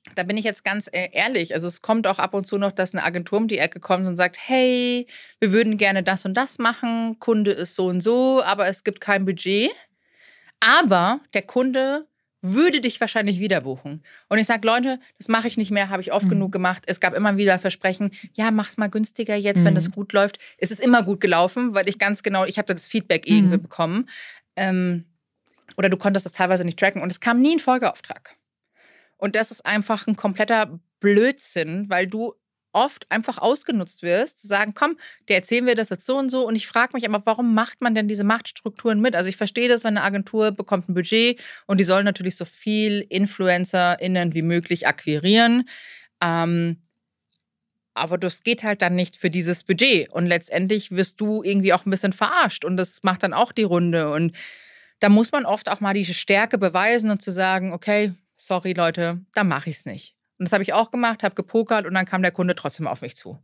Und 0.08 0.16
da 0.16 0.22
bin 0.22 0.36
ich 0.36 0.44
jetzt 0.44 0.62
ganz 0.62 0.86
äh, 0.86 1.08
ehrlich. 1.10 1.52
Also 1.52 1.66
es 1.66 1.82
kommt 1.82 2.06
auch 2.06 2.20
ab 2.20 2.32
und 2.32 2.46
zu 2.46 2.56
noch, 2.56 2.70
dass 2.70 2.94
eine 2.94 3.02
Agentur 3.02 3.38
um 3.38 3.48
die 3.48 3.58
Ecke 3.58 3.80
kommt 3.80 4.06
und 4.06 4.14
sagt, 4.14 4.38
hey, 4.40 5.08
wir 5.40 5.50
würden 5.50 5.78
gerne 5.78 6.04
das 6.04 6.24
und 6.26 6.34
das 6.34 6.60
machen, 6.60 7.18
Kunde 7.18 7.50
ist 7.50 7.74
so 7.74 7.86
und 7.86 8.02
so, 8.02 8.40
aber 8.40 8.68
es 8.68 8.84
gibt 8.84 9.00
kein 9.00 9.24
Budget. 9.24 9.72
Aber 10.60 11.18
der 11.34 11.42
Kunde 11.42 12.06
würde 12.42 12.80
dich 12.80 13.00
wahrscheinlich 13.00 13.38
wieder 13.38 13.60
buchen. 13.60 14.02
Und 14.28 14.38
ich 14.38 14.46
sage, 14.46 14.66
Leute, 14.66 14.98
das 15.18 15.28
mache 15.28 15.46
ich 15.48 15.56
nicht 15.56 15.70
mehr, 15.70 15.90
habe 15.90 16.02
ich 16.02 16.12
oft 16.12 16.26
Mhm. 16.26 16.30
genug 16.30 16.52
gemacht. 16.52 16.84
Es 16.86 17.00
gab 17.00 17.14
immer 17.14 17.36
wieder 17.36 17.58
Versprechen, 17.58 18.10
ja, 18.32 18.50
mach's 18.50 18.76
mal 18.78 18.88
günstiger 18.88 19.36
jetzt, 19.36 19.64
wenn 19.64 19.72
Mhm. 19.72 19.76
das 19.76 19.90
gut 19.90 20.12
läuft. 20.12 20.38
Es 20.58 20.70
ist 20.70 20.80
immer 20.80 21.02
gut 21.02 21.20
gelaufen, 21.20 21.74
weil 21.74 21.88
ich 21.88 21.98
ganz 21.98 22.22
genau, 22.22 22.44
ich 22.44 22.56
habe 22.58 22.66
da 22.66 22.74
das 22.74 22.88
Feedback 22.88 23.26
irgendwie 23.28 23.56
Mhm. 23.58 23.62
bekommen. 23.62 24.08
Ähm, 24.56 25.04
oder 25.76 25.88
du 25.88 25.96
konntest 25.96 26.26
das 26.26 26.32
teilweise 26.32 26.64
nicht 26.64 26.78
tracken 26.78 27.02
und 27.02 27.12
es 27.12 27.20
kam 27.20 27.40
nie 27.40 27.56
ein 27.56 27.58
Folgeauftrag. 27.60 28.36
Und 29.16 29.34
das 29.36 29.50
ist 29.50 29.64
einfach 29.66 30.06
ein 30.06 30.16
kompletter 30.16 30.80
Blödsinn, 31.00 31.90
weil 31.90 32.06
du 32.06 32.34
oft 32.72 33.10
einfach 33.10 33.38
ausgenutzt 33.38 34.02
wirst, 34.02 34.38
zu 34.38 34.46
sagen, 34.46 34.74
komm, 34.74 34.96
der 35.28 35.36
erzählen 35.36 35.66
wir 35.66 35.74
das 35.74 35.88
jetzt 35.88 36.06
so 36.06 36.16
und 36.16 36.30
so. 36.30 36.46
Und 36.46 36.56
ich 36.56 36.66
frage 36.66 36.92
mich 36.94 37.08
aber, 37.08 37.22
warum 37.24 37.54
macht 37.54 37.80
man 37.80 37.94
denn 37.94 38.08
diese 38.08 38.24
Machtstrukturen 38.24 39.00
mit? 39.00 39.14
Also 39.14 39.28
ich 39.28 39.36
verstehe 39.36 39.68
das, 39.68 39.84
wenn 39.84 39.96
eine 39.96 40.04
Agentur 40.04 40.52
bekommt 40.52 40.88
ein 40.88 40.94
Budget 40.94 41.40
und 41.66 41.78
die 41.78 41.84
sollen 41.84 42.04
natürlich 42.04 42.36
so 42.36 42.44
viel 42.44 43.06
InfluencerInnen 43.08 44.34
wie 44.34 44.42
möglich 44.42 44.86
akquirieren. 44.86 45.68
Ähm, 46.22 46.78
aber 47.94 48.18
das 48.18 48.42
geht 48.44 48.62
halt 48.62 48.82
dann 48.82 48.94
nicht 48.94 49.16
für 49.16 49.30
dieses 49.30 49.64
Budget. 49.64 50.08
Und 50.10 50.26
letztendlich 50.26 50.90
wirst 50.90 51.20
du 51.20 51.42
irgendwie 51.42 51.72
auch 51.72 51.84
ein 51.86 51.90
bisschen 51.90 52.12
verarscht 52.12 52.64
und 52.64 52.76
das 52.76 53.02
macht 53.02 53.22
dann 53.22 53.34
auch 53.34 53.52
die 53.52 53.64
Runde. 53.64 54.10
Und 54.12 54.32
da 55.00 55.08
muss 55.08 55.32
man 55.32 55.44
oft 55.44 55.68
auch 55.68 55.80
mal 55.80 55.94
diese 55.94 56.14
Stärke 56.14 56.58
beweisen 56.58 57.10
und 57.10 57.20
zu 57.22 57.32
sagen, 57.32 57.72
okay, 57.72 58.12
sorry 58.36 58.72
Leute, 58.72 59.20
da 59.34 59.44
mache 59.44 59.70
ich 59.70 59.76
es 59.76 59.86
nicht. 59.86 60.19
Und 60.40 60.48
das 60.48 60.52
habe 60.54 60.62
ich 60.64 60.72
auch 60.72 60.90
gemacht, 60.90 61.22
habe 61.22 61.34
gepokert 61.34 61.84
und 61.86 61.92
dann 61.94 62.06
kam 62.06 62.22
der 62.22 62.32
Kunde 62.32 62.54
trotzdem 62.54 62.88
auf 62.88 63.02
mich 63.02 63.14
zu. 63.14 63.38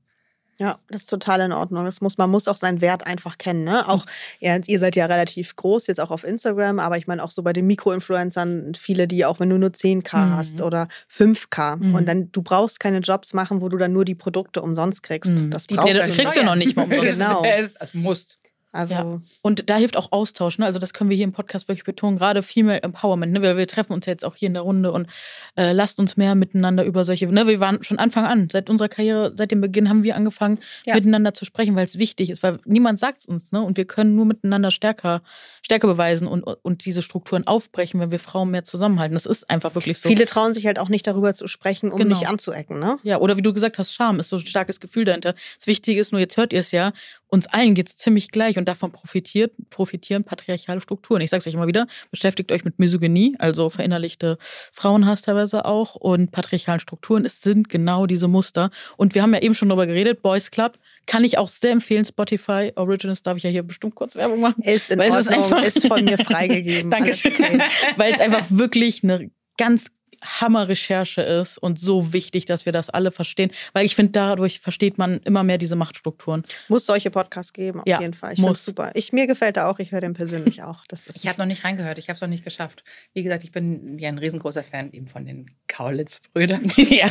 Ja, 0.59 0.79
das 0.89 1.03
ist 1.03 1.11
total 1.11 1.41
in 1.43 1.53
Ordnung. 1.53 1.85
Das 1.85 2.01
muss, 2.01 2.17
man 2.17 2.31
muss 2.31 2.49
auch 2.49 2.57
seinen 2.57 2.81
Wert 2.81 3.07
einfach 3.07 3.37
kennen. 3.37 3.65
Ne? 3.65 3.87
Auch, 3.87 4.07
ja, 4.41 4.57
ihr 4.67 4.79
seid 4.79 4.97
ja 4.97 5.05
relativ 5.05 5.55
groß, 5.55 5.87
jetzt 5.89 6.01
auch 6.01 6.11
auf 6.11 6.25
Instagram, 6.25 6.79
aber 6.79 6.97
ich 6.97 7.07
meine 7.07 7.23
auch 7.23 7.31
so 7.31 7.43
bei 7.43 7.53
den 7.53 7.67
Mikroinfluencern, 7.67 8.73
viele, 8.75 9.07
die 9.07 9.27
auch 9.27 9.39
wenn 9.39 9.51
du 9.51 9.59
nur 9.59 9.69
10k 9.69 10.17
Mhm. 10.17 10.31
hast 10.35 10.63
oder 10.63 10.89
5k 11.15 11.77
Mhm. 11.77 11.95
und 11.95 12.07
dann, 12.09 12.33
du 12.33 12.41
brauchst 12.41 12.81
keine 12.81 13.01
Jobs 13.01 13.35
machen, 13.35 13.61
wo 13.61 13.69
du 13.69 13.77
dann 13.77 13.93
nur 13.93 14.07
die 14.07 14.15
Produkte 14.15 14.63
umsonst 14.63 15.03
kriegst. 15.03 15.39
Mhm. 15.39 15.51
Das 15.51 15.67
Die 15.67 15.75
brauchst 15.75 15.95
du 15.95 15.99
das 15.99 16.11
kriegst 16.13 16.37
du 16.37 16.43
noch 16.45 16.55
nicht 16.57 16.75
mal 16.75 16.85
umsonst. 16.85 17.05
Genau. 17.19 17.45
Es, 17.45 17.77
es 17.77 17.93
musst. 17.93 18.39
Also, 18.77 18.95
Ja. 18.95 19.21
Und 19.43 19.69
da 19.71 19.77
hilft 19.77 19.97
auch 19.97 20.13
Austausch, 20.13 20.59
ne? 20.59 20.67
Also 20.67 20.79
das 20.79 20.93
können 20.93 21.11
wir 21.11 21.17
hier 21.17 21.25
im 21.25 21.33
Podcast 21.33 21.69
wirklich 21.69 21.85
betonen, 21.85 22.19
gerade 22.19 22.43
Female 22.43 22.83
Empowerment. 22.83 23.33
Ne? 23.33 23.43
Wir, 23.43 23.57
wir 23.57 23.67
treffen 23.67 23.93
uns 23.93 24.07
ja 24.07 24.13
jetzt 24.13 24.25
auch 24.25 24.37
hier 24.37 24.47
in 24.49 24.55
der 24.55 24.63
Runde 24.63 24.93
und 24.93 25.09
äh, 25.57 25.73
lasst 25.73 25.99
uns 25.99 26.17
mehr 26.17 26.35
miteinander 26.35 26.85
über 26.85 27.05
solche. 27.05 27.27
Ne? 27.27 27.47
Wir 27.47 27.61
waren 27.61 27.83
schon 27.83 27.99
Anfang 27.99 28.25
an, 28.27 28.49
seit 28.53 28.71
unserer 28.71 28.89
Karriere, 28.89 29.33
seit 29.37 29.51
dem 29.51 29.61
Beginn 29.61 29.89
haben 29.89 30.03
wir 30.03 30.15
angefangen, 30.17 30.59
Ja. 30.85 30.95
miteinander 30.95 31.35
zu 31.35 31.45
sprechen, 31.45 31.75
weil 31.77 31.85
es 31.87 31.99
wichtig 31.99 32.31
ist, 32.31 32.43
weil 32.43 32.59
niemand 32.65 32.99
sagt 32.99 33.21
es 33.23 33.27
uns, 33.27 33.53
ne? 33.53 33.63
Und 33.63 33.77
wir 33.77 33.85
können 33.87 34.15
nur 34.15 34.27
miteinander 34.27 34.71
stärker, 34.71 35.23
Stärke 35.63 35.87
beweisen 35.87 36.29
und, 36.29 36.43
und 36.43 36.85
diese 36.85 37.03
Strukturen 37.03 37.47
aufbrechen, 37.47 37.99
wenn 38.01 38.11
wir 38.13 38.21
Frauen 38.21 38.51
mehr 38.51 38.65
zusammenhalten. 38.65 39.15
Das 39.15 39.27
ist 39.27 39.49
einfach 39.51 39.75
wirklich 39.75 39.99
so. 39.99 40.09
viele 40.09 40.25
trauen 40.27 40.53
sich 40.53 40.67
halt 40.67 40.79
auch 40.79 40.89
nicht 40.89 41.07
darüber 41.07 41.35
zu 41.35 41.49
sprechen, 41.49 41.91
um 41.91 41.99
Genau. 41.99 42.17
nicht 42.19 42.29
anzuecken. 42.29 42.79
Ne? 42.79 42.99
Ja, 43.03 43.19
oder 43.19 43.37
wie 43.37 43.43
du 43.43 43.53
gesagt 43.53 43.79
hast, 43.79 43.93
Scham 43.95 44.21
ist 44.21 44.29
so 44.29 44.37
ein 44.37 44.47
starkes 44.47 44.81
Gefühl 44.81 45.05
dahinter. 45.05 45.35
Das 45.59 45.67
Wichtige 45.67 46.01
ist 46.01 46.13
nur, 46.13 46.21
jetzt 46.21 46.37
hört 46.37 46.53
ihr 46.53 46.61
es 46.61 46.71
ja, 46.71 46.93
uns 47.29 47.47
allen 47.49 47.75
geht 47.75 47.89
es 47.89 47.97
ziemlich 47.97 48.31
gleich 48.31 48.59
und 48.59 48.66
davon 48.67 48.93
profitiert, 48.93 49.53
profitieren 49.71 50.25
patriarchale 50.25 50.81
Strukturen. 50.81 51.21
Ich 51.23 51.31
sage 51.31 51.41
es 51.41 51.47
euch 51.47 51.55
immer 51.55 51.67
wieder, 51.67 51.87
beschäftigt 52.11 52.53
euch 52.53 52.65
mit 52.65 52.79
Misogynie, 52.79 53.35
also 53.39 53.71
verinnerlichte 53.71 54.39
Frauenhass 54.73 55.23
teilweise 55.23 55.65
auch 55.65 55.95
und 55.95 56.31
patriarchalen 56.33 56.81
Strukturen. 56.81 57.25
Es 57.25 57.41
sind 57.41 57.69
genau 57.69 58.07
diese 58.07 58.29
Muster. 58.29 58.71
Und 58.97 59.15
wir 59.15 59.23
haben 59.23 59.33
ja 59.35 59.41
eben 59.41 59.55
schon 59.55 59.69
darüber 59.69 59.87
geredet, 59.87 60.23
Boys 60.23 60.51
Club 60.51 60.79
kann 61.07 61.25
ich 61.25 61.39
auch 61.39 61.49
sehr 61.49 61.73
empfehlen. 61.73 62.05
Spotify 62.05 62.73
Originals 62.77 63.23
darf 63.23 63.37
ich 63.37 63.43
ja 63.45 63.51
hier 63.51 63.63
bestimmt 63.63 63.95
kurz 63.95 64.17
Werbung 64.17 64.41
machen. 64.41 64.63
Ist 64.63 64.91
in 64.91 65.01
ist 65.01 65.13
Ordnung, 65.29 65.45
einfach- 65.45 65.63
ist 65.65 65.87
von 65.87 66.05
mir 66.05 66.19
freigegeben. 66.25 66.91
Dankeschön. 66.91 67.33
okay. 67.33 67.61
Weil 67.97 68.13
es 68.13 68.21
einfach 68.21 68.45
wirklich 68.51 69.03
eine 69.05 69.31
ganz 69.59 69.87
Hammer-Recherche 70.23 71.21
ist 71.23 71.59
und 71.59 71.79
so 71.79 72.13
wichtig, 72.13 72.47
dass 72.47 72.65
wir 72.67 72.73
das 72.73 72.91
alle 72.91 73.11
verstehen. 73.11 73.51
Weil 73.73 73.85
ich 73.87 73.95
finde, 73.95 74.13
dadurch 74.13 74.61
versteht 74.61 74.99
man 74.99 75.19
immer 75.25 75.43
mehr 75.43 75.59
diese 75.59 75.77
Machtstrukturen. 75.77 76.43
Muss 76.69 76.87
solche 76.87 77.11
Podcasts 77.11 77.53
geben, 77.53 77.81
auf 77.81 77.87
Ja, 77.87 78.01
jeden 78.01 78.15
Fall. 78.15 78.33
Ich 78.35 78.39
muss. 78.39 78.65
super. 78.65 78.91
Ich, 78.95 79.13
mir 79.13 79.27
gefällt 79.27 79.57
er 79.57 79.69
auch, 79.69 79.79
ich 79.79 79.93
höre 79.93 80.01
den 80.01 80.15
persönlich 80.15 80.63
auch. 80.63 80.85
Das 80.89 81.07
ist 81.07 81.17
Ich 81.17 81.29
habe 81.29 81.39
noch 81.39 81.47
nicht 81.47 81.65
reingehört, 81.65 81.99
ich 81.99 82.09
habe 82.09 82.17
es 82.17 82.21
noch 82.21 82.29
nicht 82.29 82.45
geschafft. 82.45 82.85
Wie 83.13 83.23
gesagt, 83.23 83.45
ich 83.45 83.53
bin 83.53 83.99
ja 83.99 84.09
ein 84.09 84.19
riesengroßer 84.19 84.65
Fan 84.65 84.93
eben 84.93 85.07
von 85.07 85.25
den 85.25 85.51
Kaulitz-Brüdern. 85.69 86.71
ja. 86.77 87.11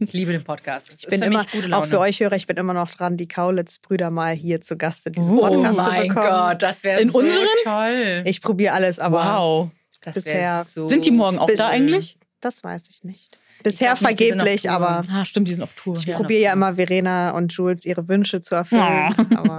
Ich 0.00 0.12
liebe 0.12 0.32
den 0.32 0.44
Podcast. 0.44 0.88
Das 0.90 0.96
ich 1.02 1.06
bin 1.08 1.22
immer, 1.22 1.40
mich 1.40 1.50
gute 1.50 1.68
Laune. 1.68 1.82
auch 1.82 1.86
für 1.88 1.98
euch 1.98 2.20
Hörer, 2.20 2.36
ich 2.36 2.46
bin 2.46 2.56
immer 2.56 2.74
noch 2.74 2.90
dran, 2.90 3.16
die 3.16 3.28
Kaulitz-Brüder 3.28 4.10
mal 4.10 4.34
hier 4.34 4.60
zu 4.60 4.76
Gast 4.76 5.06
in 5.06 5.12
diesem 5.14 5.38
Oh 5.38 5.42
Podcast 5.48 5.76
zu 5.76 5.82
mein 5.82 6.08
bekommen. 6.08 6.28
Gott, 6.28 6.62
das 6.62 6.84
wäre 6.84 7.00
In 7.00 7.10
so 7.10 7.18
unseren? 7.18 7.46
toll. 7.64 8.22
Ich 8.26 8.40
probiere 8.40 8.74
alles, 8.74 8.98
aber 8.98 9.24
wow. 9.24 9.70
das 10.02 10.14
bisher- 10.14 10.64
so 10.64 10.88
Sind 10.88 11.04
die 11.04 11.10
morgen 11.10 11.38
auch 11.38 11.50
da 11.56 11.68
eigentlich? 11.68 12.18
Das 12.42 12.62
weiß 12.62 12.84
ich 12.90 13.04
nicht. 13.04 13.38
Bisher 13.62 13.86
nicht, 13.88 13.92
auf 13.94 13.98
vergeblich, 14.00 14.62
Tour. 14.62 14.72
aber 14.72 15.04
Ah, 15.10 15.24
stimmt, 15.24 15.48
die 15.48 15.54
sind 15.54 15.62
auf 15.62 15.72
Tour. 15.72 15.96
ich 15.96 16.04
Ja. 16.04 16.16
probiere 16.16 16.42
ja 16.42 16.52
immer 16.52 16.74
Verena 16.74 17.30
und 17.30 17.52
Jules 17.52 17.84
ihre 17.84 18.08
Wünsche 18.08 18.40
zu 18.40 18.54
erfüllen. 18.54 18.82
Ja. 18.82 19.14
Aber 19.36 19.58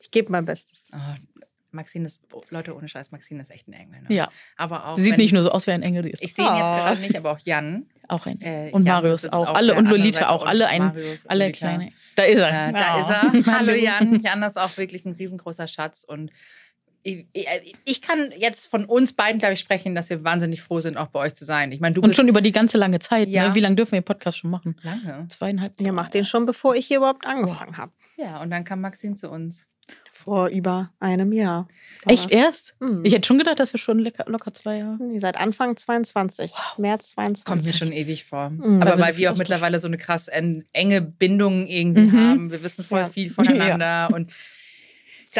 ich 0.00 0.10
gebe 0.10 0.30
mein 0.30 0.44
Bestes. 0.44 0.86
Oh, 0.92 0.96
Maxine 1.70 2.06
ist, 2.06 2.22
oh, 2.32 2.40
Leute, 2.48 2.74
ohne 2.74 2.88
Scheiß, 2.88 3.10
Maxine 3.12 3.42
ist 3.42 3.50
echt 3.50 3.68
ein 3.68 3.74
Engel. 3.74 4.00
Ne? 4.02 4.14
Ja, 4.14 4.30
Aber 4.56 4.86
auch. 4.86 4.96
sie 4.96 5.02
sieht 5.02 5.12
wenn- 5.12 5.18
nicht 5.20 5.32
nur 5.32 5.42
so 5.42 5.50
aus 5.50 5.66
wie 5.66 5.72
ein 5.72 5.82
Engel, 5.82 6.02
sie 6.02 6.10
ist 6.10 6.22
Ich 6.24 6.32
sehe 6.34 6.46
ihn 6.46 6.54
jetzt 6.56 6.64
Oh. 6.70 6.76
gerade 6.76 7.00
nicht, 7.00 7.14
aber 7.16 7.32
auch 7.32 7.38
Jan. 7.40 7.86
auch 8.08 8.24
ein 8.24 8.40
Äh, 8.40 8.70
Und 8.72 8.86
Jan 8.86 9.02
Marius 9.02 9.26
auch. 9.28 9.54
Alle 9.54 9.74
und 9.74 9.86
Lolita 9.86 10.30
auch. 10.30 10.46
Alle 10.46 10.66
ein, 10.68 10.78
Marius 10.86 11.26
alle 11.26 11.44
Lolita. 11.44 11.58
kleine. 11.58 11.92
Da 12.16 12.22
ist 12.22 12.38
er. 12.38 12.68
Äh, 12.68 12.72
da 12.72 12.96
Oh. 12.96 13.00
ist 13.00 13.10
er. 13.10 13.20
Hallo 13.58 13.74
Jan. 13.74 14.20
Jan 14.22 14.42
ist 14.42 14.56
auch 14.58 14.74
wirklich 14.78 15.04
ein 15.04 15.12
riesengroßer 15.12 15.68
Schatz. 15.68 16.04
Und 16.04 16.30
ich, 17.02 17.26
ich, 17.84 18.02
kann 18.02 18.32
jetzt 18.36 18.66
von 18.66 18.84
uns 18.84 19.12
beiden, 19.12 19.38
glaube 19.38 19.54
ich, 19.54 19.60
sprechen, 19.60 19.94
dass 19.94 20.10
wir 20.10 20.24
wahnsinnig 20.24 20.60
froh 20.62 20.80
sind, 20.80 20.96
auch 20.96 21.08
bei 21.08 21.20
euch 21.20 21.34
zu 21.34 21.44
sein. 21.44 21.72
Ich 21.72 21.80
meine, 21.80 21.94
du 21.94 22.00
Und 22.00 22.08
bist 22.08 22.16
schon 22.16 22.28
über 22.28 22.40
die 22.40 22.52
ganze 22.52 22.76
lange 22.78 22.98
Zeit. 22.98 23.28
Ja. 23.28 23.48
Ne? 23.48 23.54
Wie 23.54 23.60
lange 23.60 23.76
dürfen 23.76 23.92
wir 23.92 24.00
den 24.00 24.04
Podcast 24.04 24.38
schon 24.38 24.50
machen? 24.50 24.76
lange. 24.82 25.26
Zweieinhalb. 25.28 25.80
Ihr 25.80 25.92
macht 25.92 26.14
den 26.14 26.24
schon, 26.24 26.44
bevor 26.46 26.74
ich 26.74 26.86
hier 26.86 26.98
überhaupt 26.98 27.26
angefangen 27.26 27.76
habe. 27.76 27.92
Ja, 28.16 28.40
und 28.42 28.50
dann 28.50 28.64
kam 28.64 28.80
Maxine 28.80 29.14
zu 29.14 29.30
uns. 29.30 29.66
Vor 30.12 30.48
über 30.48 30.90
einem 31.00 31.32
Jahr. 31.32 31.66
Echt 32.04 32.26
das. 32.26 32.32
erst? 32.32 32.74
Mhm. 32.80 33.04
Ich 33.04 33.14
hätte 33.14 33.26
schon 33.26 33.38
gedacht, 33.38 33.58
dass 33.60 33.72
wir 33.72 33.78
schon 33.78 34.00
lecker, 34.00 34.24
locker 34.26 34.52
zwei 34.52 34.78
Jahre. 34.78 34.98
Ihr 35.12 35.20
seid 35.20 35.38
Anfang 35.40 35.76
22, 35.76 36.52
März 36.76 37.10
22. 37.10 37.44
Kommt 37.44 37.64
mir 37.64 37.72
schon 37.72 37.92
ewig 37.92 38.24
vor. 38.24 38.50
Mhm. 38.50 38.82
Aber 38.82 38.90
Weil 38.90 38.98
wir 38.98 39.04
weil 39.04 39.12
so 39.14 39.18
wir 39.20 39.32
auch 39.32 39.36
mittlerweile 39.38 39.78
so 39.78 39.86
eine 39.86 39.96
krass 39.96 40.28
en- 40.28 40.64
enge 40.72 41.00
Bindung 41.00 41.66
irgendwie 41.66 42.02
Mhm. 42.02 42.20
haben. 42.20 42.50
Wir 42.50 42.62
wissen 42.62 42.84
voll 42.84 43.00
Ja. 43.00 43.08
viel 43.08 43.30
voneinander. 43.30 44.10
Und 44.14 44.30
da, 44.30 44.34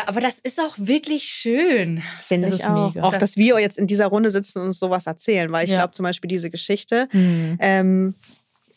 aber 0.07 0.21
das 0.21 0.39
ist 0.43 0.61
auch 0.61 0.75
wirklich 0.77 1.25
schön. 1.25 2.03
Finde 2.27 2.49
Das 2.51 2.61
ich 2.61 2.65
auch. 2.67 2.95
mega. 2.95 3.05
Auch, 3.07 3.13
Das- 3.13 3.21
dass 3.21 3.37
wir 3.37 3.59
jetzt 3.61 3.79
in 3.79 3.87
dieser 3.87 4.07
Runde 4.07 4.31
sitzen 4.31 4.59
und 4.61 4.67
uns 4.67 4.79
sowas 4.79 5.07
erzählen. 5.07 5.51
Weil 5.51 5.65
ich 5.65 5.71
Ja. 5.71 5.79
glaube 5.79 5.93
zum 5.93 6.05
Beispiel 6.05 6.29
diese 6.29 6.51
Geschichte, 6.51 7.09
Mhm. 7.13 7.57
ähm, 7.61 8.15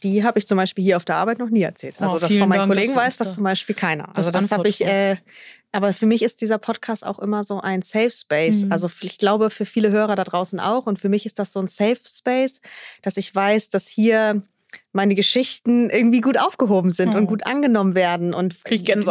die 0.04 0.24
habe 0.24 0.40
ich 0.40 0.48
zum 0.48 0.58
Beispiel 0.58 0.84
hier 0.84 0.98
auf 0.98 1.06
der 1.06 1.18
Arbeit 1.18 1.38
noch 1.38 1.50
nie 1.50 1.62
erzählt. 1.62 2.02
Also 2.02 2.16
Oh, 2.16 2.20
das 2.20 2.32
von 2.32 2.50
meinen 2.50 2.60
Dank, 2.60 2.72
Kollegen 2.72 2.96
weiß 2.96 3.18
das 3.18 3.28
da- 3.30 3.34
zum 3.36 3.44
Beispiel 3.44 3.76
keiner. 3.76 4.08
das 4.16 4.28
Also 4.28 4.32
das 4.32 4.50
habe 4.52 4.68
ich, 4.68 4.84
äh, 4.84 5.18
aber 5.72 5.94
für 5.94 6.08
mich 6.08 6.24
ist 6.24 6.42
dieser 6.42 6.58
Podcast 6.58 7.06
auch 7.06 7.20
immer 7.20 7.44
so 7.44 7.62
ein 7.62 7.84
Safe 7.84 8.10
Space. 8.10 8.66
Mhm. 8.66 8.72
Also 8.72 8.90
ich 9.02 9.18
glaube 9.20 9.52
für 9.52 9.66
viele 9.66 9.92
Hörer 9.92 10.16
da 10.16 10.24
draußen 10.24 10.60
auch. 10.60 10.88
Und 10.88 11.00
für 11.00 11.10
mich 11.10 11.26
ist 11.28 11.38
das 11.38 11.54
so 11.54 11.60
ein 11.60 11.68
Safe 11.68 12.00
Space, 12.04 12.62
dass 13.04 13.18
ich 13.18 13.34
weiß, 13.36 13.70
dass 13.70 13.88
hier 13.88 14.42
meine 14.94 15.16
Geschichten 15.16 15.90
irgendwie 15.90 16.22
gut 16.22 16.40
aufgehoben 16.40 16.92
sind 16.92 17.14
Oh. 17.14 17.18
und 17.18 17.28
gut 17.28 17.46
angenommen 17.46 17.96
werden 17.96 18.34
und 18.34 18.56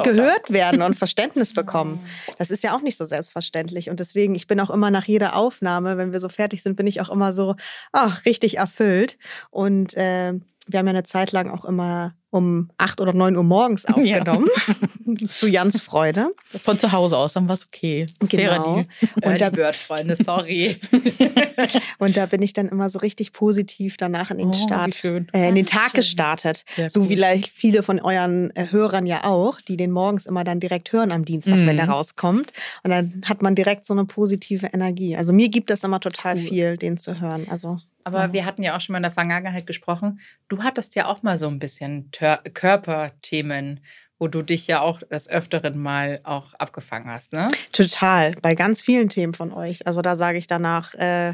gehört 0.04 0.50
werden 0.52 0.82
und 0.82 0.94
Verständnis 0.96 1.54
bekommen. 1.54 2.00
Das 2.38 2.50
ist 2.50 2.62
ja 2.62 2.74
auch 2.76 2.82
nicht 2.82 2.96
so 2.96 3.04
selbstverständlich. 3.04 3.90
Und 3.90 4.00
deswegen, 4.00 4.34
ich 4.34 4.46
bin 4.46 4.60
auch 4.60 4.70
immer 4.70 4.90
nach 4.90 5.04
jeder 5.06 5.36
Aufnahme, 5.36 5.96
wenn 5.96 6.12
wir 6.12 6.20
so 6.20 6.28
fertig 6.28 6.62
sind, 6.62 6.76
bin 6.76 6.86
ich 6.86 7.00
auch 7.00 7.08
immer 7.10 7.32
so, 7.32 7.56
ach, 7.92 8.24
richtig 8.24 8.58
erfüllt. 8.58 9.18
Und 9.50 9.94
äh, 9.96 10.34
wir 10.66 10.78
haben 10.78 10.86
ja 10.86 10.90
eine 10.90 11.02
Zeit 11.04 11.32
lang 11.32 11.50
auch 11.50 11.64
immer 11.64 12.14
um 12.30 12.70
acht 12.78 13.00
oder 13.00 13.12
neun 13.12 13.36
Uhr 13.36 13.42
morgens 13.42 13.82
Ja. 13.88 13.94
aufgenommen. 13.94 14.48
zu 15.28 15.48
Jans 15.48 15.80
Freude. 15.80 16.32
Von 16.46 16.78
zu 16.78 16.92
Hause 16.92 17.16
aus, 17.18 17.32
dann 17.32 17.48
war 17.48 17.54
es 17.54 17.66
okay. 17.66 18.06
Genau. 18.28 18.74
Deal. 18.74 18.86
Und 19.22 19.40
da- 19.40 19.50
die 19.50 19.56
Bird-Freunde, 19.56 20.16
sorry. 20.16 20.76
Und 21.98 22.16
da 22.16 22.26
bin 22.26 22.42
ich 22.42 22.52
dann 22.52 22.68
immer 22.68 22.88
so 22.88 22.98
richtig 23.00 23.32
positiv 23.32 23.96
danach 23.96 24.30
in 24.30 24.38
den 24.38 24.48
Oh, 24.48 24.52
Start, 24.52 25.02
äh, 25.04 25.48
in 25.48 25.54
den 25.54 25.66
Tag 25.66 25.94
gestartet. 25.94 26.64
Sehr 26.76 26.90
So 26.90 27.00
cool. 27.00 27.08
wie 27.08 27.14
vielleicht 27.14 27.48
viele 27.48 27.82
von 27.82 28.00
euren 28.00 28.54
äh, 28.56 28.66
Hörern 28.70 29.06
ja 29.06 29.24
auch, 29.24 29.60
die 29.60 29.76
den 29.76 29.90
morgens 29.90 30.26
immer 30.26 30.44
dann 30.44 30.60
direkt 30.60 30.92
hören 30.92 31.12
am 31.12 31.24
Dienstag, 31.24 31.56
Mhm. 31.56 31.66
wenn 31.66 31.76
der 31.76 31.88
rauskommt. 31.88 32.52
Und 32.82 32.90
dann 32.90 33.22
hat 33.26 33.42
man 33.42 33.54
direkt 33.54 33.86
so 33.86 33.94
eine 33.94 34.04
positive 34.04 34.66
Energie. 34.72 35.16
Also 35.16 35.32
mir 35.32 35.48
gibt 35.48 35.70
das 35.70 35.84
immer 35.84 36.00
total 36.00 36.36
Cool. 36.36 36.40
viel, 36.42 36.76
den 36.76 36.96
zu 36.98 37.20
hören. 37.20 37.46
Also 37.50 37.78
Aber 38.04 38.26
Ja. 38.26 38.32
wir 38.32 38.44
hatten 38.46 38.62
ja 38.62 38.76
auch 38.76 38.80
schon 38.80 38.92
mal 38.94 38.98
in 38.98 39.02
der 39.04 39.12
Vergangenheit 39.12 39.66
gesprochen. 39.66 40.20
Du 40.48 40.62
hattest 40.62 40.94
ja 40.94 41.06
auch 41.06 41.22
mal 41.22 41.36
so 41.38 41.48
ein 41.48 41.58
bisschen 41.58 42.10
Tör 42.12 42.38
Körperthemen, 42.54 43.80
wo 44.18 44.28
du 44.28 44.42
dich 44.42 44.66
ja 44.66 44.80
auch 44.80 45.00
des 45.00 45.28
Öfteren 45.28 45.78
mal 45.78 46.20
auch 46.24 46.52
abgefangen 46.54 47.10
hast, 47.10 47.32
ne? 47.32 47.48
total, 47.72 48.32
bei 48.42 48.54
ganz 48.54 48.80
vielen 48.82 49.08
Themen 49.08 49.34
von 49.34 49.52
euch. 49.52 49.86
Also 49.86 50.02
da 50.02 50.14
sage 50.16 50.38
ich 50.38 50.46
danach, 50.46 50.92
äh, 50.94 51.32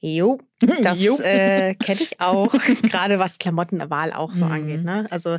jo, 0.00 0.38
das 0.82 1.00
äh, 1.20 1.74
kenne 1.74 2.00
ich 2.00 2.20
auch. 2.20 2.52
Gerade 2.82 3.18
was 3.18 3.38
Klamottenwahl 3.38 4.12
auch 4.12 4.34
so 4.34 4.44
Mhm. 4.46 4.52
angeht. 4.52 4.84
Ne? 4.84 5.06
Also 5.10 5.38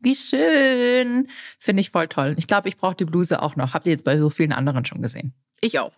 Wie 0.00 0.16
schön. 0.16 1.28
Finde 1.58 1.80
ich 1.80 1.90
voll 1.90 2.08
toll. 2.08 2.34
Ich 2.38 2.46
glaube, 2.46 2.68
ich 2.68 2.76
brauche 2.76 2.96
die 2.96 3.04
Bluse 3.04 3.42
auch 3.42 3.56
noch. 3.56 3.74
Habt 3.74 3.86
ihr 3.86 3.92
jetzt 3.92 4.04
bei 4.04 4.18
so 4.18 4.30
vielen 4.30 4.52
anderen 4.52 4.84
schon 4.84 5.02
gesehen? 5.02 5.34
Ich 5.60 5.78
auch. 5.78 5.92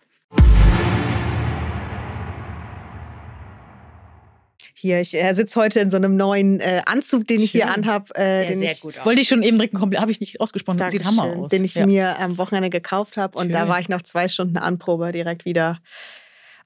hier, 4.83 4.99
ich 4.99 5.13
äh, 5.13 5.33
sitze 5.33 5.57
heute 5.61 5.79
in 5.79 5.89
so 5.89 5.95
einem 5.95 6.17
neuen 6.17 6.59
äh, 6.59 6.81
Anzug, 6.85 7.25
den 7.25 7.39
ich 7.39 7.51
hier 7.51 7.67
Schön. 7.67 7.85
anhab, 7.85 8.09
äh, 8.17 8.45
den 8.45 8.61
ich 8.61 8.81
gut 8.81 8.95
Wollte 9.05 9.21
ich 9.21 9.29
schon 9.29 9.41
eben 9.41 9.57
direkt 9.57 9.73
ein 9.73 9.79
Kompliment, 9.79 10.01
habe 10.01 10.11
ich 10.11 10.19
nicht 10.19 10.41
ausgesprochen, 10.41 10.77
das 10.77 10.91
sieht 10.91 11.05
Hammer 11.05 11.23
aus. 11.23 11.49
den 11.49 11.63
ich 11.63 11.75
ja. 11.75 11.85
mir 11.85 12.19
am 12.19 12.37
Wochenende 12.37 12.69
gekauft 12.69 13.15
habe. 13.15 13.37
Und 13.37 13.49
da 13.49 13.61
Schön. 13.61 13.69
war 13.69 13.79
ich 13.79 13.87
noch 13.87 14.01
zwei 14.01 14.27
Stunden 14.27 14.57
Anprobe 14.57 15.13
direkt 15.13 15.45
wieder, 15.45 15.79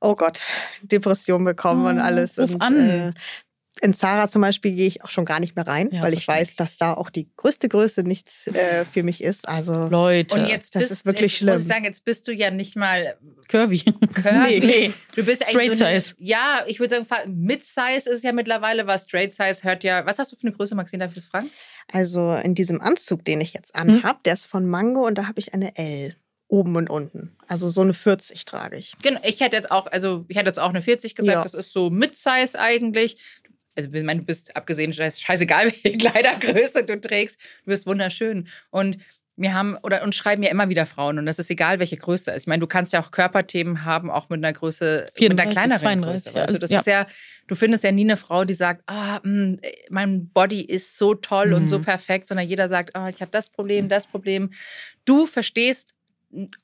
oh 0.01 0.15
Gott, 0.15 0.39
Depression 0.81 1.45
bekommen 1.45 1.85
und 1.85 1.99
Oh, 1.99 2.03
alles. 2.03 2.39
ruf 2.39 2.55
und, 2.55 2.61
an. 2.63 2.89
Äh, 2.89 3.13
in 3.81 3.93
Zara 3.93 4.27
zum 4.27 4.41
Beispiel 4.41 4.73
gehe 4.75 4.87
ich 4.87 5.03
auch 5.03 5.09
schon 5.09 5.25
gar 5.25 5.39
nicht 5.39 5.55
mehr 5.55 5.67
rein, 5.67 5.89
Ja, 5.91 6.01
weil 6.01 6.13
ich 6.13 6.27
weiß, 6.27 6.55
dass 6.55 6.77
da 6.77 6.93
auch 6.93 7.09
die 7.09 7.29
größte 7.35 7.67
Größe 7.69 8.01
nichts 8.03 8.47
äh, 8.47 8.85
für 8.85 9.03
mich 9.03 9.23
ist. 9.23 9.47
Also 9.47 9.87
Leute. 9.87 10.35
Und 10.35 10.45
jetzt 10.47 10.75
Das 10.75 10.81
bist, 10.83 10.91
ist 10.91 11.05
wirklich 11.05 11.31
jetzt 11.33 11.37
schlimm. 11.39 11.53
Muss 11.53 11.61
ich 11.61 11.67
sagen, 11.67 11.83
jetzt 11.85 12.03
bist 12.05 12.27
du 12.27 12.31
ja 12.33 12.51
nicht 12.51 12.75
mal 12.75 13.17
Curvy. 13.47 13.79
curvy. 14.13 14.59
Nee. 14.65 14.93
Du 15.15 15.23
bist 15.23 15.43
Straight 15.43 15.57
eigentlich 15.69 15.77
so 15.79 15.85
eine, 15.85 15.99
size. 15.99 16.15
Ja, 16.19 16.63
ich 16.67 16.79
würde 16.79 16.95
sagen, 16.95 17.05
fa- 17.05 17.25
Mid-Size 17.27 18.09
ist 18.09 18.23
ja 18.23 18.31
mittlerweile 18.33 18.87
was. 18.87 19.03
Straight 19.05 19.33
Size 19.33 19.63
hört 19.63 19.83
ja. 19.83 20.05
Was 20.05 20.19
hast 20.19 20.31
du 20.31 20.35
für 20.35 20.47
eine 20.47 20.55
Größe, 20.55 20.75
Maxine? 20.75 21.03
Darf 21.03 21.11
ich 21.11 21.15
das 21.23 21.25
fragen? 21.25 21.49
Also 21.91 22.33
in 22.35 22.55
diesem 22.55 22.81
Anzug, 22.81 23.23
den 23.25 23.41
ich 23.41 23.53
jetzt 23.53 23.73
Hm. 23.77 23.89
anhab, 23.89 24.23
der 24.23 24.33
ist 24.33 24.45
von 24.47 24.65
Mango 24.67 25.05
und 25.05 25.17
da 25.17 25.27
habe 25.27 25.39
ich 25.39 25.53
eine 25.53 25.75
L. 25.77 26.15
Oben 26.49 26.77
und 26.77 26.89
unten. 26.89 27.35
Also 27.45 27.67
so 27.67 27.81
eine 27.81 27.93
40 27.93 28.45
trage 28.45 28.77
ich. 28.77 28.93
Genau, 29.01 29.19
ich 29.23 29.41
hätte 29.41 29.57
jetzt 29.57 29.69
auch, 29.69 29.85
also 29.87 30.23
ich 30.29 30.37
hätte 30.37 30.47
jetzt 30.47 30.59
auch 30.59 30.69
eine 30.69 30.81
40 30.81 31.13
gesagt, 31.13 31.35
Ja. 31.35 31.43
das 31.43 31.53
ist 31.53 31.73
so 31.73 31.89
Mid-Size 31.89 32.57
eigentlich. 32.57 33.17
Also 33.77 33.89
ich 33.93 34.03
meine, 34.03 34.21
du 34.21 34.25
bist 34.25 34.55
abgesehen, 34.55 34.91
scheiß- 34.91 35.21
scheißegal, 35.21 35.65
welche 35.83 35.97
Kleidergröße 35.97 36.83
du 36.83 36.99
trägst, 36.99 37.39
du 37.63 37.71
bist 37.71 37.85
wunderschön. 37.85 38.47
Und 38.71 38.97
wir 39.39 39.53
haben, 39.53 39.77
oder 39.83 40.01
uns 40.01 40.15
schreiben 40.15 40.41
ja 40.41 40.49
immer 40.49 40.67
wieder 40.67 40.87
Frauen 40.87 41.19
und 41.19 41.27
das 41.27 41.37
ist 41.37 41.51
egal, 41.51 41.77
welche 41.77 41.95
Größe 41.95 42.31
ist. 42.31 42.43
Ich 42.43 42.47
meine, 42.47 42.59
du 42.59 42.65
kannst 42.65 42.91
ja 42.91 43.03
auch 43.03 43.11
Körperthemen 43.11 43.85
haben, 43.85 44.09
auch 44.09 44.29
mit 44.29 44.43
einer 44.43 44.51
Größe, 44.51 45.05
mit 45.19 45.39
einer 45.39 45.51
34, 45.51 45.51
kleineren 45.51 45.79
32, 45.79 46.33
Größe. 46.33 46.41
Also 46.41 46.57
das 46.57 46.71
ja. 46.71 46.79
ist 46.79 46.87
ja, 46.87 47.05
du 47.45 47.53
findest 47.53 47.83
ja 47.83 47.91
nie 47.91 48.01
eine 48.05 48.17
Frau, 48.17 48.45
die 48.45 48.55
sagt, 48.55 48.81
ah, 48.87 49.19
mh, 49.21 49.57
mein 49.91 50.29
Body 50.29 50.61
ist 50.61 50.97
so 50.97 51.13
toll 51.13 51.53
und 51.53 51.67
so 51.67 51.77
Mhm. 51.77 51.83
perfekt, 51.83 52.27
sondern 52.27 52.47
jeder 52.47 52.67
sagt, 52.67 52.95
ah, 52.95 53.09
ich 53.09 53.21
habe 53.21 53.29
das 53.29 53.51
Problem, 53.51 53.89
das 53.89 54.07
Problem. 54.07 54.49
Du 55.05 55.27
verstehst 55.27 55.93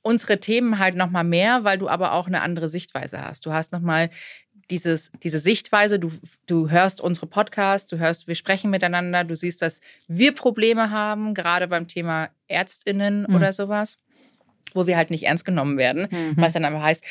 unsere 0.01 0.39
Themen 0.39 0.79
halt 0.79 0.95
noch 0.95 1.11
mal 1.11 1.23
mehr, 1.23 1.63
weil 1.63 1.77
du 1.77 1.87
aber 1.89 2.13
auch 2.13 2.25
eine 2.25 2.41
andere 2.41 2.67
Sichtweise 2.69 3.21
hast. 3.21 3.45
Du 3.45 3.53
hast 3.53 3.71
noch 3.71 3.81
mal 3.81 4.09
dieses, 4.69 5.11
diese 5.23 5.39
Sichtweise, 5.39 5.99
du, 5.99 6.11
du 6.47 6.69
hörst 6.69 7.01
unsere 7.01 7.27
Podcasts, 7.27 7.89
du 7.89 7.97
hörst, 7.99 8.27
wir 8.27 8.35
sprechen 8.35 8.69
miteinander, 8.69 9.23
du 9.23 9.35
siehst, 9.35 9.61
dass 9.61 9.81
wir 10.07 10.33
Probleme 10.33 10.89
haben, 10.89 11.33
gerade 11.33 11.67
beim 11.67 11.87
Thema 11.87 12.29
ÄrztInnen 12.47 13.25
Mhm. 13.27 13.35
oder 13.35 13.53
sowas, 13.53 13.97
wo 14.73 14.87
wir 14.87 14.97
halt 14.97 15.09
nicht 15.11 15.23
ernst 15.23 15.45
genommen 15.45 15.77
werden, 15.77 16.07
Mhm. 16.09 16.33
was 16.37 16.53
dann 16.53 16.65
aber 16.65 16.81
heißt, 16.81 17.03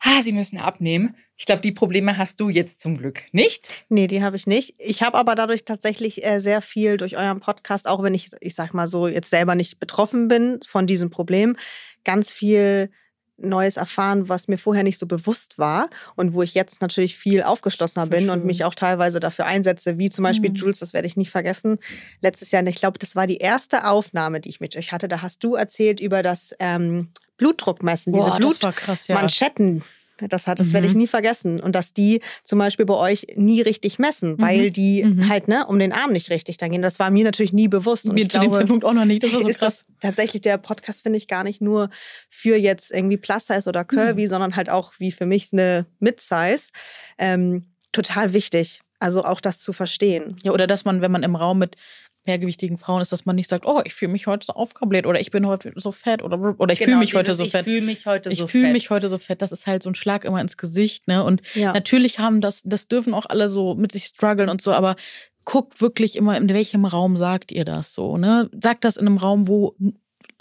ah, 0.00 0.22
sie 0.22 0.32
müssen 0.32 0.58
abnehmen. 0.58 1.16
Ich 1.36 1.46
glaube, 1.46 1.62
die 1.62 1.72
Probleme 1.72 2.18
hast 2.18 2.38
du 2.40 2.48
jetzt 2.48 2.80
zum 2.80 2.98
Glück 2.98 3.22
nicht. 3.32 3.70
Nee, 3.88 4.06
die 4.06 4.22
habe 4.22 4.36
ich 4.36 4.46
nicht. 4.46 4.74
Ich 4.78 5.02
habe 5.02 5.18
aber 5.18 5.34
dadurch 5.34 5.64
tatsächlich 5.64 6.24
äh, 6.24 6.40
sehr 6.40 6.62
viel 6.62 6.96
durch 6.96 7.16
euren 7.16 7.40
Podcast, 7.40 7.88
auch 7.88 8.02
wenn 8.02 8.14
ich, 8.14 8.30
ich 8.40 8.54
sag 8.54 8.74
mal 8.74 8.88
so, 8.88 9.08
jetzt 9.08 9.30
selber 9.30 9.54
nicht 9.54 9.78
betroffen 9.80 10.28
bin 10.28 10.60
von 10.66 10.86
diesem 10.86 11.10
Problem, 11.10 11.56
ganz 12.04 12.32
viel 12.32 12.90
Neues 13.38 13.76
erfahren, 13.76 14.28
was 14.28 14.48
mir 14.48 14.58
vorher 14.58 14.82
nicht 14.82 14.98
so 14.98 15.06
bewusst 15.06 15.58
war 15.58 15.88
und 16.16 16.34
wo 16.34 16.42
ich 16.42 16.54
jetzt 16.54 16.80
natürlich 16.82 17.16
viel 17.16 17.42
aufgeschlossener 17.42 18.06
bin 18.06 18.30
und 18.30 18.44
mich 18.44 18.64
auch 18.64 18.74
teilweise 18.74 19.20
dafür 19.20 19.46
einsetze, 19.46 19.98
wie 19.98 20.10
zum 20.10 20.24
Beispiel 20.24 20.50
Mhm. 20.50 20.56
Jules, 20.56 20.80
das 20.80 20.92
werde 20.92 21.06
ich 21.06 21.16
nicht 21.16 21.30
vergessen. 21.30 21.78
Letztes 22.20 22.50
Jahr, 22.50 22.66
ich 22.66 22.76
glaube, 22.76 22.98
das 22.98 23.16
war 23.16 23.26
die 23.26 23.38
erste 23.38 23.86
Aufnahme, 23.86 24.40
die 24.40 24.48
ich 24.48 24.60
mit 24.60 24.76
euch 24.76 24.92
hatte. 24.92 25.08
Da 25.08 25.22
hast 25.22 25.42
du 25.44 25.54
erzählt 25.54 26.00
über 26.00 26.22
das 26.22 26.54
ähm, 26.58 27.08
Blutdruckmessen, 27.36 28.12
diese 28.12 28.30
Boah, 28.30 28.36
Blut 28.36 28.54
das 28.54 28.62
war 28.62 28.72
krass, 28.72 29.06
ja. 29.08 29.14
Das, 30.28 30.46
hat, 30.46 30.58
das 30.60 30.72
werde 30.72 30.86
ich 30.86 30.94
Mhm. 30.94 31.00
nie 31.00 31.06
vergessen. 31.06 31.60
Und 31.60 31.74
dass 31.74 31.92
die 31.92 32.20
zum 32.44 32.58
Beispiel 32.58 32.86
bei 32.86 32.94
euch 32.94 33.26
nie 33.36 33.60
richtig 33.60 33.98
messen, 33.98 34.40
weil 34.40 34.70
die 34.70 35.04
Mhm. 35.04 35.28
halt 35.28 35.46
ne, 35.48 35.64
um 35.66 35.78
den 35.78 35.92
Arm 35.92 36.12
nicht 36.12 36.30
richtig 36.30 36.56
dann 36.56 36.70
gehen. 36.72 36.82
Das 36.82 36.98
war 36.98 37.10
mir 37.10 37.24
natürlich 37.24 37.52
nie 37.52 37.68
bewusst. 37.68 38.06
Und 38.06 38.14
Mir 38.14 38.22
ich 38.22 38.30
zu 38.30 38.38
dem 38.38 38.50
glaube, 38.50 38.58
Zeitpunkt 38.58 38.84
auch 38.84 38.92
noch 38.94 39.04
nicht. 39.04 39.22
Das 39.22 39.32
war 39.32 39.42
so 39.42 39.48
ist 39.48 39.60
krass. 39.60 39.84
das 39.86 39.96
tatsächlich 40.10 40.42
der 40.42 40.58
Podcast, 40.58 41.02
finde 41.02 41.18
ich, 41.18 41.28
gar 41.28 41.44
nicht 41.44 41.60
nur 41.60 41.90
für 42.30 42.56
jetzt 42.56 42.90
irgendwie 42.90 43.16
Plus-Size 43.16 43.68
oder 43.68 43.84
Curvy, 43.84 44.22
Mhm. 44.24 44.28
sondern 44.28 44.56
halt 44.56 44.70
auch 44.70 44.92
wie 44.98 45.12
für 45.12 45.26
mich 45.26 45.52
eine 45.52 45.86
Mid-Size. 46.00 46.70
Ähm, 47.18 47.66
total 47.92 48.32
wichtig. 48.32 48.80
Also 49.00 49.24
auch 49.24 49.40
das 49.40 49.60
zu 49.60 49.72
verstehen. 49.72 50.36
Ja, 50.42 50.50
oder 50.52 50.66
dass 50.66 50.84
man, 50.84 51.00
wenn 51.00 51.12
man 51.12 51.22
im 51.22 51.36
Raum 51.36 51.58
mit 51.58 51.76
mehrgewichtigen 52.28 52.78
Frauen 52.78 53.02
ist, 53.02 53.10
dass 53.10 53.26
man 53.26 53.34
nicht 53.34 53.50
sagt, 53.50 53.66
oh, 53.66 53.80
ich 53.84 53.92
fühle 53.94 54.12
mich 54.12 54.28
heute 54.28 54.46
so 54.46 54.52
aufgebläht 54.52 55.06
oder 55.06 55.18
ich 55.20 55.32
bin 55.32 55.44
heute 55.46 55.72
so 55.74 55.90
fett 55.90 56.22
oder, 56.22 56.38
oder 56.60 56.72
ich 56.72 56.78
fühle 56.78 56.90
Genau, 56.92 57.00
mich 57.00 57.14
heute 57.14 57.24
dieses 57.24 57.38
so 57.38 57.44
Ich 57.44 57.50
fett. 57.50 57.64
fühle 57.64 57.80
mich 57.80 58.06
heute 58.06 58.28
Ich 58.30 58.38
so 58.38 58.46
fühle 58.46 58.66
fett. 58.66 58.72
mich 58.74 58.90
heute 58.90 59.08
so 59.08 59.18
fett. 59.18 59.42
Das 59.42 59.50
ist 59.50 59.66
halt 59.66 59.82
so 59.82 59.90
ein 59.90 59.96
Schlag 59.96 60.24
immer 60.24 60.40
ins 60.40 60.56
Gesicht, 60.56 61.08
ne? 61.08 61.24
Und 61.24 61.42
Ja. 61.54 61.72
natürlich 61.72 62.20
haben 62.20 62.40
das, 62.40 62.62
das 62.64 62.86
dürfen 62.86 63.12
auch 63.14 63.26
alle 63.26 63.48
so 63.48 63.74
mit 63.74 63.90
sich 63.90 64.04
strugglen 64.04 64.48
und 64.48 64.62
so, 64.62 64.72
aber 64.72 64.94
guckt 65.44 65.80
wirklich 65.80 66.14
immer, 66.16 66.36
in 66.36 66.48
welchem 66.50 66.84
Raum 66.84 67.16
sagt 67.16 67.50
ihr 67.50 67.64
das 67.64 67.94
so, 67.94 68.16
ne? 68.18 68.48
Sagt 68.62 68.84
das 68.84 68.96
in 68.98 69.06
einem 69.08 69.16
Raum, 69.16 69.48
wo 69.48 69.74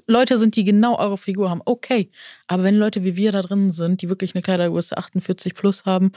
Leute 0.05 0.37
sind, 0.37 0.55
die 0.55 0.63
genau 0.63 0.97
eure 0.97 1.17
Figur 1.17 1.49
haben. 1.49 1.61
Okay. 1.65 2.11
Aber 2.47 2.63
wenn 2.63 2.77
Leute 2.77 3.03
wie 3.03 3.15
wir 3.17 3.31
da 3.31 3.41
drin 3.41 3.71
sind, 3.71 4.01
die 4.01 4.09
wirklich 4.09 4.35
eine 4.35 4.41
Kleidergröße 4.41 4.97
48 4.97 5.53
plus 5.53 5.83
haben, 5.85 6.11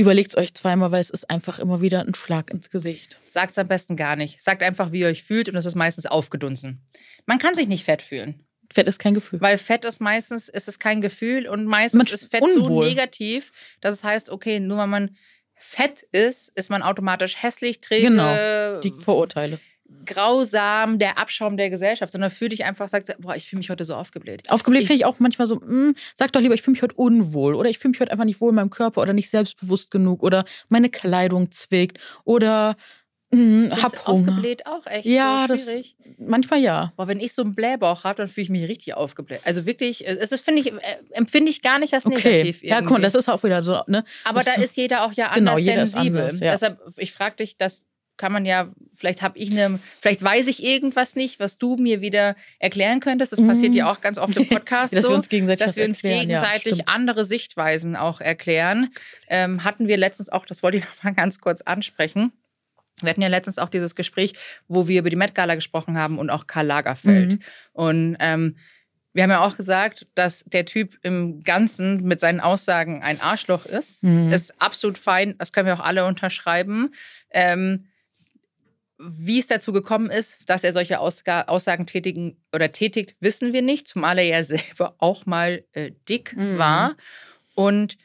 überlegt 0.00 0.30
es 0.30 0.36
euch 0.36 0.54
zweimal, 0.54 0.90
weil 0.90 1.00
es 1.00 1.10
ist 1.10 1.30
einfach 1.30 1.58
immer 1.58 1.80
wieder 1.80 2.00
ein 2.00 2.14
Schlag 2.14 2.50
ins 2.50 2.70
Gesicht. 2.70 3.18
Sagt 3.28 3.52
es 3.52 3.58
am 3.58 3.68
besten 3.68 3.96
gar 3.96 4.16
nicht. 4.16 4.42
Sagt 4.42 4.62
einfach, 4.62 4.92
wie 4.92 5.00
ihr 5.00 5.06
euch 5.08 5.22
fühlt 5.22 5.48
und 5.48 5.54
das 5.54 5.66
ist 5.66 5.74
meistens 5.76 6.06
aufgedunsen. 6.06 6.80
Man 7.26 7.38
kann 7.38 7.54
sich 7.54 7.68
nicht 7.68 7.84
fett 7.84 8.02
fühlen, 8.02 8.44
Fett 8.72 8.86
ist 8.88 8.98
kein 8.98 9.14
Gefühl. 9.14 9.40
weil 9.40 9.58
Fett 9.58 9.84
ist 9.84 10.00
meistens 10.00 10.48
ist 10.48 10.68
es 10.68 10.78
kein 10.78 11.00
Gefühl 11.00 11.48
und 11.48 11.64
meistens 11.64 11.98
Man 11.98 12.14
ist 12.14 12.30
Fett 12.30 12.42
unwohl. 12.42 12.84
so 12.84 12.88
negativ, 12.88 13.52
dass 13.80 13.94
es 13.94 14.04
heißt, 14.04 14.30
okay, 14.30 14.60
nur 14.60 14.78
weil 14.78 14.86
man 14.86 15.16
fett 15.54 16.02
ist, 16.12 16.50
ist 16.54 16.70
man 16.70 16.82
automatisch 16.82 17.42
hässlich, 17.42 17.80
träge, 17.80 18.06
Genau, 18.08 18.80
Die 18.80 18.92
Vorurteile. 18.92 19.58
Grausam, 20.06 20.98
der 20.98 21.18
Abschaum 21.18 21.56
der 21.56 21.70
Gesellschaft, 21.70 22.12
sondern 22.12 22.30
fühl 22.30 22.48
dich 22.48 22.64
einfach, 22.64 22.88
sagt, 22.88 23.14
boah, 23.18 23.34
ich 23.36 23.46
fühle 23.48 23.58
mich 23.58 23.70
heute 23.70 23.84
so 23.84 23.94
aufgebläht. 23.94 24.50
Aufgebläht 24.50 24.82
finde 24.82 24.94
ich 24.96 25.04
auch 25.04 25.18
manchmal 25.20 25.46
so, 25.46 25.56
mh, 25.56 25.92
sag 26.16 26.32
doch 26.32 26.40
lieber, 26.40 26.54
ich 26.54 26.62
fühle 26.62 26.72
mich 26.72 26.82
heute 26.82 26.94
unwohl 26.96 27.54
oder 27.54 27.68
ich 27.70 27.78
fühle 27.78 27.90
mich 27.90 28.00
heute 28.00 28.12
einfach 28.12 28.24
nicht 28.24 28.40
wohl 28.40 28.50
in 28.50 28.56
meinem 28.56 28.70
Körper 28.70 29.02
oder 29.02 29.12
nicht 29.12 29.30
selbstbewusst 29.30 29.90
genug 29.90 30.22
oder 30.22 30.44
meine 30.68 30.90
Kleidung 30.90 31.50
zwickt 31.50 31.98
oder 32.24 32.76
mh, 33.32 33.68
Findest 33.70 33.82
hab 33.84 34.06
Hunger. 34.06 34.28
Aufgebläht 34.30 34.66
auch 34.66 34.86
echt 34.86 35.06
Ja, 35.06 35.46
so 35.48 35.54
das- 35.54 35.64
schwierig. 35.64 35.96
Manchmal 36.18 36.58
ja. 36.60 36.92
Boah, 36.96 37.06
wenn 37.08 37.20
ich 37.20 37.32
so 37.32 37.42
einen 37.42 37.54
Blähbauch 37.54 38.04
habe, 38.04 38.16
dann 38.18 38.28
fühle 38.28 38.42
ich 38.44 38.50
mich 38.50 38.68
richtig 38.68 38.94
aufgebläht. 38.94 39.40
Also 39.44 39.64
wirklich, 39.64 40.06
äh, 40.06 40.16
es 40.18 40.32
ist, 40.32 40.44
finde 40.44 40.60
ich, 40.60 40.72
äh, 40.72 40.78
empfinde 41.12 41.50
ich 41.50 41.62
gar 41.62 41.78
nicht 41.78 41.94
als 41.94 42.04
Okay. 42.06 42.42
negativ. 42.42 42.62
Ja, 42.62 42.76
guck 42.80 42.84
mal, 42.84 42.90
irgendwie. 42.96 43.02
das 43.02 43.14
ist 43.14 43.28
auch 43.28 43.42
wieder 43.44 43.62
so, 43.62 43.80
ne? 43.86 44.04
Aber 44.24 44.42
das 44.42 44.56
da 44.56 44.62
ist 44.62 44.76
jeder 44.76 45.04
auch 45.04 45.12
ja 45.12 45.32
Genau, 45.32 45.52
anders 45.52 45.64
jeder 45.66 45.82
ist 45.84 45.92
sensibel. 45.92 46.20
anders, 46.22 46.40
ja. 46.40 46.52
Deshalb, 46.52 46.80
ich 46.96 47.12
frage 47.12 47.36
dich, 47.36 47.56
das 47.56 47.80
kann 48.20 48.32
man 48.32 48.44
ja, 48.44 48.68
vielleicht 48.94 49.22
habe 49.22 49.38
ich 49.38 49.50
eine, 49.50 49.78
vielleicht 49.98 50.22
weiß 50.22 50.46
ich 50.48 50.62
irgendwas 50.62 51.16
nicht, 51.16 51.40
was 51.40 51.56
du 51.56 51.76
mir 51.76 52.02
wieder 52.02 52.36
erklären 52.58 53.00
könntest. 53.00 53.32
Das 53.32 53.40
passiert 53.44 53.72
Mhm. 53.72 53.78
ja 53.78 53.90
auch 53.90 54.02
ganz 54.02 54.18
oft 54.18 54.36
im 54.36 54.46
Podcast 54.50 54.94
dass 54.94 55.04
so. 55.06 55.12
wir 55.12 55.16
uns 55.16 55.30
gegenseitig 55.30 55.64
dass 55.66 55.76
wir 55.76 55.86
uns 55.86 56.04
erklären. 56.04 56.28
Ja, 56.28 56.40
gegenseitig 56.42 56.74
stimmt. 56.74 56.88
andere 56.94 57.24
Sichtweisen 57.24 57.96
auch 57.96 58.20
erklären. 58.20 58.90
Ähm, 59.26 59.64
hatten 59.64 59.88
wir 59.88 59.96
letztens 59.96 60.28
auch, 60.28 60.44
das 60.44 60.62
wollte 60.62 60.76
ich 60.76 60.84
noch 60.96 61.02
mal 61.02 61.14
ganz 61.14 61.40
kurz 61.40 61.62
ansprechen. 61.62 62.30
Wir 63.00 63.08
hatten 63.08 63.22
ja 63.22 63.28
letztens 63.28 63.58
auch 63.58 63.70
dieses 63.70 63.94
Gespräch, 63.94 64.34
wo 64.68 64.86
wir 64.86 65.00
über 65.00 65.08
die 65.08 65.16
Met 65.16 65.34
Gala 65.34 65.54
gesprochen 65.54 65.96
haben 65.96 66.18
und 66.18 66.28
auch 66.28 66.46
Karl 66.46 66.66
Lagerfeld. 66.66 67.32
Mhm. 67.32 67.40
Und 67.72 68.16
ähm, 68.20 68.56
wir 69.14 69.22
haben 69.22 69.30
ja 69.30 69.40
auch 69.40 69.56
gesagt, 69.56 70.06
dass 70.14 70.44
der 70.46 70.66
Typ 70.66 70.98
im 71.02 71.42
Ganzen 71.42 72.02
mit 72.04 72.20
seinen 72.20 72.40
Aussagen 72.40 73.02
ein 73.02 73.18
Arschloch 73.22 73.64
ist. 73.64 74.02
Mhm. 74.04 74.30
Ist 74.30 74.60
absolut 74.60 74.98
fein, 74.98 75.34
das 75.38 75.52
können 75.52 75.66
wir 75.66 75.74
auch 75.74 75.84
alle 75.84 76.04
unterschreiben. 76.04 76.92
Ähm, 77.30 77.86
wie 79.00 79.38
es 79.38 79.46
dazu 79.46 79.72
gekommen 79.72 80.10
ist, 80.10 80.38
dass 80.46 80.62
er 80.62 80.72
solche 80.72 81.00
Ausga 81.00 81.42
Aussagen 81.42 81.86
tätigen 81.86 82.36
oder 82.54 82.70
tätigt, 82.70 83.16
wissen 83.20 83.52
wir 83.52 83.62
nicht, 83.62 83.88
zumal 83.88 84.18
er 84.18 84.24
ja 84.24 84.44
selber 84.44 84.94
auch 84.98 85.26
mal 85.26 85.64
äh, 85.72 85.92
dick 86.08 86.36
Mhm. 86.36 86.58
war. 86.58 86.96
Und 87.54 87.96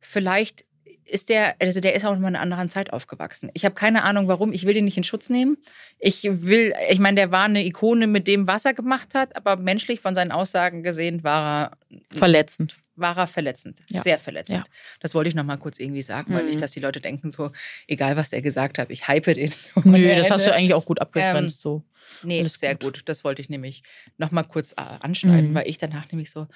vielleicht 0.00 0.64
ist 1.10 1.28
der, 1.28 1.56
also 1.60 1.80
der 1.80 1.94
ist 1.94 2.04
auch 2.04 2.14
in 2.14 2.24
einer 2.24 2.40
anderen 2.40 2.70
Zeit 2.70 2.92
aufgewachsen. 2.92 3.50
Ich 3.54 3.64
habe 3.64 3.74
keine 3.74 4.04
Ahnung, 4.04 4.28
warum. 4.28 4.52
Ich 4.52 4.64
will 4.64 4.74
den 4.74 4.84
nicht 4.84 4.96
in 4.96 5.04
Schutz 5.04 5.28
nehmen. 5.30 5.58
Ich 5.98 6.22
will, 6.24 6.72
ich 6.90 6.98
meine, 6.98 7.16
der 7.16 7.30
war 7.30 7.44
eine 7.44 7.64
Ikone 7.64 8.06
mit 8.06 8.26
dem, 8.28 8.46
was 8.46 8.64
er 8.64 8.74
gemacht 8.74 9.14
hat, 9.14 9.34
aber 9.36 9.56
menschlich 9.56 10.00
von 10.00 10.14
seinen 10.14 10.32
Aussagen 10.32 10.82
gesehen 10.82 11.22
war 11.24 11.72
er 11.90 11.98
Verletzend. 12.18 12.76
war 12.96 13.16
er 13.16 13.26
verletzend, 13.26 13.80
Ja. 13.88 14.02
sehr 14.02 14.18
verletzend. 14.18 14.66
Ja. 14.66 14.72
Das 15.00 15.14
wollte 15.14 15.28
ich 15.28 15.34
noch 15.34 15.44
mal 15.44 15.56
kurz 15.56 15.78
irgendwie 15.80 16.02
sagen, 16.02 16.32
weil 16.34 16.42
Mhm. 16.42 16.48
nicht, 16.48 16.60
dass 16.60 16.72
die 16.72 16.80
Leute 16.80 17.00
denken 17.00 17.30
so, 17.30 17.50
egal 17.88 18.16
was 18.16 18.30
der 18.30 18.42
gesagt 18.42 18.78
hat, 18.78 18.90
ich 18.90 19.08
hype 19.08 19.24
den. 19.34 19.52
Nö, 19.84 20.14
das 20.16 20.30
hast 20.30 20.46
du 20.46 20.54
eigentlich 20.54 20.74
auch 20.74 20.84
gut 20.84 21.00
abgegrenzt. 21.00 21.60
so. 21.60 21.82
Nee, 22.22 22.40
alles 22.40 22.54
sehr 22.58 22.74
gut. 22.74 22.82
gut. 22.94 23.02
Das 23.06 23.24
wollte 23.24 23.42
ich 23.42 23.48
nämlich 23.50 23.82
noch 24.18 24.30
mal 24.30 24.42
kurz 24.44 24.72
äh, 24.72 24.76
anschneiden, 25.00 25.50
Mhm. 25.50 25.54
weil 25.54 25.68
ich 25.68 25.78
danach 25.78 26.10
nämlich 26.12 26.30
so, 26.30 26.46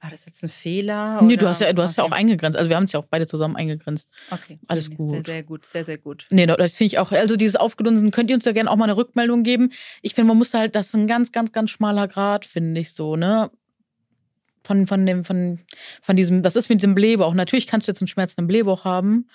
war 0.00 0.10
das 0.10 0.26
jetzt 0.26 0.44
ein 0.44 0.48
Fehler? 0.48 1.20
Nee, 1.22 1.36
du 1.36 1.48
hast 1.48 1.60
ja, 1.60 1.72
du 1.72 1.82
hast 1.82 1.96
ja 1.96 2.04
auch 2.04 2.08
Okay. 2.08 2.20
eingegrenzt. 2.20 2.56
Also 2.56 2.70
wir 2.70 2.76
haben 2.76 2.84
es 2.84 2.92
ja 2.92 3.00
auch 3.00 3.06
beide 3.10 3.26
zusammen 3.26 3.56
eingegrenzt. 3.56 4.08
Okay, 4.30 4.58
alles 4.68 4.88
nee, 4.88 4.94
gut. 4.94 5.10
Sehr, 5.10 5.24
sehr 5.24 5.42
gut, 5.42 5.66
sehr, 5.66 5.84
sehr 5.84 5.98
gut. 5.98 6.26
Nee, 6.30 6.46
das 6.46 6.76
finde 6.76 6.86
ich 6.86 6.98
auch. 6.98 7.10
Also 7.10 7.36
dieses 7.36 7.56
Aufgedunsen, 7.56 8.12
könnt 8.12 8.30
ihr 8.30 8.36
uns 8.36 8.44
ja 8.44 8.52
gerne 8.52 8.70
auch 8.70 8.76
mal 8.76 8.84
eine 8.84 8.96
Rückmeldung 8.96 9.42
geben. 9.42 9.70
Ich 10.02 10.14
finde, 10.14 10.28
man 10.28 10.38
muss 10.38 10.54
halt, 10.54 10.76
das 10.76 10.88
ist 10.88 10.94
ein 10.94 11.08
ganz, 11.08 11.32
ganz, 11.32 11.50
ganz 11.50 11.70
schmaler 11.70 12.06
Grad, 12.06 12.46
finde 12.46 12.80
ich 12.80 12.92
so, 12.92 13.16
ne? 13.16 13.50
Von, 14.64 14.86
von 14.86 15.04
dem, 15.06 15.24
von, 15.24 15.58
von 16.02 16.14
diesem, 16.14 16.42
das 16.42 16.54
ist 16.54 16.68
wie 16.68 16.74
mit 16.74 16.82
dem 16.82 16.94
Blähbauch. 16.94 17.34
Natürlich 17.34 17.66
kannst 17.66 17.88
du 17.88 17.92
jetzt 17.92 18.02
einen 18.02 18.08
schmerzenden 18.08 18.46
Blähbauch 18.46 18.84
haben. 18.84 19.28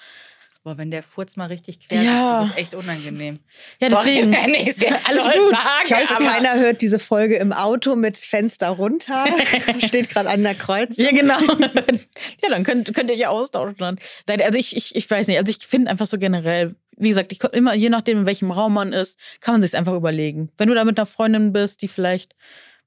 Boah, 0.64 0.78
wenn 0.78 0.92
der 0.92 1.04
Furz 1.04 1.36
mal 1.36 1.48
richtig 1.48 1.82
quer 1.88 2.02
Ja. 2.02 2.26
ist, 2.26 2.40
das 2.40 2.50
ist 2.52 2.58
echt 2.58 2.74
unangenehm. 2.74 3.40
Ja, 3.82 3.90
Sorry, 3.90 4.04
deswegen. 4.16 4.32
wenn 4.32 4.54
jetzt 4.66 4.82
Alles 5.10 5.24
gut. 5.26 5.34
sage, 5.52 5.84
Ich 5.84 5.92
weiß, 5.92 6.10
keiner 6.18 6.54
hört 6.56 6.82
diese 6.82 7.00
Folge 7.00 7.36
im 7.36 7.52
Auto 7.52 7.96
mit 7.98 8.18
Fenster 8.18 8.70
runter. 8.70 9.26
Steht 9.86 10.10
gerade 10.10 10.30
an 10.30 10.42
der 10.44 10.56
Kreuz. 10.56 10.96
Ja, 10.98 11.12
genau. 11.12 11.38
ja, 11.42 12.50
dann 12.50 12.64
könnt, 12.64 12.94
könnt 12.94 13.10
ihr 13.10 13.18
ja 13.18 13.30
austauschen. 13.30 13.76
Dann. 13.78 14.00
Nein, 14.28 14.42
Also 14.42 14.58
ich, 14.58 14.76
ich, 14.78 14.96
ich 14.96 15.10
weiß 15.12 15.28
nicht, 15.28 15.38
also 15.38 15.50
ich 15.50 15.68
finde 15.68 15.92
einfach 15.92 16.08
so 16.08 16.18
generell, 16.18 16.76
wie 16.96 17.10
gesagt, 17.10 17.34
ich, 17.34 17.44
immer 17.44 17.74
je 17.76 17.90
nachdem, 17.90 18.20
in 18.20 18.26
welchem 18.26 18.52
Raum 18.52 18.74
man 18.74 18.94
ist, 18.94 19.20
kann 19.42 19.56
man 19.56 19.62
sich 19.62 19.76
einfach 19.76 19.94
überlegen. 19.94 20.50
Wenn 20.58 20.70
du 20.70 20.76
da 20.76 20.86
mit 20.86 20.98
einer 20.98 21.06
Freundin 21.06 21.52
bist, 21.52 21.82
die 21.82 21.90
vielleicht 21.90 22.36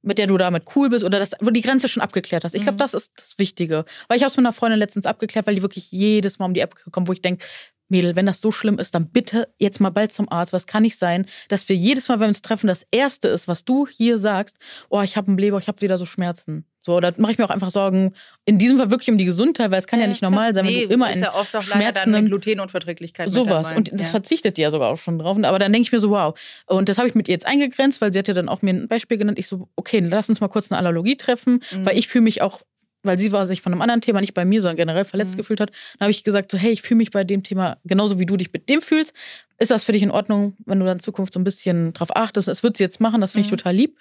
mit 0.07 0.19
der 0.19 0.27
du 0.29 0.39
damit 0.39 0.65
cool 0.75 0.89
bist 0.89 1.05
oder 1.05 1.19
das, 1.19 1.33
wo 1.41 1.51
die 1.51 1.61
Grenze 1.63 1.89
schon 1.89 2.03
abgeklärt 2.03 2.45
hast. 2.45 2.55
Ich 2.55 2.63
glaube, 2.63 2.75
Mhm. 2.77 2.79
das 2.79 2.95
ist 2.95 3.13
das 3.17 3.35
Wichtige. 3.39 3.85
Weil 4.09 4.17
ich 4.17 4.23
habe 4.23 4.31
es 4.31 4.37
mit 4.37 4.47
einer 4.47 4.53
Freundin 4.53 4.79
letztens 4.79 5.05
abgeklärt, 5.05 5.47
weil 5.47 5.57
die 5.57 5.63
wirklich 5.63 5.91
jedes 5.91 6.39
Mal 6.39 6.47
um 6.47 6.55
die 6.55 6.61
Ecke 6.61 6.91
kommt, 6.91 7.09
wo 7.09 7.13
ich 7.13 7.21
denke, 7.21 7.45
Mädel, 7.89 8.17
wenn 8.17 8.27
das 8.27 8.41
so 8.41 8.51
schlimm 8.53 8.79
ist, 8.79 8.95
dann 8.95 9.11
bitte 9.11 9.49
jetzt 9.59 9.81
mal 9.81 9.91
bald 9.91 10.13
zum 10.13 10.31
Arzt. 10.31 10.53
Was 10.53 10.67
kann 10.67 10.83
nicht 10.83 10.99
sein, 10.99 11.27
dass 11.49 11.69
wir 11.69 11.77
jedes 11.77 12.09
Mal, 12.09 12.17
wenn 12.17 12.23
wir 12.23 12.29
uns 12.29 12.43
treffen, 12.43 12.67
das 12.67 12.85
Erste 12.91 13.29
ist, 13.29 13.49
was 13.49 13.65
du 13.65 13.87
hier 13.87 14.19
sagst, 14.19 14.57
oh, 14.89 15.03
ich 15.03 15.17
habe 15.17 15.29
einen 15.29 15.37
Blähbauch, 15.37 15.61
ich 15.61 15.69
habe 15.69 15.81
wieder 15.81 15.99
so 15.99 16.07
Schmerzen. 16.07 16.65
So, 16.81 17.01
da 17.01 17.13
mache 17.17 17.33
ich 17.33 17.39
mir 17.39 17.45
auch 17.45 17.51
einfach 17.51 17.73
Sorgen, 17.73 18.13
in 18.45 18.59
diesem 18.59 18.79
Fall 18.79 18.93
wirklich 18.93 19.11
um 19.11 19.19
die 19.19 19.25
Gesundheit, 19.25 19.73
weil 19.73 19.81
es 19.81 19.89
kann 19.89 19.99
ja, 19.99 20.07
nicht 20.07 20.19
klar. 20.19 20.31
normal 20.31 20.55
sein, 20.55 20.65
nee, 20.67 20.83
wenn 20.83 20.89
du 20.89 20.95
immer 20.95 21.11
ist 21.11 21.21
ja 21.21 21.35
oft 21.35 21.55
auch 21.57 21.63
Schmerzen 21.63 22.13
dann 22.13 22.15
eine 22.15 22.29
Glutenunverträglichkeit 22.29 23.33
sowas. 23.33 23.73
Und 23.73 23.93
das 23.93 24.03
ja. 24.03 24.07
verzichtet 24.07 24.57
die 24.57 24.63
ja 24.63 24.71
sogar 24.71 24.91
auch 24.91 24.99
schon 24.99 25.19
drauf. 25.19 25.37
Aber 25.43 25.59
dann 25.59 25.73
denke 25.73 25.87
ich 25.87 25.93
mir 25.93 25.99
so, 25.99 26.11
wow. 26.11 26.39
Und 26.67 26.89
das 26.89 26.99
habe 26.99 27.09
ich 27.09 27.17
mit 27.17 27.27
ihr 27.27 27.33
jetzt 27.33 27.47
eingegrenzt, 27.47 28.01
weil 28.01 28.13
sie 28.13 28.21
hat 28.21 28.29
ja 28.29 28.35
dann 28.35 28.49
auch 28.49 28.63
mir 28.63 28.73
ein 28.75 28.87
Beispiel 28.87 29.19
genannt. 29.19 29.39
Ich 29.39 29.49
so, 29.49 29.69
okay, 29.75 29.99
lass 29.99 30.29
uns 30.29 30.41
mal 30.41 30.47
kurz 30.49 30.71
eine 30.71 30.79
Allergie 30.79 31.17
treffen, 31.17 31.61
Mhm. 31.73 31.87
weil 31.87 31.99
ich 31.99 32.07
fühle 32.07 32.23
mich 32.23 32.41
auch, 32.43 32.61
weil 33.07 33.19
sie 33.19 33.33
war 33.33 33.47
sich 33.47 33.63
von 33.63 33.73
einem 33.73 33.83
anderen 33.83 34.01
Thema 34.01 34.21
nicht 34.21 34.35
bei 34.35 34.45
mir, 34.45 34.61
sondern 34.61 34.77
generell 34.77 35.05
verletzt 35.05 35.33
Mhm. 35.33 35.37
gefühlt 35.39 35.61
hat. 35.61 35.71
Dann 35.99 36.07
habe 36.07 36.11
ich 36.11 36.25
gesagt, 36.25 36.51
so, 36.53 36.59
hey, 36.59 36.73
ich 36.73 36.83
fühle 36.83 36.99
mich 36.99 37.11
bei 37.11 37.25
dem 37.25 37.43
Thema 37.43 37.79
genauso 37.85 38.19
wie 38.19 38.27
du 38.27 38.37
dich 38.37 38.53
mit 38.53 38.69
dem 38.69 38.83
fühlst. 38.83 39.13
Ist 39.59 39.71
das 39.71 39.85
für 39.85 39.93
dich 39.93 40.03
in 40.03 40.11
Ordnung, 40.11 40.55
wenn 40.67 40.79
du 40.81 40.85
dann 40.85 40.99
in 40.99 41.03
Zukunft 41.03 41.33
so 41.33 41.41
ein 41.41 41.45
bisschen 41.45 41.93
drauf 41.95 42.15
achtest? 42.15 42.47
Das 42.49 42.63
wird 42.63 42.77
sie 42.77 42.83
jetzt 42.85 43.01
machen, 43.01 43.21
das 43.23 43.33
finde 43.33 43.47
ich 43.47 43.53
Mhm. 43.53 43.57
total 43.57 43.75
lieb. 43.75 43.97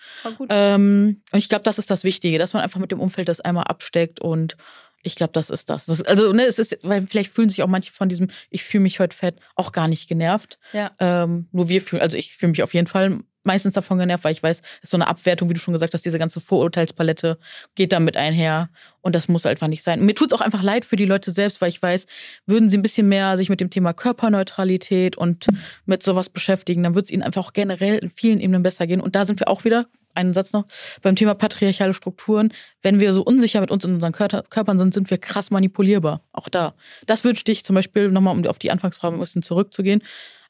Ähm, 0.50 1.22
und 1.32 1.40
ich 1.40 1.50
glaube, 1.50 1.64
das 1.64 1.78
ist 1.78 1.90
das 1.92 2.04
Wichtige, 2.04 2.38
dass 2.38 2.54
man 2.54 2.64
einfach 2.64 2.80
mit 2.80 2.92
dem 2.92 3.00
Umfeld 3.00 3.30
das 3.30 3.40
einmal 3.42 3.64
absteckt 3.66 4.20
und 4.20 4.58
ich 5.04 5.16
glaube, 5.16 5.34
das 5.34 5.52
ist 5.52 5.70
das. 5.70 5.86
das. 5.86 6.02
Also, 6.02 6.34
ne, 6.34 6.44
es 6.46 6.58
ist, 6.58 6.80
weil 6.82 7.06
vielleicht 7.06 7.32
fühlen 7.32 7.48
sich 7.50 7.62
auch 7.62 7.68
manche 7.68 7.92
von 7.92 8.10
diesem, 8.10 8.28
ich 8.50 8.64
fühle 8.64 8.82
mich 8.82 9.00
heute 9.00 9.16
fett, 9.16 9.36
auch 9.56 9.72
gar 9.72 9.88
nicht 9.88 10.10
genervt. 10.10 10.58
Ja. 10.74 10.92
Ähm, 11.00 11.48
nur 11.52 11.70
wir 11.70 11.82
fühlen, 11.82 12.02
also 12.02 12.18
ich 12.18 12.36
fühle 12.36 12.50
mich 12.50 12.64
auf 12.64 12.74
jeden 12.74 12.88
Fall 12.88 13.20
meistens 13.46 13.74
davon 13.74 13.98
genervt, 13.98 14.24
weil 14.24 14.32
ich 14.32 14.44
weiß, 14.44 14.62
ist 14.82 14.92
so 14.92 14.98
eine 14.98 15.08
Abwertung, 15.08 15.50
wie 15.50 15.54
du 15.54 15.60
schon 15.60 15.74
gesagt 15.74 15.94
hast, 15.94 16.06
diese 16.06 16.20
ganze 16.20 16.42
Vorurteilspalette 16.42 17.38
geht 17.76 17.92
damit 17.92 18.18
einher 18.18 18.70
und 19.02 19.16
das 19.16 19.28
muss 19.28 19.46
einfach 19.46 19.68
nicht 19.68 19.84
sein. 19.84 20.06
Mir 20.06 20.16
tut 20.16 20.32
es 20.32 20.38
auch 20.38 20.42
einfach 20.42 20.64
leid 20.64 20.86
für 20.86 20.96
die 20.96 21.06
Leute 21.06 21.32
selbst, 21.32 21.62
weil 21.62 21.70
ich 21.70 21.82
weiß, 21.82 22.06
würden 22.46 22.70
sie 22.70 22.78
ein 22.78 22.82
bisschen 22.82 23.08
mehr 23.08 23.38
sich 23.38 23.50
mit 23.50 23.62
dem 23.62 23.70
Thema 23.70 23.94
Körperneutralität 23.94 25.18
und 25.18 25.48
mit 25.86 26.04
sowas 26.04 26.30
beschäftigen, 26.30 26.84
dann 26.84 26.96
wird 26.96 27.06
es 27.06 27.12
ihnen 27.12 27.24
einfach 27.24 27.46
auch 27.46 27.54
generell 27.54 27.98
in 28.00 28.10
vielen 28.10 28.40
Ebenen 28.40 28.64
besser 28.64 28.88
gehen. 28.88 29.02
Und 29.02 29.16
da 29.16 29.26
sind 29.26 29.40
wir 29.40 29.48
auch 29.48 29.64
wieder, 29.64 29.88
einen 30.16 30.34
Satz 30.34 30.54
noch, 30.54 30.66
beim 31.02 31.16
Thema 31.16 31.36
patriarchale 31.36 31.94
Strukturen. 31.94 32.54
Wenn 32.82 33.00
wir 33.00 33.14
so 33.14 33.24
unsicher 33.24 33.62
mit 33.62 33.72
uns 33.72 33.86
in 33.86 33.94
unseren 33.94 34.14
Körper, 34.14 34.44
Körpern 34.50 34.78
sind, 34.78 34.94
sind 34.94 35.10
wir 35.10 35.18
krass 35.18 35.52
manipulierbar. 35.52 36.22
Auch 36.32 36.50
da. 36.50 36.74
Das 37.06 37.24
wünschte 37.24 37.52
ich 37.52 37.64
zum 37.64 37.76
Beispiel, 37.76 38.10
nochmal 38.10 38.36
um 38.36 38.46
auf 38.48 38.60
die 38.60 38.72
Anfangsfrage 38.72 39.16
ein 39.16 39.20
bisschen 39.20 39.42
zurückzugehen, 39.42 40.02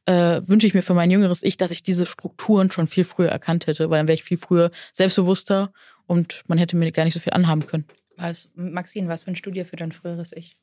äh, 0.06 0.42
wünsche 0.46 0.68
ich 0.68 0.74
mir 0.74 0.84
für 0.84 0.94
mein 0.94 1.12
jüngeres 1.12 1.44
Ich, 1.44 1.58
dass 1.58 1.72
ich 1.72 1.84
diese 1.84 2.06
Strukturen 2.06 2.72
schon 2.72 2.88
viel 2.88 3.04
früher 3.04 3.30
erkannt 3.30 3.68
hätte, 3.68 3.90
weil 3.90 4.00
dann 4.00 4.08
wäre 4.08 4.16
ich 4.16 4.24
viel 4.24 4.38
früher 4.38 4.72
selbstbewusster 4.94 5.72
und 6.08 6.44
man 6.48 6.58
hätte 6.58 6.76
mir 6.76 6.92
gar 6.92 7.06
nicht 7.06 7.14
so 7.14 7.20
viel 7.20 7.34
anhaben 7.34 7.66
können. 7.66 7.86
Was, 8.18 8.50
Maxine, 8.56 9.08
was 9.08 9.28
wünschst 9.28 9.46
du 9.46 9.52
dir 9.52 9.66
für 9.66 9.76
dein 9.76 9.92
früheres 9.92 10.32
Ich? 10.34 10.54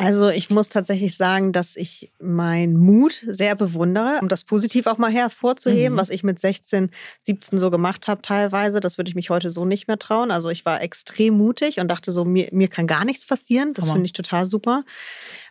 Also 0.00 0.28
ich 0.28 0.48
muss 0.48 0.68
tatsächlich 0.68 1.16
sagen, 1.16 1.50
dass 1.52 1.74
ich 1.74 2.12
meinen 2.20 2.76
Mut 2.76 3.24
sehr 3.26 3.56
bewundere, 3.56 4.18
um 4.22 4.28
das 4.28 4.44
positiv 4.44 4.86
auch 4.86 4.96
mal 4.96 5.10
hervorzuheben, 5.10 5.94
Mhm. 5.94 5.98
was 5.98 6.08
ich 6.08 6.22
mit 6.22 6.38
16, 6.38 6.90
17 7.22 7.58
so 7.58 7.68
gemacht 7.70 8.06
habe 8.06 8.22
teilweise. 8.22 8.78
Das 8.78 8.96
würde 8.96 9.08
ich 9.08 9.16
mich 9.16 9.28
heute 9.30 9.50
so 9.50 9.64
nicht 9.64 9.88
mehr 9.88 9.98
trauen. 9.98 10.30
Also 10.30 10.50
ich 10.50 10.64
war 10.64 10.80
extrem 10.82 11.36
mutig 11.36 11.80
und 11.80 11.88
dachte 11.88 12.12
so, 12.12 12.24
mir, 12.24 12.48
mir 12.52 12.68
kann 12.68 12.86
gar 12.86 13.04
nichts 13.04 13.26
passieren. 13.26 13.74
Das 13.74 13.90
finde 13.90 14.06
ich 14.06 14.12
total 14.12 14.48
super. 14.48 14.84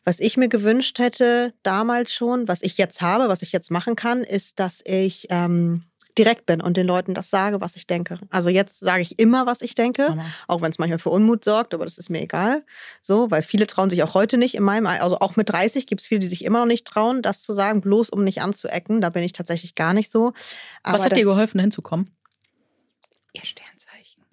Was 0.06 0.22
ich 0.22 0.38
mir 0.38 0.48
gewünscht 0.48 0.98
hätte 1.00 1.54
damals 1.64 2.14
schon, 2.14 2.48
was 2.48 2.62
ich 2.62 2.78
jetzt 2.78 3.02
habe, 3.02 3.28
was 3.28 3.42
ich 3.42 3.52
jetzt 3.52 3.70
machen 3.70 3.98
kann, 3.98 4.24
ist, 4.24 4.60
dass 4.62 4.82
ich 4.86 5.28
ähm, 5.30 5.84
direkt 6.18 6.46
bin 6.46 6.62
und 6.62 6.78
den 6.78 6.88
Leuten 6.88 7.14
das 7.14 7.30
sage, 7.30 7.62
was 7.62 7.76
ich 7.76 7.88
denke. 7.88 8.20
Also 8.30 8.50
jetzt 8.50 8.80
sage 8.80 9.02
ich 9.02 9.20
immer, 9.20 9.46
was 9.46 9.62
ich 9.62 9.76
denke. 9.76 10.08
Hammer. 10.10 10.26
Auch 10.48 10.62
wenn 10.62 10.72
es 10.72 10.80
manchmal 10.80 11.00
für 11.00 11.10
Unmut 11.10 11.44
sorgt, 11.44 11.74
aber 11.74 11.84
das 11.86 11.98
ist 11.98 12.10
mir 12.10 12.22
egal. 12.22 12.64
So, 13.02 13.30
weil 13.32 13.44
viele 13.44 13.68
trauen 13.68 13.90
sich 13.90 14.04
auch 14.04 14.14
heute 14.14 14.38
nicht 14.38 14.56
in 14.56 14.64
meinem, 14.64 14.88
Al- 14.88 15.00
also 15.00 15.20
auch 15.20 15.36
mit 15.36 15.50
30 15.50 15.88
gibt 15.88 16.02
es 16.02 16.08
viele, 16.08 16.20
die 16.20 16.28
sich 16.28 16.44
immer 16.44 16.60
noch 16.60 16.66
nicht 16.66 16.86
trauen, 16.86 17.22
das 17.22 17.44
zu 17.44 17.54
sagen, 17.54 17.82
bloß 17.82 18.10
um 18.10 18.24
nicht 18.24 18.42
anzuecken. 18.42 19.02
Da 19.02 19.10
bin 19.10 19.24
ich 19.24 19.34
tatsächlich 19.34 19.76
gar 19.76 19.94
nicht 19.94 20.12
so. 20.12 20.34
Aber 20.84 20.98
Was 20.98 21.06
hat 21.06 21.12
das, 21.12 21.20
dir 21.20 21.26
geholfen, 21.26 21.60
hinzukommen? 21.60 22.12
Ihr 23.34 23.44
Sternzeichen. 23.44 24.24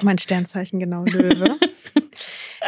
Mein 0.04 0.18
Sternzeichen, 0.18 0.78
genau, 0.80 1.04
Löwe. 1.04 1.58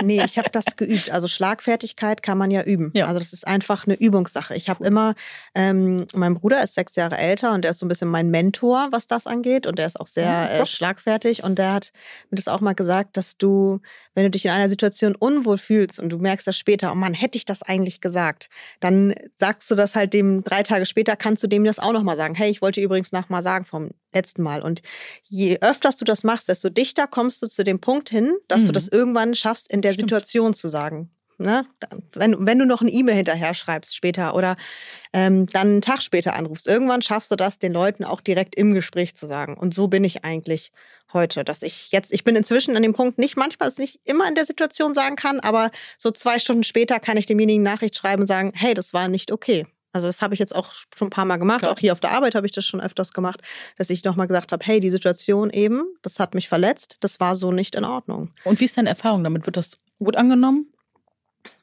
Nee, 0.02 0.22
ich 0.24 0.38
habe 0.38 0.50
das 0.50 0.76
geübt. 0.76 1.10
Also 1.10 1.28
Schlagfertigkeit 1.28 2.22
kann 2.22 2.38
man 2.38 2.50
ja 2.50 2.62
üben. 2.62 2.90
Ja. 2.94 3.06
Also 3.06 3.18
das 3.18 3.32
ist 3.32 3.46
einfach 3.46 3.86
eine 3.86 3.94
Übungssache. 3.94 4.54
Ich 4.54 4.68
habe 4.68 4.84
immer, 4.84 5.14
ähm, 5.54 6.06
mein 6.14 6.34
Bruder 6.34 6.62
ist 6.62 6.74
sechs 6.74 6.96
Jahre 6.96 7.16
älter 7.16 7.52
und 7.52 7.62
der 7.62 7.72
ist 7.72 7.80
so 7.80 7.86
ein 7.86 7.88
bisschen 7.88 8.08
mein 8.08 8.30
Mentor, 8.30 8.88
was 8.90 9.06
das 9.06 9.26
angeht. 9.26 9.66
Und 9.66 9.78
der 9.78 9.86
ist 9.86 9.98
auch 9.98 10.06
sehr 10.06 10.24
Ja, 10.24 10.48
äh, 10.48 10.66
schlagfertig. 10.66 11.44
Und 11.44 11.58
der 11.58 11.72
hat 11.72 11.92
mir 12.30 12.36
das 12.36 12.48
auch 12.48 12.60
mal 12.60 12.74
gesagt, 12.74 13.16
dass 13.16 13.36
du, 13.36 13.80
wenn 14.14 14.24
du 14.24 14.30
dich 14.30 14.44
in 14.44 14.50
einer 14.50 14.68
Situation 14.68 15.14
unwohl 15.14 15.58
fühlst 15.58 15.98
und 15.98 16.10
du 16.10 16.18
merkst 16.18 16.46
das 16.46 16.56
später, 16.56 16.92
oh 16.92 16.94
Mann, 16.94 17.14
hätte 17.14 17.38
ich 17.38 17.44
das 17.44 17.62
eigentlich 17.62 18.00
gesagt, 18.00 18.48
dann 18.80 19.14
sagst 19.36 19.70
du 19.70 19.74
das 19.74 19.94
halt 19.94 20.12
dem 20.12 20.44
drei 20.44 20.62
Tage 20.62 20.86
später, 20.86 21.16
kannst 21.16 21.42
du 21.42 21.46
dem 21.46 21.64
das 21.64 21.78
auch 21.78 21.92
nochmal 21.92 22.16
sagen. 22.16 22.34
Hey, 22.34 22.50
ich 22.50 22.62
wollte 22.62 22.80
übrigens 22.80 23.12
noch 23.12 23.28
mal 23.28 23.42
sagen 23.42 23.64
vom 23.64 23.90
letzten 24.12 24.42
Mal. 24.42 24.62
Und 24.62 24.82
je 25.24 25.58
öfters 25.60 25.96
du 25.96 26.04
das 26.04 26.24
machst, 26.24 26.48
desto 26.48 26.68
dichter 26.70 27.06
kommst 27.06 27.42
du 27.42 27.46
zu 27.48 27.64
dem 27.64 27.80
Punkt 27.80 28.10
hin, 28.10 28.34
dass 28.48 28.62
du 28.62 28.68
Mhm. 28.68 28.74
das 28.74 28.88
irgendwann 28.88 29.34
schaffst, 29.34 29.70
in 29.70 29.80
der 29.82 29.92
Stimmt. 29.92 30.10
Situation 30.10 30.54
zu 30.54 30.68
sagen. 30.68 31.10
Ne? 31.40 31.64
Wenn, 32.14 32.34
wenn 32.46 32.58
du 32.58 32.66
noch 32.66 32.80
eine 32.80 32.90
E-Mail 32.90 33.14
hinterher 33.14 33.54
schreibst 33.54 33.94
später 33.94 34.34
oder 34.34 34.56
ähm, 35.12 35.46
dann 35.46 35.68
einen 35.68 35.80
Tag 35.82 36.02
später 36.02 36.34
anrufst, 36.34 36.66
irgendwann 36.66 37.00
schaffst 37.00 37.30
du 37.30 37.36
das, 37.36 37.60
den 37.60 37.72
Leuten 37.72 38.02
auch 38.02 38.20
direkt 38.20 38.56
im 38.56 38.74
Gespräch 38.74 39.14
zu 39.14 39.26
sagen. 39.28 39.56
Und 39.56 39.72
so 39.72 39.86
bin 39.86 40.02
ich 40.02 40.24
eigentlich 40.24 40.72
heute, 41.12 41.44
dass 41.44 41.62
ich 41.62 41.92
jetzt, 41.92 42.12
ich 42.12 42.24
bin 42.24 42.34
inzwischen 42.34 42.76
an 42.76 42.82
dem 42.82 42.92
Punkt, 42.92 43.18
nicht 43.18 43.36
manchmal 43.36 43.68
es 43.68 43.78
nicht 43.78 44.00
immer 44.04 44.26
in 44.28 44.34
der 44.34 44.46
Situation 44.46 44.94
sagen 44.94 45.14
kann, 45.14 45.38
aber 45.38 45.70
so 45.96 46.10
zwei 46.10 46.40
Stunden 46.40 46.64
später 46.64 46.98
kann 46.98 47.16
ich 47.16 47.26
demjenigen 47.26 47.62
Nachricht 47.62 47.94
schreiben 47.94 48.22
und 48.22 48.26
sagen, 48.26 48.50
hey, 48.56 48.74
das 48.74 48.92
war 48.92 49.06
nicht 49.06 49.30
okay. 49.30 49.64
Also 49.92 50.06
das 50.06 50.20
habe 50.22 50.34
ich 50.34 50.40
jetzt 50.40 50.54
auch 50.54 50.72
schon 50.96 51.08
ein 51.08 51.10
paar 51.10 51.24
Mal 51.24 51.38
gemacht. 51.38 51.60
Klar. 51.60 51.72
Auch 51.72 51.78
hier 51.78 51.92
auf 51.92 52.00
der 52.00 52.10
Arbeit 52.12 52.34
habe 52.34 52.46
ich 52.46 52.52
das 52.52 52.66
schon 52.66 52.80
öfters 52.80 53.12
gemacht, 53.12 53.40
dass 53.78 53.88
ich 53.90 54.04
nochmal 54.04 54.26
gesagt 54.28 54.52
habe, 54.52 54.64
hey, 54.64 54.80
die 54.80 54.90
Situation 54.90 55.50
eben, 55.50 55.82
das 56.02 56.20
hat 56.20 56.34
mich 56.34 56.48
verletzt, 56.48 56.96
das 57.00 57.20
war 57.20 57.34
so 57.34 57.52
nicht 57.52 57.74
in 57.74 57.84
Ordnung. 57.84 58.30
Und 58.44 58.60
wie 58.60 58.64
ist 58.66 58.76
deine 58.76 58.90
Erfahrung 58.90 59.24
damit? 59.24 59.46
Wird 59.46 59.56
das 59.56 59.78
gut 59.98 60.16
angenommen? 60.16 60.66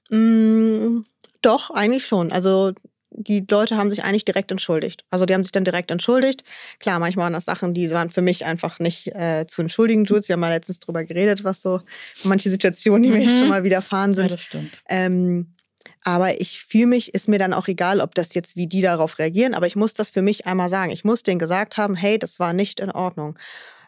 Mm, 0.10 1.04
doch, 1.42 1.70
eigentlich 1.72 2.06
schon. 2.06 2.32
Also 2.32 2.74
die 3.18 3.46
Leute 3.50 3.78
haben 3.78 3.90
sich 3.90 4.04
eigentlich 4.04 4.26
direkt 4.26 4.52
entschuldigt. 4.52 5.06
Also 5.10 5.26
die 5.26 5.34
haben 5.34 5.44
sich 5.44 5.54
dann 5.54 5.64
direkt 5.64 5.90
entschuldigt. 5.90 6.44
Klar, 6.80 7.00
manchmal 7.00 7.26
waren 7.26 7.34
das 7.34 7.46
Sachen, 7.46 7.74
die 7.74 7.90
waren 7.92 8.10
für 8.10 8.22
mich 8.22 8.44
einfach 8.46 8.80
nicht 8.80 9.08
äh, 9.16 9.46
zu 9.48 9.62
entschuldigen. 9.62 10.04
Jules, 10.04 10.28
wir 10.28 10.34
haben 10.34 10.42
mal 10.42 10.50
letztens 10.50 10.80
drüber 10.80 11.04
geredet, 11.06 11.44
was 11.46 11.62
so 11.62 11.82
manche 12.24 12.50
Situationen, 12.50 13.04
die 13.04 13.10
mir 13.10 13.26
Mhm. 13.26 13.40
schon 13.40 13.48
mal 13.50 13.64
widerfahren 13.64 14.12
Ja, 14.12 14.16
sind. 14.16 14.32
das 14.32 14.42
stimmt. 14.42 14.72
Ähm, 14.90 15.55
aber 16.04 16.40
ich 16.40 16.64
fühle 16.64 16.88
mich, 16.88 17.14
ist 17.14 17.28
mir 17.28 17.40
dann 17.40 17.54
auch 17.54 17.68
egal, 17.68 18.00
ob 18.00 18.16
das 18.16 18.34
jetzt, 18.34 18.56
wie 18.56 18.68
die 18.68 18.82
darauf 18.82 19.20
reagieren, 19.20 19.54
aber 19.54 19.68
ich 19.68 19.76
muss 19.76 19.94
das 19.94 20.10
für 20.10 20.22
mich 20.22 20.46
einmal 20.46 20.70
sagen. 20.70 20.92
Ich 20.92 21.04
muss 21.04 21.24
denen 21.24 21.40
gesagt 21.40 21.78
haben, 21.78 21.96
hey, 21.96 22.20
das 22.20 22.40
war 22.40 22.54
nicht 22.54 22.80
in 22.80 22.92
Ordnung. 22.92 23.38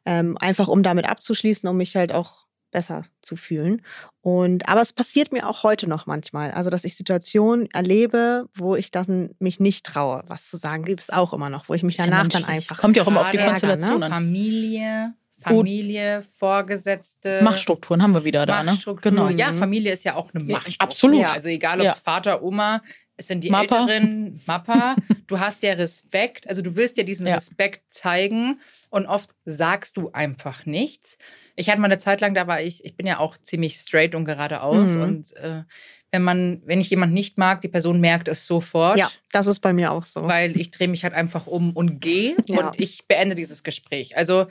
Ähm, 0.06 0.38
einfach 0.39 0.68
um 0.68 0.84
damit 0.84 1.10
abzuschließen, 1.10 1.68
um 1.68 1.78
mich 1.78 1.95
halt 1.95 2.14
auch 2.14 2.48
besser 2.72 3.06
zu 3.22 3.36
fühlen. 3.36 3.82
Und 4.22 4.68
aber 4.70 4.82
es 4.82 4.93
passiert 4.93 5.32
mir 5.32 5.50
auch 5.50 5.64
heute 5.64 5.88
noch 5.88 6.06
manchmal. 6.06 6.52
Also, 6.52 6.70
dass 6.70 6.84
ich 6.84 6.95
Situationen 6.95 7.70
erlebe, 7.72 8.48
wo 8.56 8.76
ich 8.76 8.91
dann 8.91 9.32
mich 9.39 9.60
nicht 9.60 9.86
traue, 9.86 10.24
was 10.28 10.50
zu 10.50 10.58
sagen, 10.58 10.84
gibt 10.84 11.02
es 11.02 11.10
auch 11.10 11.34
immer 11.34 11.50
noch, 11.50 11.70
wo 11.70 11.74
ich 11.74 11.84
mich 11.84 11.98
danach 11.98 12.28
dann 12.28 12.45
einfach. 12.45 12.78
Kommt 12.78 12.98
ja 12.98 13.04
auch 13.04 13.08
immer 13.08 13.22
auf 13.22 13.32
die 13.32 13.38
Gerade 13.38 13.52
Konstellation 13.52 14.04
an. 14.04 14.12
Familie, 14.12 15.14
Familie, 15.42 16.24
Vorgesetzte. 16.38 17.42
Machtstrukturen 17.44 18.02
haben 18.02 18.14
wir 18.14 18.26
wieder 18.26 18.46
da, 18.46 18.64
ne? 18.64 18.78
Genau. 19.02 19.30
Ja, 19.30 19.54
Familie 19.54 19.94
ist 19.94 20.04
ja 20.04 20.16
auch 20.16 20.34
eine 20.34 20.44
Ja, 20.46 20.54
Machtstruktur. 20.58 20.88
absolut. 20.90 21.26
Also 21.26 21.50
egal, 21.50 21.80
ob 21.80 21.86
Ja. 21.86 21.92
es 21.92 22.00
Vater, 22.00 22.42
Oma, 22.44 22.82
es 23.18 23.28
sind 23.28 23.44
die 23.44 23.50
Mappa. 23.50 23.82
Älteren, 23.82 24.42
Mappa. 24.46 24.96
Du 25.28 25.40
hast 25.40 25.62
ja 25.64 25.74
Respekt, 25.74 26.48
also 26.48 26.62
du 26.62 26.76
willst 26.78 26.98
ja 26.98 27.04
diesen 27.04 27.28
Ja. 27.28 27.36
Respekt 27.36 27.94
zeigen 27.94 28.60
und 28.90 29.06
oft 29.08 29.32
sagst 29.46 29.98
du 29.98 30.10
einfach 30.14 30.66
nichts. 30.66 31.18
Ich 31.58 31.70
hatte 31.70 31.82
mal 31.82 31.86
eine 31.88 31.98
Zeit 32.00 32.22
lang, 32.22 32.34
da 32.34 32.48
war 32.48 32.62
ich, 32.62 32.86
ich 32.86 32.96
bin 32.96 33.06
ja 33.06 33.20
auch 33.20 33.38
ziemlich 33.38 33.76
straight 33.76 34.16
und 34.16 34.24
geradeaus 34.26 34.96
Mhm. 34.96 35.02
und 35.02 35.36
äh, 35.38 35.64
wenn 36.12 36.22
man, 36.24 36.62
wenn 36.66 36.80
ich 36.80 36.90
jemanden 36.90 37.14
nicht 37.14 37.38
mag, 37.38 37.60
die 37.60 37.68
Person 37.68 38.00
merkt 38.00 38.30
es 38.30 38.48
sofort. 38.48 38.98
Ja, 38.98 39.12
das 39.34 39.48
ist 39.48 39.60
bei 39.60 39.74
mir 39.74 39.92
auch 39.92 40.06
so. 40.06 40.24
Weil 40.24 40.58
ich 40.58 40.72
drehe 40.72 40.88
mich 40.88 41.04
halt 41.04 41.14
einfach 41.14 41.46
um 41.48 41.74
und 41.74 42.00
gehe 42.00 42.38
Ja. 42.48 42.68
und 42.70 42.80
ich 42.80 43.06
beende 43.08 43.36
dieses 43.36 43.64
Gespräch. 43.64 44.16
Also 44.16 44.48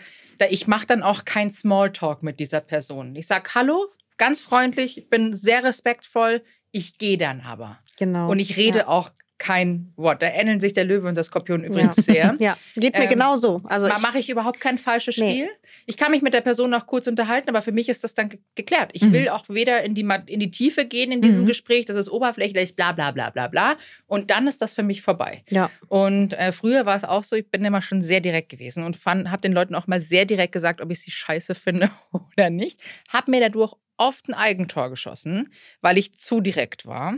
ich 0.51 0.66
mache 0.66 0.87
dann 0.87 1.03
auch 1.03 1.24
kein 1.24 1.51
Smalltalk 1.51 2.22
mit 2.22 2.41
dieser 2.41 2.61
Person. 2.61 3.14
Ich 3.16 3.26
sage 3.26 3.51
Hallo, 3.55 3.89
ganz 4.16 4.41
freundlich, 4.41 4.99
ich 4.99 5.09
bin 5.09 5.34
sehr 5.34 5.64
respektvoll, 5.64 6.43
Ich 6.72 6.99
gehe 6.99 7.16
dann 7.16 7.41
aber. 7.41 7.78
Genau. 7.99 8.30
Und 8.30 8.39
ich 8.39 8.57
rede 8.57 8.80
ja. 8.80 8.89
auch 8.89 9.11
kein 9.39 9.93
Wort. 9.97 10.22
Da 10.22 10.28
ähneln 10.28 10.61
sich 10.61 10.72
der 10.72 10.84
Löwe 10.84 11.07
und 11.09 11.16
das 11.16 11.26
Skorpion 11.26 11.62
übrigens 11.64 11.97
sehr. 11.97 12.34
Ja, 12.39 12.57
geht 12.74 12.95
mir 12.97 13.05
Ähm, 13.05 13.11
genau 13.11 13.37
so. 13.37 13.61
Also 13.64 13.87
mache 14.01 14.18
ich 14.18 14.30
überhaupt 14.30 14.61
kein 14.61 14.78
falsches 14.78 15.16
Nee. 15.18 15.30
Spiel. 15.30 15.49
Ich 15.87 15.97
kann 15.97 16.11
mich 16.11 16.22
mit 16.22 16.32
der 16.32 16.41
Person 16.41 16.70
noch 16.70 16.87
kurz 16.87 17.07
unterhalten, 17.07 17.49
aber 17.49 17.61
für 17.62 17.72
mich 17.72 17.89
ist 17.89 18.03
das 18.05 18.14
dann 18.14 18.28
ge 18.30 18.41
geklärt. 18.55 18.91
Ich 18.95 19.03
Mhm. 19.03 19.12
will 19.12 19.28
auch 19.28 19.45
weder 19.49 19.82
in 19.82 19.95
die, 19.95 20.09
in 20.26 20.41
die 20.41 20.51
Tiefe 20.51 20.87
gehen 20.87 21.12
in 21.12 21.20
diesem 21.20 21.43
Mhm. 21.43 21.47
Gespräch, 21.49 21.84
das 21.84 21.97
ist 21.97 22.11
oberflächlich, 22.11 22.76
bla 22.76 22.93
bla 22.93 23.11
bla 23.11 23.30
bla 23.30 23.49
bla. 23.49 23.76
Und 24.07 24.30
dann 24.30 24.47
ist 24.49 24.62
das 24.62 24.72
für 24.72 24.82
mich 24.82 25.03
vorbei. 25.03 25.45
ja, 25.51 25.70
Und 25.89 26.32
äh, 26.32 26.53
früher 26.53 26.87
war 26.87 26.97
es 26.97 27.05
auch 27.05 27.24
so, 27.24 27.37
ich 27.37 27.51
bin 27.51 27.64
immer 27.64 27.82
schon 27.82 28.03
sehr 28.03 28.20
direkt 28.20 28.49
gewesen 28.49 28.84
und 28.84 28.99
habe 29.05 29.41
den 29.43 29.53
Leuten 29.53 29.74
auch 29.74 29.87
mal 29.87 30.01
sehr 30.01 30.24
direkt 30.24 30.53
gesagt, 30.53 30.80
ob 30.80 30.91
ich 30.91 31.01
sie 31.01 31.11
scheiße 31.11 31.55
finde 31.55 31.91
oder 32.12 32.51
nicht. 32.51 32.80
Habe 33.12 33.30
mir 33.30 33.41
dadurch 33.41 33.74
oft 33.99 34.28
ein 34.28 34.34
Eigentor 34.34 34.91
geschossen, 34.91 35.53
weil 35.80 35.97
ich 35.99 36.12
zu 36.14 36.41
direkt 36.41 36.84
war. 36.87 37.14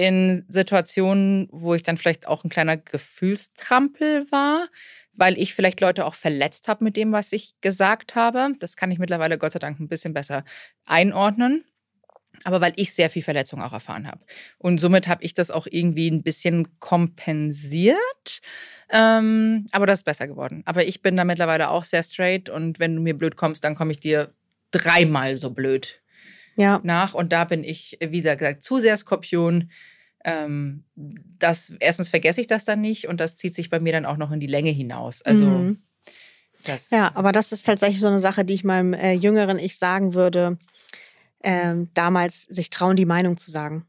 In 0.00 0.46
Situationen, 0.48 1.46
wo 1.52 1.74
ich 1.74 1.82
dann 1.82 1.98
vielleicht 1.98 2.26
auch 2.26 2.42
ein 2.42 2.48
kleiner 2.48 2.78
Gefühlstrampel 2.78 4.32
war, 4.32 4.68
weil 5.12 5.38
ich 5.38 5.54
vielleicht 5.54 5.82
Leute 5.82 6.06
auch 6.06 6.14
verletzt 6.14 6.68
habe 6.68 6.84
mit 6.84 6.96
dem, 6.96 7.12
was 7.12 7.34
ich 7.34 7.52
gesagt 7.60 8.14
habe. 8.14 8.54
Das 8.60 8.76
kann 8.76 8.90
ich 8.90 8.98
mittlerweile 8.98 9.36
Gott 9.36 9.52
sei 9.52 9.58
Dank 9.58 9.78
ein 9.78 9.88
bisschen 9.88 10.14
besser 10.14 10.44
einordnen. 10.86 11.66
Aber 12.44 12.62
weil 12.62 12.72
ich 12.76 12.94
sehr 12.94 13.10
viel 13.10 13.20
Verletzung 13.20 13.60
auch 13.60 13.74
erfahren 13.74 14.06
habe. 14.06 14.24
Und 14.56 14.80
somit 14.80 15.06
habe 15.06 15.22
ich 15.22 15.34
das 15.34 15.50
auch 15.50 15.66
irgendwie 15.70 16.10
ein 16.10 16.22
bisschen 16.22 16.78
kompensiert. 16.78 18.40
Ähm, 18.88 19.66
aber 19.70 19.84
das 19.84 19.98
ist 19.98 20.04
besser 20.04 20.28
geworden. 20.28 20.62
Aber 20.64 20.86
ich 20.86 21.02
bin 21.02 21.14
da 21.14 21.26
mittlerweile 21.26 21.68
auch 21.68 21.84
sehr 21.84 22.02
straight. 22.02 22.48
Und 22.48 22.78
wenn 22.78 22.96
du 22.96 23.02
mir 23.02 23.18
blöd 23.18 23.36
kommst, 23.36 23.64
dann 23.64 23.74
komme 23.74 23.92
ich 23.92 24.00
dir 24.00 24.28
dreimal 24.70 25.36
so 25.36 25.50
blöd 25.50 26.00
ja. 26.56 26.80
nach. 26.82 27.14
Und 27.14 27.32
da 27.32 27.44
bin 27.44 27.64
ich, 27.64 27.98
wie 28.00 28.22
gesagt, 28.22 28.62
zu 28.62 28.78
sehr 28.78 28.96
Skorpion. 28.96 29.70
Ähm, 30.24 30.84
das, 30.94 31.72
erstens 31.80 32.08
vergesse 32.10 32.40
ich 32.40 32.46
das 32.46 32.64
dann 32.66 32.80
nicht 32.80 33.08
und 33.08 33.18
das 33.20 33.36
zieht 33.36 33.54
sich 33.54 33.70
bei 33.70 33.80
mir 33.80 33.92
dann 33.92 34.04
auch 34.04 34.18
noch 34.18 34.30
in 34.32 34.40
die 34.40 34.46
Länge 34.46 34.70
hinaus. 34.70 35.22
Also 35.22 35.46
Mhm. 35.46 35.82
das. 36.64 36.90
Ja, 36.90 37.12
aber 37.14 37.32
das 37.32 37.52
ist 37.52 37.64
tatsächlich 37.64 38.00
so 38.00 38.08
eine 38.08 38.20
Sache, 38.20 38.44
die 38.44 38.54
ich 38.54 38.64
meinem 38.64 38.92
äh, 38.92 39.12
jüngeren 39.12 39.58
Ich 39.58 39.78
sagen 39.78 40.12
würde, 40.12 40.58
ähm, 41.42 41.88
damals 41.94 42.42
sich 42.42 42.68
trauen, 42.68 42.96
die 42.96 43.06
Meinung 43.06 43.38
zu 43.38 43.50
sagen. 43.50 43.86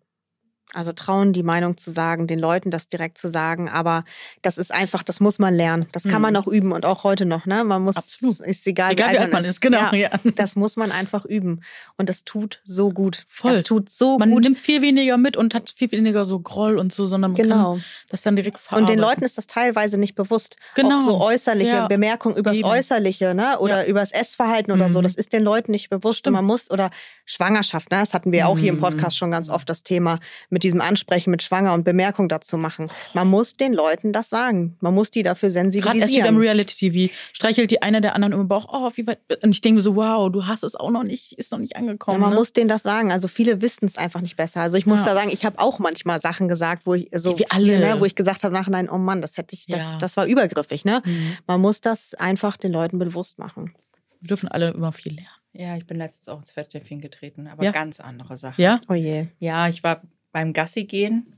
Also 0.73 0.93
trauen, 0.93 1.33
die 1.33 1.43
Meinung 1.43 1.75
zu 1.77 1.91
sagen, 1.91 2.27
den 2.27 2.39
Leuten 2.39 2.71
das 2.71 2.87
direkt 2.87 3.17
zu 3.17 3.29
sagen. 3.29 3.67
Aber 3.69 4.05
das 4.41 4.57
ist 4.57 4.73
einfach, 4.73 5.03
das 5.03 5.19
muss 5.19 5.37
man 5.37 5.53
lernen. 5.53 5.85
Das 5.91 6.03
kann 6.03 6.21
man 6.21 6.33
Mhm. 6.33 6.39
auch 6.39 6.47
üben 6.47 6.71
und 6.71 6.85
auch 6.85 7.03
heute 7.03 7.25
noch. 7.25 7.45
Ne? 7.45 7.63
Man 7.65 7.81
muss, 7.83 7.97
Absolut. 7.97 8.39
ist 8.39 8.65
egal, 8.65 8.93
Egal 8.93 9.13
wie 9.13 9.17
alt 9.19 9.33
man 9.33 9.43
ist, 9.43 9.59
genau. 9.59 9.91
Ja, 9.91 9.93
Ja. 10.23 10.31
das 10.35 10.55
muss 10.55 10.77
man 10.77 10.91
einfach 10.91 11.25
üben. 11.25 11.61
Und 11.97 12.07
das 12.09 12.23
tut 12.23 12.61
so 12.63 12.89
gut. 12.91 13.25
Voll. 13.27 13.51
Das 13.51 13.63
tut 13.63 13.89
so 13.89 14.17
Man 14.17 14.29
gut. 14.31 14.43
nimmt 14.43 14.59
viel 14.59 14.81
weniger 14.81 15.17
mit 15.17 15.35
und 15.37 15.53
hat 15.53 15.73
viel 15.75 15.91
weniger 15.91 16.23
so 16.25 16.39
Groll 16.39 16.77
und 16.79 16.93
so, 16.93 17.05
sondern 17.05 17.31
man 17.33 17.41
Genau. 17.41 17.73
kann 17.73 17.83
das 18.09 18.21
dann 18.21 18.35
direkt 18.37 18.55
Und 18.55 18.61
verarbeiten. 18.61 18.95
den 18.95 18.99
Leuten 18.99 19.23
ist 19.23 19.37
das 19.37 19.47
teilweise 19.47 19.97
nicht 19.97 20.15
bewusst. 20.15 20.55
Genau. 20.75 20.97
Auch 20.97 21.01
so 21.01 21.19
äußerliche 21.21 21.71
Ja. 21.71 21.87
Bemerkungen 21.87 22.37
übers 22.37 22.57
Eben. 22.59 22.67
Äußerliche, 22.69 23.35
ne? 23.35 23.59
Oder 23.59 23.81
Ja. 23.83 23.87
übers 23.87 24.11
Essverhalten 24.11 24.71
oder 24.71 24.87
so. 24.89 24.99
Mhm. 24.99 25.03
Das 25.03 25.15
ist 25.15 25.33
den 25.33 25.43
Leuten 25.43 25.71
nicht 25.71 25.89
bewusst. 25.89 26.19
Und 26.19 26.31
Stimmt. 26.31 26.35
man 26.35 26.45
muss, 26.45 26.71
oder 26.71 26.89
Schwangerschaft, 27.25 27.91
ne? 27.91 27.97
Das 27.99 28.13
hatten 28.13 28.31
wir 28.31 28.47
auch 28.47 28.57
hier 28.57 28.69
im 28.69 28.75
Mhm. 28.77 28.81
Podcast 28.81 29.17
schon 29.17 29.31
ganz 29.31 29.49
oft 29.49 29.69
das 29.69 29.83
Thema 29.83 30.19
mit 30.49 30.60
diesem 30.63 30.81
Ansprechen 30.81 31.31
mit 31.31 31.43
Schwanger 31.43 31.73
und 31.73 31.83
Bemerkung 31.83 32.29
dazu 32.29 32.57
machen. 32.57 32.89
Man 33.13 33.27
muss 33.29 33.53
den 33.53 33.73
Leuten 33.73 34.11
das 34.13 34.29
sagen. 34.29 34.77
Man 34.81 34.93
muss 34.93 35.11
die 35.11 35.23
dafür 35.23 35.49
Gerade 35.49 35.67
erst 35.67 35.77
wieder 35.77 35.89
im 35.91 35.99
sensibilisieren. 35.99 36.37
Reality-TV 36.37 37.13
streichelt 37.33 37.71
die 37.71 37.81
eine 37.81 38.01
der 38.01 38.15
anderen 38.15 38.33
im 38.33 38.47
Bauch. 38.47 38.67
Oh, 38.71 38.89
wie 38.95 39.07
weit. 39.07 39.19
Und 39.43 39.51
ich 39.55 39.61
denke 39.61 39.77
mir 39.77 39.81
so, 39.81 39.95
wow, 39.95 40.31
du 40.31 40.45
hast 40.47 40.63
es 40.63 40.75
auch 40.75 40.91
noch 40.91 41.03
nicht, 41.03 41.33
ist 41.33 41.51
noch 41.51 41.59
nicht 41.59 41.73
Ja, 41.73 41.79
angekommen. 41.79 42.19
man 42.19 42.29
ne? 42.31 42.35
muss 42.35 42.53
denen 42.53 42.67
das 42.67 42.83
sagen. 42.83 43.11
Also 43.11 43.27
viele 43.27 43.61
wissen 43.61 43.85
es 43.85 43.97
einfach 43.97 44.21
nicht 44.21 44.35
besser. 44.37 44.61
Also 44.61 44.77
ich 44.77 44.85
muss 44.85 45.01
Ja. 45.01 45.07
da 45.07 45.13
sagen, 45.15 45.29
ich 45.31 45.45
habe 45.45 45.59
auch 45.59 45.79
manchmal 45.79 46.21
Sachen 46.21 46.47
gesagt, 46.47 46.85
wo 46.85 46.93
ich 46.93 47.09
so 47.13 47.37
Wir 47.37 47.45
alle. 47.49 47.79
ne, 47.79 47.99
wo 47.99 48.05
ich 48.05 48.15
gesagt 48.15 48.43
habe, 48.43 48.53
nachhinein, 48.53 48.89
oh 48.89 48.97
Mann, 48.97 49.21
das 49.21 49.37
hätte 49.37 49.55
ich, 49.55 49.65
das, 49.67 49.79
Ja. 49.81 49.97
das 49.99 50.17
war 50.17 50.25
übergriffig, 50.25 50.85
ne? 50.85 51.01
Mhm. 51.05 51.37
Man 51.47 51.61
muss 51.61 51.81
das 51.81 52.13
einfach 52.13 52.57
den 52.57 52.71
Leuten 52.71 52.99
bewusst 52.99 53.39
machen. 53.39 53.73
Wir 54.19 54.27
dürfen 54.27 54.49
alle 54.49 54.69
immer 54.71 54.91
viel 54.91 55.13
lernen. 55.15 55.29
Ja, 55.53 55.75
ich 55.75 55.85
bin 55.85 55.97
letztens 55.97 56.29
auch 56.29 56.39
ins 56.39 56.51
Fettnäpfchen 56.51 57.01
getreten, 57.01 57.47
aber 57.47 57.63
Ja. 57.63 57.71
ganz 57.71 57.99
andere 57.99 58.37
Sache. 58.37 58.61
Ja? 58.61 58.79
Oh 58.87 58.93
je. 58.93 59.27
Ja, 59.39 59.67
ich 59.67 59.83
war 59.83 60.01
beim 60.31 60.53
Gassi 60.53 60.85
gehen. 60.85 61.35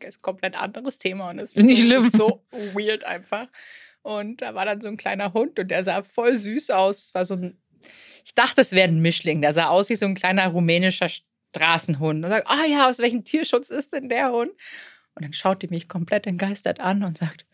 Das 0.00 0.10
ist 0.10 0.18
ein 0.18 0.22
komplett 0.22 0.56
anderes 0.56 0.98
Thema 0.98 1.30
und 1.30 1.38
es 1.38 1.54
Ist 1.54 1.64
nicht 1.66 1.82
so, 1.82 1.86
schlimm. 1.88 2.08
so 2.08 2.42
weird 2.74 3.04
einfach. 3.04 3.48
Und 4.02 4.42
da 4.42 4.54
war 4.54 4.64
dann 4.64 4.80
so 4.80 4.88
ein 4.88 4.96
kleiner 4.96 5.32
Hund 5.32 5.58
und 5.58 5.68
der 5.68 5.82
sah 5.82 6.02
voll 6.02 6.36
süß 6.36 6.70
aus. 6.70 6.98
Es 7.06 7.14
war 7.14 7.24
so 7.24 7.34
ein, 7.34 7.58
ich 8.24 8.34
dachte, 8.34 8.60
es 8.60 8.72
wäre 8.72 8.88
ein 8.88 9.00
Mischling. 9.00 9.42
Der 9.42 9.52
sah 9.52 9.68
aus 9.68 9.88
wie 9.88 9.96
so 9.96 10.06
ein 10.06 10.14
kleiner 10.14 10.46
rumänischer 10.48 11.08
Straßenhund. 11.08 12.24
Und 12.24 12.30
sagt, 12.30 12.46
ah 12.48 12.64
ja, 12.64 12.88
aus 12.88 12.98
welchem 12.98 13.24
Tierschutz 13.24 13.70
ist 13.70 13.92
denn 13.92 14.08
der 14.08 14.30
Hund? 14.30 14.52
Und 15.14 15.24
dann 15.24 15.32
schaut 15.32 15.62
die 15.62 15.68
mich 15.68 15.88
komplett 15.88 16.26
entgeistert 16.26 16.78
an 16.80 17.02
und 17.02 17.18
sagt, 17.18 17.44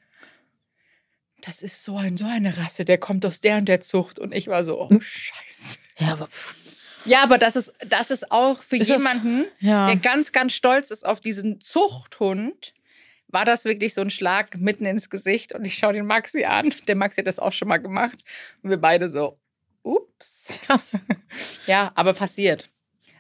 das 1.41 1.63
ist 1.63 1.83
so, 1.85 1.97
ein, 1.97 2.17
so 2.17 2.25
eine 2.27 2.57
Rasse, 2.59 2.85
der 2.85 2.99
kommt 2.99 3.25
aus 3.27 3.41
der 3.41 3.57
und 3.59 3.67
der 3.67 3.81
Zucht. 3.81 4.19
Und 4.19 4.35
ich 4.35 4.49
war 4.49 4.65
so, 4.65 4.81
oh 4.81 5.01
Scheiße. 5.01 5.79
Ja, 5.99 6.13
aber 6.13 6.27
pff, 6.29 6.57
Ja, 7.05 7.23
aber 7.23 7.39
das 7.39 7.57
ist, 7.57 7.73
das 7.87 8.11
ist 8.11 8.31
auch 8.31 8.63
für 8.63 8.77
Ist 8.77 8.91
das- 8.91 8.99
jemanden, 9.03 9.45
ja. 9.61 9.87
der 9.87 9.97
ganz, 9.97 10.33
ganz 10.33 10.53
stolz 10.55 10.91
ist 10.91 11.05
auf 11.07 11.21
diesen 11.21 11.61
Zuchthund, 11.61 12.75
war 13.29 13.45
das 13.45 13.65
wirklich 13.65 13.95
so 13.95 14.01
ein 14.01 14.11
Schlag 14.11 14.57
mitten 14.59 14.85
ins 14.87 15.11
Gesicht. 15.11 15.55
Und 15.55 15.65
ich 15.65 15.77
schaue 15.77 15.93
den 15.93 16.07
Maxi 16.07 16.45
an. 16.45 16.73
Der 16.87 16.95
Maxi 16.95 17.17
hat 17.21 17.27
das 17.27 17.39
auch 17.41 17.53
schon 17.53 17.67
mal 17.69 17.79
gemacht. 17.79 18.19
Und 18.63 18.71
wir 18.71 18.77
beide 18.77 19.09
so, 19.09 19.39
ups. 19.83 20.53
Ja, 21.67 21.91
aber 21.95 22.15
passiert. 22.15 22.71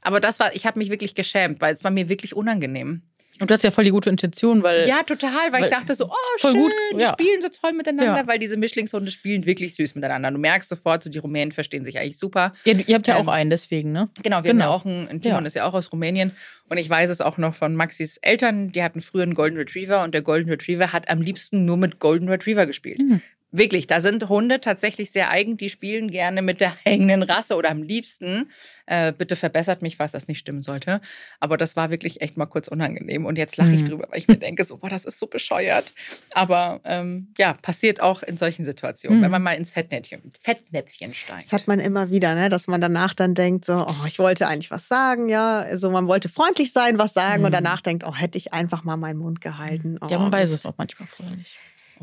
Aber 0.03 0.21
das 0.21 0.39
war, 0.39 0.55
ich 0.55 0.67
habe 0.67 0.79
mich 0.79 0.91
wirklich 0.91 1.15
geschämt, 1.15 1.61
weil 1.61 1.75
es 1.75 1.83
war 1.83 1.91
mir 1.91 2.09
wirklich 2.09 2.35
unangenehm. 2.37 3.03
Und 3.41 3.51
du 3.51 3.55
hast 3.55 3.65
ja 3.65 3.73
voll 3.73 3.83
die 3.85 3.91
gute 3.91 4.11
Intention, 4.11 4.63
weil. 4.63 4.87
Ja, 4.87 5.03
total, 5.03 5.31
weil, 5.51 5.53
weil- 5.55 5.65
ich 5.65 5.71
dachte 5.71 5.95
so, 5.97 6.07
oh, 6.07 6.39
voll 6.39 6.53
schön, 6.53 6.61
gut, 6.63 6.73
die 6.95 7.01
ja. 7.01 7.13
spielen 7.13 7.43
so 7.43 7.49
toll 7.49 7.73
miteinander, 7.73 8.17
Ja. 8.19 8.27
weil 8.29 8.39
diese 8.39 8.57
Mischlingshunde 8.57 9.11
spielen 9.11 9.45
wirklich 9.45 9.75
süß 9.75 9.97
miteinander. 9.97 10.31
Du 10.31 10.39
merkst 10.39 10.69
sofort, 10.69 11.03
so 11.03 11.11
die 11.11 11.19
Rumänen 11.19 11.51
verstehen 11.51 11.85
sich 11.85 11.99
eigentlich 11.99 12.19
super. 12.19 12.53
Ja, 12.65 12.75
ihr 12.87 12.95
habt 12.95 13.07
ja 13.09 13.19
Ähm, 13.19 13.29
auch 13.29 13.33
einen, 13.33 13.51
deswegen, 13.51 13.91
ne? 13.91 14.09
Genau, 14.23 14.45
wir 14.45 14.51
haben 14.51 14.59
ja 14.59 14.65
Genau. 14.67 14.71
auch 14.71 14.85
einen, 14.85 15.09
einen 15.09 15.21
Timon 15.21 15.43
Ja. 15.43 15.47
ist 15.49 15.55
ja 15.55 15.65
auch 15.67 15.75
aus 15.75 15.91
Rumänien 15.93 16.31
und 16.69 16.79
ich 16.79 16.89
weiß 16.89 17.11
es 17.11 17.21
auch 17.21 17.37
noch 17.37 17.55
von 17.57 17.75
Maxis 17.75 18.19
Eltern, 18.19 18.71
die 18.71 18.83
hatten 18.85 19.01
früher 19.01 19.25
einen 19.25 19.35
Golden 19.35 19.57
Retriever 19.57 20.05
und 20.05 20.15
der 20.15 20.23
Golden 20.23 20.49
Retriever 20.49 20.93
hat 20.93 21.09
am 21.09 21.21
liebsten 21.21 21.65
nur 21.65 21.77
mit 21.77 21.99
Golden 21.99 22.29
Retriever 22.29 22.67
gespielt. 22.67 23.01
Mhm. 23.01 23.21
Wirklich, 23.57 23.87
da 23.87 24.01
sind 24.01 24.29
Hunde 24.29 24.61
tatsächlich 24.61 25.13
sehr 25.13 25.31
eigen, 25.31 25.57
die 25.57 25.69
spielen 25.71 26.11
gerne 26.11 26.43
mit 26.43 26.61
der 26.61 26.75
eigenen 26.85 27.23
Rasse 27.23 27.55
oder 27.55 27.71
am 27.71 27.83
liebsten. 27.83 28.51
Äh, 28.87 29.13
bitte 29.13 29.37
verbessert 29.37 29.81
mich, 29.81 30.01
was 30.01 30.11
das 30.11 30.27
nicht 30.27 30.41
stimmen 30.41 30.63
sollte. 30.63 31.01
Aber 31.39 31.57
das 31.57 31.77
war 31.77 31.91
wirklich 31.93 32.21
echt 32.21 32.37
mal 32.37 32.47
kurz 32.47 32.67
unangenehm 32.67 33.27
und 33.27 33.37
jetzt 33.39 33.57
lache 33.57 33.71
ich 33.77 33.83
Mhm. 33.83 33.89
drüber, 33.91 34.07
weil 34.11 34.19
ich 34.19 34.27
mir 34.27 34.39
denke, 34.39 34.65
so, 34.65 34.79
boah, 34.79 34.91
das 34.91 35.05
ist 35.05 35.21
so 35.21 35.27
bescheuert. 35.29 35.93
Aber 36.35 36.81
ähm, 36.85 37.29
ja, 37.39 37.53
passiert 37.63 38.01
auch 38.01 38.25
in 38.25 38.37
solchen 38.37 38.65
Situationen, 38.65 39.19
Mhm. 39.21 39.23
wenn 39.23 39.31
man 39.31 39.43
mal 39.43 39.53
ins 39.53 39.71
Fettnäpfchen, 39.71 40.33
Fettnäpfchen 40.41 41.15
steigt. 41.15 41.45
Das 41.45 41.53
hat 41.53 41.69
man 41.69 41.79
immer 41.79 42.11
wieder, 42.11 42.35
ne? 42.35 42.49
dass 42.49 42.67
man 42.67 42.81
danach 42.81 43.15
dann 43.15 43.35
denkt, 43.35 43.65
so, 43.67 43.87
oh, 43.87 44.07
ich 44.07 44.19
wollte 44.19 44.49
eigentlich 44.49 44.73
was 44.73 44.89
sagen, 44.89 45.29
ja. 45.29 45.61
Also 45.61 45.91
man 45.91 46.09
wollte 46.09 46.29
freundlich 46.29 46.73
sein, 46.73 46.99
was 46.99 47.15
sagen 47.15 47.41
Mhm. 47.43 47.47
und 47.47 47.53
danach 47.53 47.81
denkt, 47.83 48.05
oh, 48.05 48.15
hätte 48.15 48.37
ich 48.37 48.53
einfach 48.53 48.83
mal 48.83 48.97
meinen 48.97 49.21
Mund 49.21 49.41
gehalten. 49.41 49.97
Oh, 50.03 50.09
Ja, 50.09 50.19
man 50.19 50.33
weiß 50.33 50.51
es 50.51 50.67
auch 50.67 50.75
manchmal 50.77 51.07
vorher 51.07 51.37
nicht. 51.37 51.57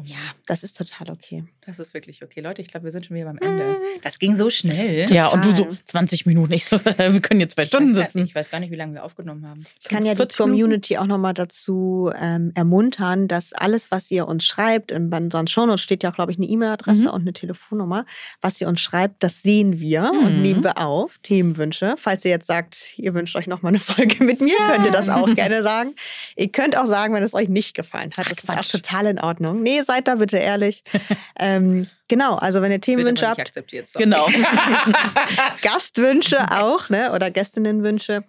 Ja, 0.06 0.18
das 0.48 0.64
ist 0.64 0.78
total 0.78 1.10
okay. 1.12 1.44
Das 1.66 1.80
ist 1.80 1.94
wirklich 1.94 2.24
okay. 2.24 2.42
Leute, 2.42 2.62
ich 2.62 2.68
glaube, 2.70 2.86
wir 2.86 2.92
sind 2.92 3.06
schon 3.06 3.16
wieder 3.16 3.26
beim 3.26 3.38
Ende. 3.38 3.78
Das 4.04 4.18
ging 4.20 4.36
so 4.36 4.50
schnell. 4.50 5.06
Ja, 5.12 5.28
und 5.28 5.46
du 5.46 5.52
so 5.52 5.64
Total. 5.66 5.78
20 5.86 6.26
Minuten. 6.26 6.54
Ich 6.54 6.66
so, 6.66 6.80
wir 6.98 7.22
können 7.22 7.40
jetzt 7.40 7.54
zwei 7.56 7.66
Stunden 7.66 7.94
sitzen. 7.96 8.26
ich 8.26 8.34
weiß 8.34 8.50
gar 8.50 8.60
nicht, 8.60 8.72
wie 8.72 8.76
lange 8.76 8.94
wir 8.94 9.04
aufgenommen 9.04 9.46
haben. 9.48 9.64
Ich 9.80 9.88
kann 9.88 10.06
ja 10.06 10.14
die 10.14 10.18
40 10.18 10.40
Minuten? 10.40 10.52
Community 10.62 10.98
auch 10.98 11.06
nochmal 11.06 11.34
dazu 11.34 12.12
ähm, 12.20 12.52
ermuntern, 12.56 13.28
dass 13.28 13.54
alles, 13.54 13.92
was 13.92 14.10
ihr 14.12 14.28
uns 14.28 14.46
schreibt, 14.46 14.92
in 14.92 15.14
unseren 15.14 15.48
Shownotes 15.48 15.82
steht 15.82 16.04
ja 16.04 16.12
auch, 16.12 16.16
glaube 16.16 16.32
ich, 16.32 16.38
eine 16.38 16.48
E-Mail-Adresse 16.48 17.08
Mhm. 17.08 17.14
und 17.14 17.22
eine 17.22 17.34
Telefonnummer, 17.34 18.06
was 18.42 18.60
ihr 18.60 18.68
uns 18.68 18.82
schreibt, 18.82 19.22
das 19.24 19.42
sehen 19.44 19.80
wir 19.80 20.12
und 20.12 20.38
Mhm. 20.38 20.42
nehmen 20.42 20.64
wir 20.64 20.78
auf. 20.80 21.20
Themenwünsche. 21.22 21.96
Falls 21.98 22.26
ihr 22.26 22.32
jetzt 22.32 22.48
sagt, 22.48 22.98
ihr 22.98 23.14
wünscht 23.14 23.36
euch 23.36 23.48
nochmal 23.48 23.70
eine 23.72 23.80
Folge 23.80 24.24
mit 24.24 24.42
mir, 24.42 24.56
könnt 24.72 24.86
ihr 24.86 24.92
das 24.92 25.10
auch 25.10 25.34
gerne 25.36 25.62
sagen. 25.64 25.94
Ihr 26.36 26.52
könnt 26.52 26.78
auch 26.78 26.86
sagen, 26.88 27.14
wenn 27.14 27.24
es 27.24 27.34
euch 27.34 27.50
nicht 27.50 27.76
gefallen 27.76 28.12
hat. 28.18 28.26
Ach, 28.26 28.30
Das 28.30 28.40
ist 28.40 28.50
auch 28.50 28.56
Quatsch. 28.56 28.72
total 28.72 29.06
in 29.06 29.20
Ordnung. 29.20 29.62
Nee, 29.62 29.82
seid 29.92 30.08
da 30.08 30.16
bitte 30.16 30.38
ehrlich. 30.38 30.84
ähm, 31.40 31.88
genau, 32.08 32.36
also 32.36 32.62
wenn 32.62 32.72
ihr 32.72 32.80
Das 32.80 32.86
Themenwünsche 32.86 33.28
habt, 33.28 33.40
akzeptiert. 33.40 33.88
sorry. 33.88 34.06
Genau. 34.06 34.28
Gastwünsche 35.62 36.38
auch, 36.52 36.90
ne? 36.90 37.12
Oder 37.14 37.32
Gästinnenwünsche, 37.32 38.24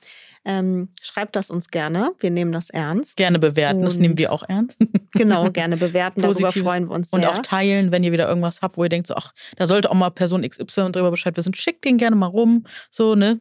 ähm, 0.45 0.89
schreibt 1.01 1.37
das 1.37 1.51
uns 1.51 1.69
gerne. 1.69 2.13
Wir 2.19 2.31
nehmen 2.31 2.51
das 2.53 2.69
ernst. 2.71 3.17
Gerne 3.17 3.39
bewerten, 3.39 3.83
das 3.83 3.95
Und- 3.95 4.01
nehmen 4.03 4.19
wir 4.19 4.33
auch 4.33 4.43
ernst. 4.49 4.79
Genau, 5.13 5.45
gerne 5.53 5.77
bewerten. 5.77 6.21
Darüber 6.23 6.51
freuen 6.51 6.89
wir 6.89 6.95
uns 6.97 7.13
Und 7.13 7.21
sehr. 7.21 7.31
auch 7.31 7.39
teilen, 7.43 7.93
wenn 7.93 8.03
ihr 8.03 8.11
wieder 8.13 8.29
irgendwas 8.29 8.61
habt, 8.61 8.77
wo 8.77 8.83
ihr 8.83 8.89
denkt, 8.89 9.07
so, 9.07 9.15
ach, 9.15 9.33
da 9.57 9.67
sollte 9.67 9.91
auch 9.91 9.95
mal 9.95 10.11
Person 10.11 10.43
XY 10.43 10.91
drüber 10.93 11.11
Bescheid 11.11 11.37
wissen. 11.37 11.55
Schickt 11.55 11.85
den 11.85 11.97
gerne 11.97 12.17
mal 12.17 12.27
rum. 12.27 12.65
So, 12.91 13.15
ne? 13.15 13.41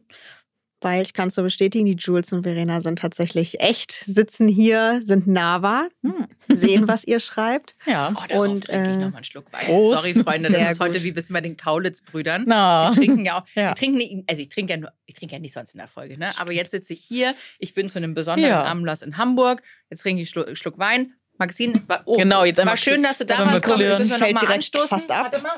Weil 0.82 1.02
ich 1.04 1.14
kann 1.14 1.28
es 1.30 1.38
nur 1.38 1.44
bestätigen, 1.46 1.86
die 1.86 1.96
Jules 1.96 2.32
und 2.34 2.44
Verena 2.44 2.82
sind 2.82 3.00
tatsächlich 3.00 3.60
echt, 3.62 3.92
sitzen 3.92 4.48
hier, 4.48 5.00
sind 5.04 5.28
nahbar, 5.28 5.88
Hm. 6.04 6.28
sehen, 6.50 6.88
was 6.88 7.04
ihr 7.06 7.20
schreibt. 7.20 7.76
Ja. 7.86 8.14
Oh, 8.34 8.42
Und, 8.42 8.66
trinke 8.66 8.90
ich 8.90 8.96
äh, 8.96 9.00
noch 9.00 9.10
mal 9.12 9.18
einen 9.18 9.24
Schluck 9.24 9.46
Wein. 9.52 9.66
Prost. 9.66 10.02
Sorry, 10.02 10.14
Freunde, 10.16 10.50
das 10.50 10.58
Sehr 10.58 10.72
ist 10.72 10.80
heute 10.80 10.94
gut. 10.96 11.04
wie 11.04 11.12
bis 11.12 11.30
bei 11.30 11.42
den 11.42 11.56
Kaulitz-Brüdern. 11.58 12.44
Na. 12.48 12.92
Die 12.92 13.00
trinken 13.00 13.26
ja 13.26 13.40
auch, 13.42 13.46
Ja. 13.56 13.74
die 13.74 13.80
trinken 13.80 13.98
nicht, 13.98 14.24
also 14.28 14.42
ich 14.42 14.50
trinke 14.50 14.74
ja 14.74 14.78
nur, 14.78 14.92
ich 15.06 15.16
trinke 15.16 15.34
ja 15.36 15.40
nicht 15.40 15.54
sonst 15.54 15.74
in 15.74 15.78
der 15.80 15.88
Folge, 15.88 16.18
ne? 16.18 16.32
Aber 16.40 16.52
jetzt 16.52 16.72
sitze 16.72 16.94
ich 16.94 17.02
hier, 17.02 17.36
ich 17.60 17.74
bin 17.74 17.88
zu 17.90 18.00
einem 18.00 18.14
besonderen 18.14 18.50
Ja. 18.50 18.64
Anlass 18.64 19.02
in 19.02 19.18
Hamburg, 19.18 19.62
jetzt 19.90 20.02
trinke 20.02 20.22
ich 20.22 20.36
einen 20.36 20.46
Schluck, 20.46 20.58
Schluck 20.58 20.78
Wein. 20.80 21.14
Maxine, 21.38 21.74
war, 21.88 22.02
oh, 22.06 22.18
Genau, 22.18 22.44
jetzt 22.46 22.64
war 22.64 22.78
schön, 22.78 23.02
dass 23.02 23.18
du 23.18 23.26
da 23.26 23.40
warst. 23.40 23.64
Komm, 23.64 23.76
klirren. 23.78 23.98
müssen 23.98 24.12
wir 24.12 24.18
noch 24.18 24.24
Fällt 24.26 24.34
mal 24.36 24.40
direkt 24.42 24.56
anstoßen. 24.58 24.88
fast 24.90 25.10
ab. 25.12 25.24
Warte 25.32 25.42
mal. 25.42 25.54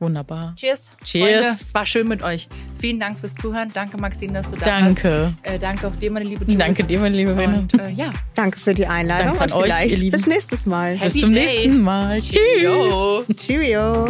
Wunderbar. 0.00 0.54
Cheers. 0.56 0.90
Cheers. 1.02 1.28
Freunde, 1.40 1.48
es 1.60 1.74
war 1.74 1.84
schön 1.86 2.06
mit 2.06 2.22
euch. 2.22 2.48
Vielen 2.78 3.00
Dank 3.00 3.18
fürs 3.18 3.34
Zuhören. 3.34 3.70
Danke, 3.74 3.96
Maxine, 3.98 4.32
dass 4.34 4.48
du 4.48 4.56
da 4.56 4.66
warst. 4.66 5.04
Danke. 5.04 5.34
Äh, 5.42 5.58
danke 5.58 5.88
auch 5.88 5.96
dir, 5.96 6.10
meine 6.12 6.24
liebe 6.24 6.44
Jules. 6.44 6.58
Danke 6.58 6.84
dir, 6.84 7.00
meine 7.00 7.16
liebe 7.16 7.34
Verena. 7.34 7.58
Und 7.58 7.74
äh, 7.80 7.90
ja, 7.90 8.12
Danke 8.34 8.60
für 8.60 8.74
die 8.74 8.86
Einladung 8.86 9.36
Danke 9.38 9.40
an 9.42 9.50
und 9.50 9.56
euch, 9.58 9.64
vielleicht 9.64 9.90
ihr 9.90 9.98
Lieben. 9.98 10.16
bis 10.16 10.26
nächstes 10.26 10.66
Mal. 10.66 10.94
Happy 10.96 11.12
Bis 11.12 11.20
zum 11.22 11.34
Day. 11.34 11.42
nächsten 11.44 11.82
Mal. 11.82 12.18
Tschüss. 12.20 12.30
Cheerio. 12.32 13.24
Cheerio. 13.36 14.08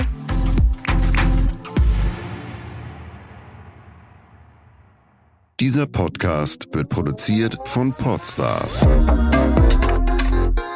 Dieser 5.60 5.86
Podcast 5.86 6.68
wird 6.72 6.88
produziert 6.88 7.56
von 7.64 7.92
Podstars 7.92 8.82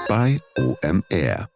bei 0.09 0.39
OMR. 0.59 1.52